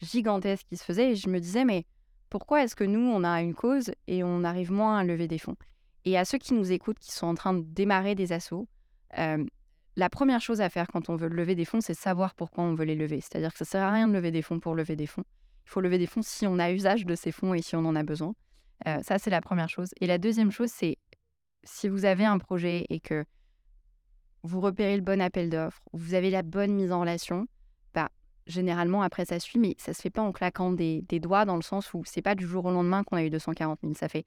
gigantesques 0.00 0.66
qui 0.68 0.76
se 0.76 0.84
faisaient 0.84 1.12
et 1.12 1.16
je 1.16 1.28
me 1.28 1.40
disais, 1.40 1.64
mais 1.64 1.86
pourquoi 2.30 2.62
est-ce 2.62 2.76
que 2.76 2.84
nous, 2.84 3.00
on 3.00 3.24
a 3.24 3.40
une 3.40 3.54
cause 3.54 3.90
et 4.06 4.22
on 4.22 4.44
arrive 4.44 4.70
moins 4.70 4.98
à 4.98 5.04
lever 5.04 5.28
des 5.28 5.38
fonds? 5.38 5.56
Et 6.04 6.16
à 6.18 6.24
ceux 6.24 6.38
qui 6.38 6.54
nous 6.54 6.70
écoutent, 6.70 6.98
qui 6.98 7.12
sont 7.12 7.26
en 7.26 7.34
train 7.34 7.54
de 7.54 7.62
démarrer 7.62 8.14
des 8.14 8.32
assos, 8.32 8.68
euh, 9.18 9.44
la 9.96 10.08
première 10.08 10.40
chose 10.40 10.60
à 10.60 10.68
faire 10.68 10.86
quand 10.86 11.08
on 11.08 11.16
veut 11.16 11.28
lever 11.28 11.54
des 11.54 11.64
fonds, 11.64 11.80
c'est 11.80 11.94
savoir 11.94 12.34
pourquoi 12.34 12.64
on 12.64 12.74
veut 12.74 12.84
les 12.84 12.94
lever. 12.94 13.20
C'est-à-dire 13.20 13.52
que 13.52 13.58
ça 13.58 13.64
sert 13.64 13.82
à 13.82 13.90
rien 13.90 14.06
de 14.06 14.12
lever 14.12 14.30
des 14.30 14.42
fonds 14.42 14.60
pour 14.60 14.74
lever 14.74 14.94
des 14.94 15.06
fonds. 15.06 15.24
Il 15.66 15.70
faut 15.70 15.80
lever 15.80 15.98
des 15.98 16.06
fonds 16.06 16.22
si 16.22 16.46
on 16.46 16.58
a 16.58 16.70
usage 16.70 17.04
de 17.04 17.14
ces 17.14 17.32
fonds 17.32 17.52
et 17.52 17.62
si 17.62 17.74
on 17.74 17.84
en 17.84 17.96
a 17.96 18.02
besoin. 18.02 18.34
Euh, 18.86 19.02
ça, 19.02 19.18
c'est 19.18 19.30
la 19.30 19.40
première 19.40 19.68
chose. 19.68 19.90
Et 20.00 20.06
la 20.06 20.18
deuxième 20.18 20.50
chose, 20.50 20.70
c'est 20.70 20.96
si 21.64 21.88
vous 21.88 22.04
avez 22.04 22.24
un 22.24 22.38
projet 22.38 22.86
et 22.88 23.00
que 23.00 23.24
vous 24.42 24.60
repérez 24.60 24.96
le 24.96 25.02
bon 25.02 25.20
appel 25.20 25.50
d'offres, 25.50 25.82
vous 25.92 26.14
avez 26.14 26.30
la 26.30 26.42
bonne 26.42 26.72
mise 26.72 26.92
en 26.92 27.00
relation, 27.00 27.46
bah, 27.94 28.10
généralement, 28.46 29.02
après, 29.02 29.24
ça 29.24 29.40
suit, 29.40 29.58
mais 29.58 29.74
ça 29.78 29.92
se 29.92 30.00
fait 30.00 30.10
pas 30.10 30.22
en 30.22 30.32
claquant 30.32 30.72
des, 30.72 31.02
doigts 31.20 31.44
dans 31.44 31.56
le 31.56 31.62
sens 31.62 31.92
où 31.92 32.02
c'est 32.04 32.22
pas 32.22 32.34
du 32.34 32.46
jour 32.46 32.64
au 32.64 32.70
lendemain 32.70 33.02
qu'on 33.04 33.16
a 33.16 33.24
eu 33.24 33.30
240 33.30 33.80
000. 33.82 33.94
Ça 33.94 34.08
fait 34.08 34.24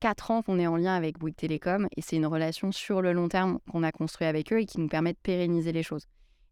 quatre 0.00 0.30
ans 0.30 0.42
qu'on 0.42 0.58
est 0.58 0.66
en 0.66 0.76
lien 0.76 0.94
avec 0.94 1.18
Bouygues 1.18 1.36
Télécom 1.36 1.88
et 1.96 2.02
c'est 2.02 2.16
une 2.16 2.26
relation 2.26 2.72
sur 2.72 3.02
le 3.02 3.12
long 3.12 3.28
terme 3.28 3.58
qu'on 3.70 3.82
a 3.82 3.92
construit 3.92 4.26
avec 4.26 4.52
eux 4.52 4.60
et 4.60 4.66
qui 4.66 4.80
nous 4.80 4.88
permet 4.88 5.12
de 5.12 5.18
pérenniser 5.22 5.72
les 5.72 5.82
choses. 5.82 6.06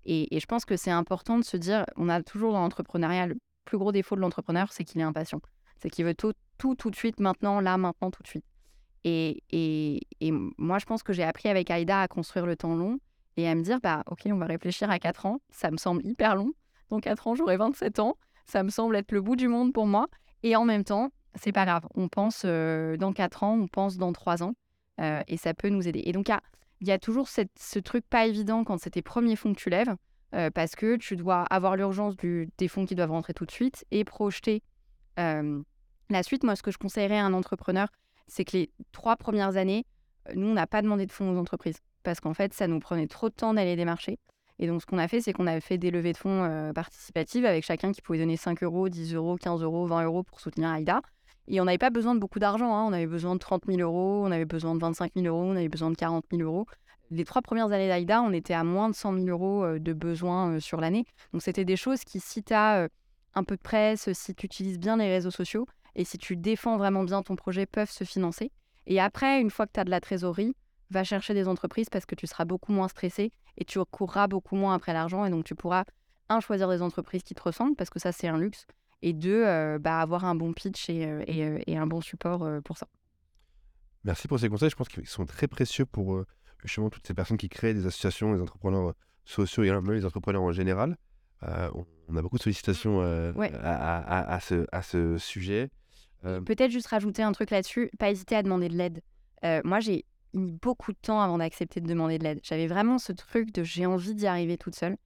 Et, 0.04 0.34
et 0.34 0.40
je 0.40 0.46
pense 0.46 0.64
que 0.64 0.76
c'est 0.76 0.90
important 0.90 1.38
de 1.38 1.44
se 1.44 1.56
dire, 1.56 1.84
on 1.96 2.08
a 2.08 2.22
toujours 2.22 2.52
dans 2.52 2.60
l'entrepreneuriat, 2.60 3.26
le 3.26 3.38
plus 3.64 3.78
gros 3.78 3.92
défaut 3.92 4.16
de 4.16 4.20
l'entrepreneur, 4.20 4.72
c'est 4.72 4.84
qu'il 4.84 5.00
est 5.00 5.04
impatient. 5.04 5.40
C'est 5.78 5.90
qu'il 5.90 6.04
veut 6.04 6.14
tout, 6.14 6.32
tout, 6.60 6.74
tout 6.74 6.90
de 6.90 6.96
suite, 6.96 7.18
maintenant, 7.20 7.60
là, 7.60 7.76
maintenant, 7.78 8.10
tout 8.10 8.22
de 8.22 8.28
suite. 8.28 8.44
Et, 9.04 9.42
et, 9.50 10.30
moi, 10.58 10.78
je 10.78 10.84
pense 10.84 11.02
que 11.02 11.14
j'ai 11.14 11.24
appris 11.24 11.48
avec 11.48 11.70
Aïda 11.70 12.02
à 12.02 12.06
construire 12.06 12.44
le 12.44 12.54
temps 12.54 12.76
long 12.76 12.98
et 13.38 13.48
à 13.48 13.54
me 13.54 13.62
dire, 13.62 13.80
bah, 13.80 14.02
ok, 14.06 14.22
on 14.26 14.36
va 14.36 14.44
réfléchir 14.44 14.90
à 14.90 14.98
4 14.98 15.24
ans. 15.24 15.40
Ça 15.50 15.70
me 15.70 15.78
semble 15.78 16.04
hyper 16.04 16.36
long. 16.36 16.52
Dans 16.90 17.00
4 17.00 17.26
ans, 17.26 17.34
j'aurai 17.34 17.56
27 17.56 17.98
ans. 17.98 18.16
Ça 18.44 18.62
me 18.62 18.68
semble 18.68 18.94
être 18.96 19.10
le 19.12 19.22
bout 19.22 19.36
du 19.36 19.48
monde 19.48 19.72
pour 19.72 19.86
moi. 19.86 20.06
Et 20.42 20.54
en 20.54 20.66
même 20.66 20.84
temps, 20.84 21.10
c'est 21.34 21.52
pas 21.52 21.64
grave. 21.64 21.86
On 21.94 22.08
pense 22.08 22.42
euh, 22.44 22.98
dans 22.98 23.14
4 23.14 23.42
ans, 23.42 23.58
on 23.58 23.68
pense 23.68 23.96
dans 23.96 24.12
3 24.12 24.42
ans. 24.42 24.52
Euh, 25.00 25.22
et 25.28 25.38
ça 25.38 25.54
peut 25.54 25.70
nous 25.70 25.88
aider. 25.88 26.02
Et 26.04 26.12
donc, 26.12 26.28
il 26.80 26.88
y 26.88 26.92
a, 26.92 26.98
toujours 26.98 27.28
ce 27.28 27.78
truc 27.78 28.04
pas 28.06 28.26
évident 28.26 28.64
quand 28.64 28.78
c'est 28.78 28.90
tes 28.90 29.02
premiers 29.02 29.36
fonds 29.36 29.54
que 29.54 29.60
tu 29.60 29.70
lèves. 29.70 29.96
Euh, 30.34 30.50
parce 30.50 30.76
que 30.76 30.96
tu 30.96 31.16
dois 31.16 31.42
avoir 31.44 31.74
l'urgence 31.74 32.14
des 32.16 32.68
fonds 32.68 32.84
qui 32.84 32.94
doivent 32.94 33.10
rentrer 33.10 33.34
tout 33.34 33.46
de 33.46 33.50
suite 33.50 33.84
et 33.90 34.04
projeter 34.04 34.62
la 36.12 36.22
suite. 36.22 36.44
Moi, 36.44 36.56
ce 36.56 36.62
que 36.62 36.70
je 36.70 36.78
conseillerais 36.78 37.18
à 37.18 37.24
un 37.24 37.32
entrepreneur, 37.32 37.88
c'est 38.26 38.44
que 38.44 38.56
les 38.56 38.70
trois 38.92 39.16
premières 39.16 39.56
années, 39.56 39.84
euh, 40.28 40.32
nous, 40.36 40.48
on 40.48 40.54
n'a 40.54 40.66
pas 40.66 40.82
demandé 40.82 41.06
de 41.06 41.12
fonds 41.12 41.34
aux 41.34 41.38
entreprises 41.38 41.78
parce 42.02 42.20
qu'en 42.20 42.34
fait, 42.34 42.54
ça 42.54 42.66
nous 42.66 42.80
prenait 42.80 43.06
trop 43.06 43.28
de 43.28 43.34
temps 43.34 43.54
d'aller 43.54 43.76
démarcher. 43.76 44.18
Et 44.58 44.66
donc, 44.66 44.82
ce 44.82 44.86
qu'on 44.86 44.98
a 44.98 45.08
fait, 45.08 45.20
c'est 45.20 45.32
qu'on 45.32 45.46
avait 45.46 45.60
fait 45.60 45.78
des 45.78 45.90
levées 45.90 46.12
de 46.12 46.18
fonds 46.18 46.44
euh, 46.44 46.72
participatives 46.72 47.46
avec 47.46 47.64
chacun 47.64 47.92
qui 47.92 48.02
pouvait 48.02 48.18
donner 48.18 48.36
5 48.36 48.62
euros, 48.62 48.88
10 48.88 49.14
euros, 49.14 49.36
15 49.36 49.62
euros, 49.62 49.86
20 49.86 50.04
euros 50.04 50.22
pour 50.22 50.40
soutenir 50.40 50.68
Aïda. 50.68 51.00
Et 51.48 51.60
on 51.60 51.64
n'avait 51.64 51.78
pas 51.78 51.90
besoin 51.90 52.14
de 52.14 52.20
beaucoup 52.20 52.38
d'argent. 52.38 52.74
Hein. 52.74 52.84
On 52.86 52.92
avait 52.92 53.06
besoin 53.06 53.34
de 53.34 53.40
30 53.40 53.64
000 53.66 53.80
euros, 53.80 54.22
on 54.24 54.30
avait 54.30 54.44
besoin 54.44 54.74
de 54.74 54.80
25 54.80 55.12
000 55.16 55.26
euros, 55.26 55.50
on 55.50 55.56
avait 55.56 55.68
besoin 55.68 55.90
de 55.90 55.96
40 55.96 56.26
000 56.30 56.42
euros. 56.42 56.66
Les 57.10 57.24
trois 57.24 57.42
premières 57.42 57.72
années 57.72 57.88
d'Aïda, 57.88 58.22
on 58.22 58.32
était 58.32 58.54
à 58.54 58.62
moins 58.62 58.88
de 58.88 58.94
100 58.94 59.14
000 59.14 59.26
euros 59.28 59.64
euh, 59.64 59.78
de 59.80 59.92
besoins 59.92 60.52
euh, 60.52 60.60
sur 60.60 60.80
l'année. 60.80 61.04
Donc, 61.32 61.42
c'était 61.42 61.64
des 61.64 61.76
choses 61.76 62.04
qui, 62.04 62.20
si 62.20 62.42
tu 62.42 62.52
as 62.52 62.88
un 63.34 63.44
peu 63.44 63.56
de 63.56 63.62
presse, 63.62 64.12
si 64.12 64.34
tu 64.34 64.46
utilises 64.46 64.78
bien 64.78 64.96
les 64.96 65.08
réseaux 65.08 65.30
sociaux 65.30 65.66
et 65.94 66.04
si 66.04 66.18
tu 66.18 66.36
défends 66.36 66.76
vraiment 66.76 67.04
bien 67.04 67.22
ton 67.22 67.36
projet, 67.36 67.66
peuvent 67.66 67.90
se 67.90 68.04
financer. 68.04 68.52
Et 68.86 69.00
après, 69.00 69.40
une 69.40 69.50
fois 69.50 69.66
que 69.66 69.72
tu 69.74 69.80
as 69.80 69.84
de 69.84 69.90
la 69.90 70.00
trésorerie, 70.00 70.54
va 70.90 71.04
chercher 71.04 71.34
des 71.34 71.48
entreprises 71.48 71.88
parce 71.88 72.06
que 72.06 72.14
tu 72.14 72.26
seras 72.26 72.44
beaucoup 72.44 72.72
moins 72.72 72.88
stressé 72.88 73.32
et 73.56 73.64
tu 73.64 73.78
courras 73.90 74.26
beaucoup 74.26 74.56
moins 74.56 74.74
après 74.74 74.92
l'argent. 74.92 75.24
Et 75.24 75.30
donc, 75.30 75.44
tu 75.44 75.54
pourras, 75.54 75.84
un, 76.28 76.40
choisir 76.40 76.68
des 76.68 76.82
entreprises 76.82 77.22
qui 77.22 77.34
te 77.34 77.42
ressemblent 77.42 77.76
parce 77.76 77.90
que 77.90 77.98
ça, 77.98 78.12
c'est 78.12 78.28
un 78.28 78.38
luxe. 78.38 78.66
Et 79.02 79.12
deux, 79.12 79.44
euh, 79.46 79.78
bah, 79.78 80.00
avoir 80.00 80.24
un 80.24 80.34
bon 80.34 80.52
pitch 80.52 80.90
et, 80.90 81.06
euh, 81.06 81.24
euh, 81.28 81.58
et 81.66 81.76
un 81.76 81.86
bon 81.86 82.00
support 82.00 82.46
pour 82.64 82.76
ça. 82.76 82.86
Merci 84.04 84.28
pour 84.28 84.38
ces 84.38 84.48
conseils. 84.48 84.70
Je 84.70 84.76
pense 84.76 84.88
qu'ils 84.88 85.06
sont 85.06 85.26
très 85.26 85.48
précieux 85.48 85.86
pour 85.86 86.24
justement 86.64 86.90
toutes 86.90 87.06
ces 87.06 87.14
personnes 87.14 87.36
qui 87.36 87.48
créent 87.48 87.74
des 87.74 87.86
associations, 87.86 88.32
les 88.32 88.40
entrepreneurs 88.40 88.94
sociaux 89.24 89.62
et 89.62 89.70
les 89.70 90.04
entrepreneurs 90.04 90.42
en 90.42 90.52
général. 90.52 90.96
Euh, 91.44 91.70
on, 92.08 92.16
a 92.16 92.22
beaucoup 92.22 92.36
de 92.38 92.42
sollicitations 92.42 93.00
euh, 93.02 93.32
Ouais. 93.32 93.52
à, 93.62 93.98
à- 93.98 94.34
à 94.34 94.40
ce, 94.40 94.66
à 94.72 94.82
ce 94.82 95.16
sujet. 95.18 95.70
Euh, 96.24 96.40
Peut-être 96.40 96.70
juste 96.70 96.88
rajouter 96.88 97.22
un 97.22 97.32
truc 97.32 97.50
là-dessus, 97.50 97.90
pas 97.98 98.10
hésiter 98.10 98.36
à 98.36 98.42
demander 98.42 98.68
de 98.68 98.76
l'aide. 98.76 99.00
Moi, 99.64 99.80
j'ai 99.80 100.04
mis 100.34 100.52
beaucoup 100.52 100.92
de 100.92 100.98
temps 101.00 101.20
avant 101.20 101.38
d'accepter 101.38 101.80
de 101.80 101.86
demander 101.88 102.18
de 102.18 102.24
l'aide. 102.24 102.40
J'avais 102.42 102.66
vraiment 102.66 102.98
ce 102.98 103.12
truc 103.12 103.52
de 103.52 103.62
j'ai 103.64 103.86
envie 103.86 104.14
d'y 104.14 104.26
arriver 104.26 104.58
toute 104.58 104.74
seule. 104.74 104.96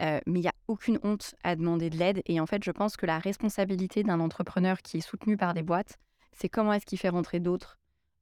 Euh, 0.00 0.20
mais 0.26 0.40
il 0.40 0.42
n'y 0.42 0.48
a 0.48 0.54
aucune 0.68 0.98
honte 1.04 1.34
à 1.42 1.56
demander 1.56 1.88
de 1.88 1.96
l'aide. 1.96 2.20
Et 2.26 2.38
en 2.40 2.46
fait, 2.46 2.62
je 2.64 2.70
pense 2.70 2.96
que 2.98 3.06
la 3.06 3.18
responsabilité 3.18 4.02
d'un 4.02 4.20
entrepreneur 4.20 4.82
qui 4.82 4.98
est 4.98 5.00
soutenu 5.00 5.36
par 5.38 5.54
des 5.54 5.62
boîtes, 5.62 5.96
c'est 6.32 6.50
comment 6.50 6.72
est-ce 6.74 6.84
qu'il 6.84 6.98
fait 6.98 7.08
rentrer 7.08 7.40
d'autres 7.40 7.78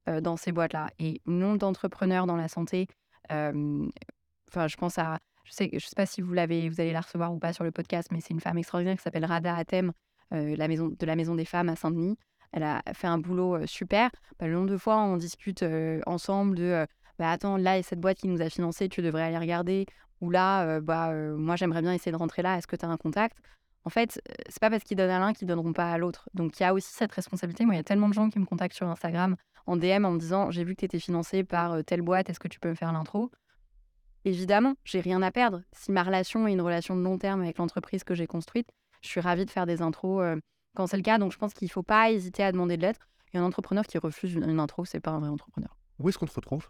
euh, 0.07 0.21
dans 0.21 0.37
ces 0.37 0.53
boîtes-là. 0.53 0.87
Et 0.99 1.21
nombre 1.25 1.57
d'entrepreneurs 1.57 2.27
dans 2.27 2.37
la 2.37 2.47
santé, 2.47 2.87
euh, 3.31 3.85
enfin, 4.49 4.67
je 4.69 4.77
pense 4.77 4.97
à, 4.97 5.19
je 5.45 5.51
sais, 5.51 5.69
je 5.71 5.79
sais 5.79 5.95
pas 5.95 6.05
si 6.05 6.21
vous 6.21 6.29
vous 6.29 6.39
allez 6.39 6.91
la 6.91 7.01
recevoir 7.01 7.33
ou 7.33 7.39
pas 7.39 7.53
sur 7.53 7.63
le 7.63 7.71
podcast, 7.71 8.09
mais 8.11 8.19
c'est 8.19 8.33
une 8.33 8.41
femme 8.41 8.57
extraordinaire 8.57 8.97
qui 8.97 9.03
s'appelle 9.03 9.25
Rada 9.25 9.55
Atem, 9.55 9.91
euh, 10.33 10.55
de 10.55 11.05
la 11.05 11.15
Maison 11.15 11.35
des 11.35 11.45
Femmes 11.45 11.69
à 11.69 11.75
Saint-Denis. 11.75 12.17
Elle 12.51 12.63
a 12.63 12.81
fait 12.93 13.07
un 13.07 13.19
boulot 13.19 13.55
euh, 13.55 13.67
super. 13.67 14.09
Bah, 14.39 14.47
le 14.47 14.53
nombre 14.53 14.69
de 14.69 14.77
fois, 14.77 14.97
on 14.97 15.17
discute 15.17 15.61
euh, 15.63 16.01
ensemble 16.07 16.57
de 16.57 16.85
bah, 17.19 17.31
attends, 17.31 17.57
là, 17.57 17.75
il 17.75 17.77
y 17.77 17.79
a 17.79 17.83
cette 17.83 17.99
boîte 17.99 18.17
qui 18.17 18.27
nous 18.27 18.41
a 18.41 18.49
financé, 18.49 18.89
tu 18.89 19.01
devrais 19.01 19.21
aller 19.21 19.37
regarder. 19.37 19.85
Ou 20.21 20.31
là, 20.31 20.79
bah, 20.81 21.13
moi, 21.13 21.55
j'aimerais 21.55 21.81
bien 21.81 21.93
essayer 21.93 22.11
de 22.11 22.17
rentrer 22.17 22.41
là, 22.41 22.57
est-ce 22.57 22.67
que 22.67 22.75
tu 22.75 22.85
as 22.85 22.89
un 22.89 22.97
contact? 22.97 23.37
En 23.83 23.89
fait, 23.89 24.19
c'est 24.49 24.59
pas 24.59 24.69
parce 24.69 24.83
qu'ils 24.83 24.97
donnent 24.97 25.11
à 25.11 25.19
l'un 25.19 25.33
qu'ils 25.33 25.47
donneront 25.47 25.73
pas 25.73 25.91
à 25.91 25.97
l'autre. 25.97 26.29
Donc, 26.33 26.59
il 26.59 26.63
y 26.63 26.65
a 26.65 26.73
aussi 26.73 26.91
cette 26.91 27.11
responsabilité. 27.11 27.65
Moi, 27.65 27.75
il 27.75 27.77
y 27.77 27.81
a 27.81 27.83
tellement 27.83 28.09
de 28.09 28.13
gens 28.13 28.29
qui 28.29 28.39
me 28.39 28.45
contactent 28.45 28.75
sur 28.75 28.87
Instagram 28.87 29.35
en 29.67 29.77
DM 29.77 30.05
en 30.05 30.11
me 30.11 30.19
disant 30.19 30.51
j'ai 30.51 30.63
vu 30.63 30.73
que 30.73 30.79
tu 30.79 30.85
étais 30.85 30.99
financé 30.99 31.43
par 31.43 31.83
telle 31.83 32.01
boîte, 32.01 32.29
est-ce 32.29 32.39
que 32.39 32.47
tu 32.47 32.59
peux 32.59 32.69
me 32.69 32.75
faire 32.75 32.91
l'intro? 32.91 33.29
Évidemment, 34.25 34.73
j'ai 34.83 34.99
rien 34.99 35.21
à 35.21 35.31
perdre. 35.31 35.61
Si 35.71 35.91
ma 35.91 36.03
relation 36.03 36.47
est 36.47 36.53
une 36.53 36.61
relation 36.61 36.95
de 36.97 37.01
long 37.01 37.17
terme 37.17 37.41
avec 37.41 37.57
l'entreprise 37.57 38.03
que 38.03 38.13
j'ai 38.15 38.27
construite, 38.27 38.67
je 39.01 39.07
suis 39.07 39.21
ravie 39.21 39.45
de 39.45 39.51
faire 39.51 39.65
des 39.67 39.81
intros 39.81 40.21
euh, 40.23 40.35
quand 40.75 40.87
c'est 40.87 40.97
le 40.97 41.03
cas. 41.03 41.17
Donc, 41.19 41.31
je 41.31 41.37
pense 41.37 41.53
qu'il 41.53 41.69
faut 41.71 41.83
pas 41.83 42.11
hésiter 42.11 42.43
à 42.43 42.51
demander 42.51 42.75
de 42.75 42.81
l'aide. 42.81 42.97
Il 43.31 43.37
y 43.37 43.39
a 43.39 43.43
un 43.43 43.45
entrepreneur 43.45 43.85
qui 43.85 43.97
refuse 43.97 44.33
une, 44.33 44.49
une 44.49 44.59
intro, 44.59 44.83
c'est 44.83 44.99
pas 44.99 45.11
un 45.11 45.19
vrai 45.19 45.29
entrepreneur. 45.29 45.75
où 45.99 46.09
est-ce 46.09 46.17
qu'on 46.17 46.25
te 46.25 46.33
retrouve? 46.33 46.67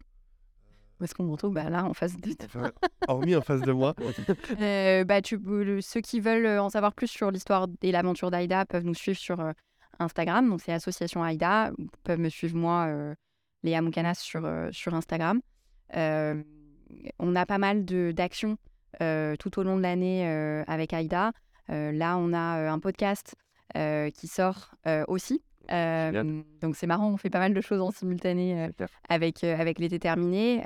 Où 0.99 1.03
est-ce 1.03 1.14
qu'on 1.16 1.24
me 1.24 1.32
retrouve? 1.32 1.53
Bah, 1.53 1.70
Là, 1.70 1.86
en 1.86 1.93
face 1.93 2.16
de 2.18 2.32
Enfin, 2.45 2.72
Hormis 3.08 3.36
en 3.36 3.41
face 3.41 3.62
de 3.62 3.72
moi. 3.72 3.95
Euh, 4.62 5.03
bah, 5.06 5.22
tu, 5.22 5.39
peux- 5.39 5.64
le- 5.64 5.82
ceux 5.82 6.01
qui 6.01 6.20
veulent 6.20 6.45
euh, 6.45 6.62
en 6.64 6.70
savoir 6.70 6.93
plus 6.93 7.08
sur 7.08 7.32
l'histoire 7.32 7.68
et 7.82 7.91
l'aventure 7.91 8.32
d'Aïda 8.32 8.66
peuvent 8.66 8.86
nous 8.86 8.93
suivre 8.93 9.18
sur 9.18 9.39
euh, 9.39 9.51
Instagram. 9.99 10.49
Donc, 10.49 10.62
c'est 10.62 10.72
Association 10.74 11.24
Aïda. 11.24 11.72
Ils 11.78 11.88
peuvent 12.03 12.20
me 12.20 12.30
suivre, 12.30 12.56
moi, 12.58 12.89
Léa 13.64 13.82
Moukanas, 13.82 14.16
sur, 14.16 14.45
sur 14.72 14.93
Instagram. 14.93 15.41
Euh, 15.95 16.41
on 17.20 17.36
a 17.36 17.46
pas 17.46 17.58
mal 17.58 17.86
d'actions 17.86 18.58
euh, 19.02 19.36
tout 19.38 19.60
au 19.60 19.64
long 19.64 19.78
de 19.78 19.82
l'année 19.82 20.28
euh, 20.28 20.64
avec 20.68 20.94
Aïda. 20.94 21.32
Euh, 21.70 21.92
là, 21.92 22.18
on 22.18 22.34
a 22.34 22.72
un 22.72 22.80
podcast 22.80 23.36
qui 24.14 24.28
sort 24.28 24.72
aussi. 25.08 25.44
Donc, 25.70 26.76
c'est 26.76 26.88
marrant, 26.88 27.10
on 27.12 27.18
fait 27.18 27.30
pas 27.30 27.40
mal 27.40 27.54
de 27.54 27.60
choses 27.60 27.82
en 27.82 27.92
simultané 27.92 28.70
avec, 29.10 29.44
avec 29.44 29.80
l'été 29.80 30.00
terminé, 30.00 30.62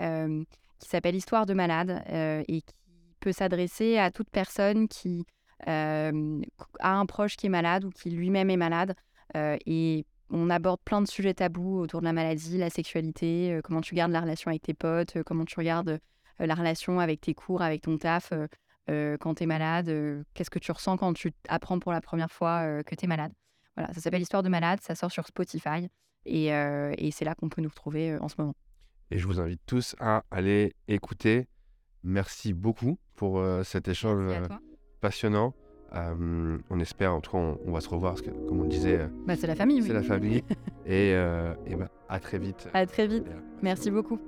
qui 0.77 0.89
s'appelle 0.89 1.15
Histoire 1.15 1.47
de 1.47 1.55
malade 1.55 2.03
et 2.47 2.61
qui 2.61 2.75
peut 3.19 3.31
s'adresser 3.31 3.97
à 3.97 4.11
toute 4.11 4.29
personne 4.29 4.87
qui 4.87 5.25
euh, 5.67 6.41
a 6.79 6.95
un 6.95 7.05
proche 7.05 7.35
qui 7.35 7.47
est 7.47 7.49
malade 7.49 7.83
ou 7.85 7.89
qui 7.89 8.09
lui-même 8.09 8.49
est 8.49 8.57
malade. 8.57 8.95
Euh, 9.35 9.57
et 9.65 10.05
on 10.31 10.49
aborde 10.49 10.79
plein 10.83 11.01
de 11.01 11.07
sujets 11.07 11.33
tabous 11.33 11.79
autour 11.79 12.01
de 12.01 12.05
la 12.05 12.13
maladie, 12.13 12.57
la 12.57 12.69
sexualité, 12.69 13.53
euh, 13.53 13.61
comment 13.61 13.81
tu 13.81 13.95
gardes 13.95 14.11
la 14.11 14.21
relation 14.21 14.49
avec 14.49 14.61
tes 14.61 14.73
potes, 14.73 15.17
euh, 15.17 15.23
comment 15.23 15.45
tu 15.45 15.55
regardes 15.57 15.99
euh, 16.41 16.45
la 16.45 16.55
relation 16.55 16.99
avec 16.99 17.21
tes 17.21 17.33
cours, 17.33 17.61
avec 17.61 17.81
ton 17.81 17.97
taf 17.97 18.33
quand 19.19 19.35
tu 19.35 19.43
es 19.43 19.45
malade, 19.45 20.25
qu'est-ce 20.33 20.49
que 20.49 20.57
tu 20.57 20.71
ressens 20.71 20.97
quand 20.97 21.13
tu 21.13 21.31
apprends 21.47 21.77
pour 21.77 21.91
la 21.91 22.01
première 22.01 22.31
fois 22.31 22.83
que 22.83 22.95
tu 22.95 23.05
es 23.05 23.07
malade. 23.07 23.31
Voilà, 23.77 23.93
ça 23.93 24.01
s'appelle 24.01 24.23
Histoire 24.23 24.41
de 24.41 24.49
malade, 24.49 24.79
ça 24.81 24.95
sort 24.95 25.11
sur 25.11 25.27
Spotify 25.27 25.87
et, 26.25 26.47
et 26.47 27.11
c'est 27.11 27.23
là 27.23 27.35
qu'on 27.35 27.49
peut 27.49 27.61
nous 27.61 27.69
retrouver 27.69 28.17
en 28.17 28.27
ce 28.29 28.33
moment. 28.39 28.55
Et 29.11 29.19
je 29.19 29.27
vous 29.27 29.39
invite 29.39 29.61
tous 29.67 29.95
à 29.99 30.23
aller 30.31 30.73
écouter. 30.87 31.47
Merci 32.01 32.53
beaucoup 32.53 32.97
pour 33.15 33.45
cet 33.63 33.87
échange 33.87 34.33
passionnant. 35.01 35.53
Euh, 35.95 36.57
on 36.69 36.79
espère, 36.79 37.13
en 37.13 37.19
tout 37.21 37.31
cas, 37.31 37.37
on, 37.37 37.57
on 37.65 37.71
va 37.71 37.81
se 37.81 37.89
revoir, 37.89 38.13
parce 38.13 38.21
que, 38.21 38.29
comme 38.47 38.59
on 38.59 38.63
le 38.63 38.69
disait, 38.69 38.99
euh, 38.99 39.07
Bah, 39.25 39.35
c'est 39.35 39.47
la 39.47 39.55
famille, 39.55 39.81
oui. 39.81 39.87
c'est 39.87 39.93
la 39.93 40.03
famille. 40.03 40.43
et 40.85 41.13
euh, 41.13 41.53
et 41.65 41.75
ben, 41.75 41.89
à 42.07 42.19
très 42.19 42.37
vite. 42.37 42.67
À 42.73 42.85
très 42.85 43.07
vite. 43.07 43.25
Merci 43.61 43.89
beaucoup. 43.91 44.19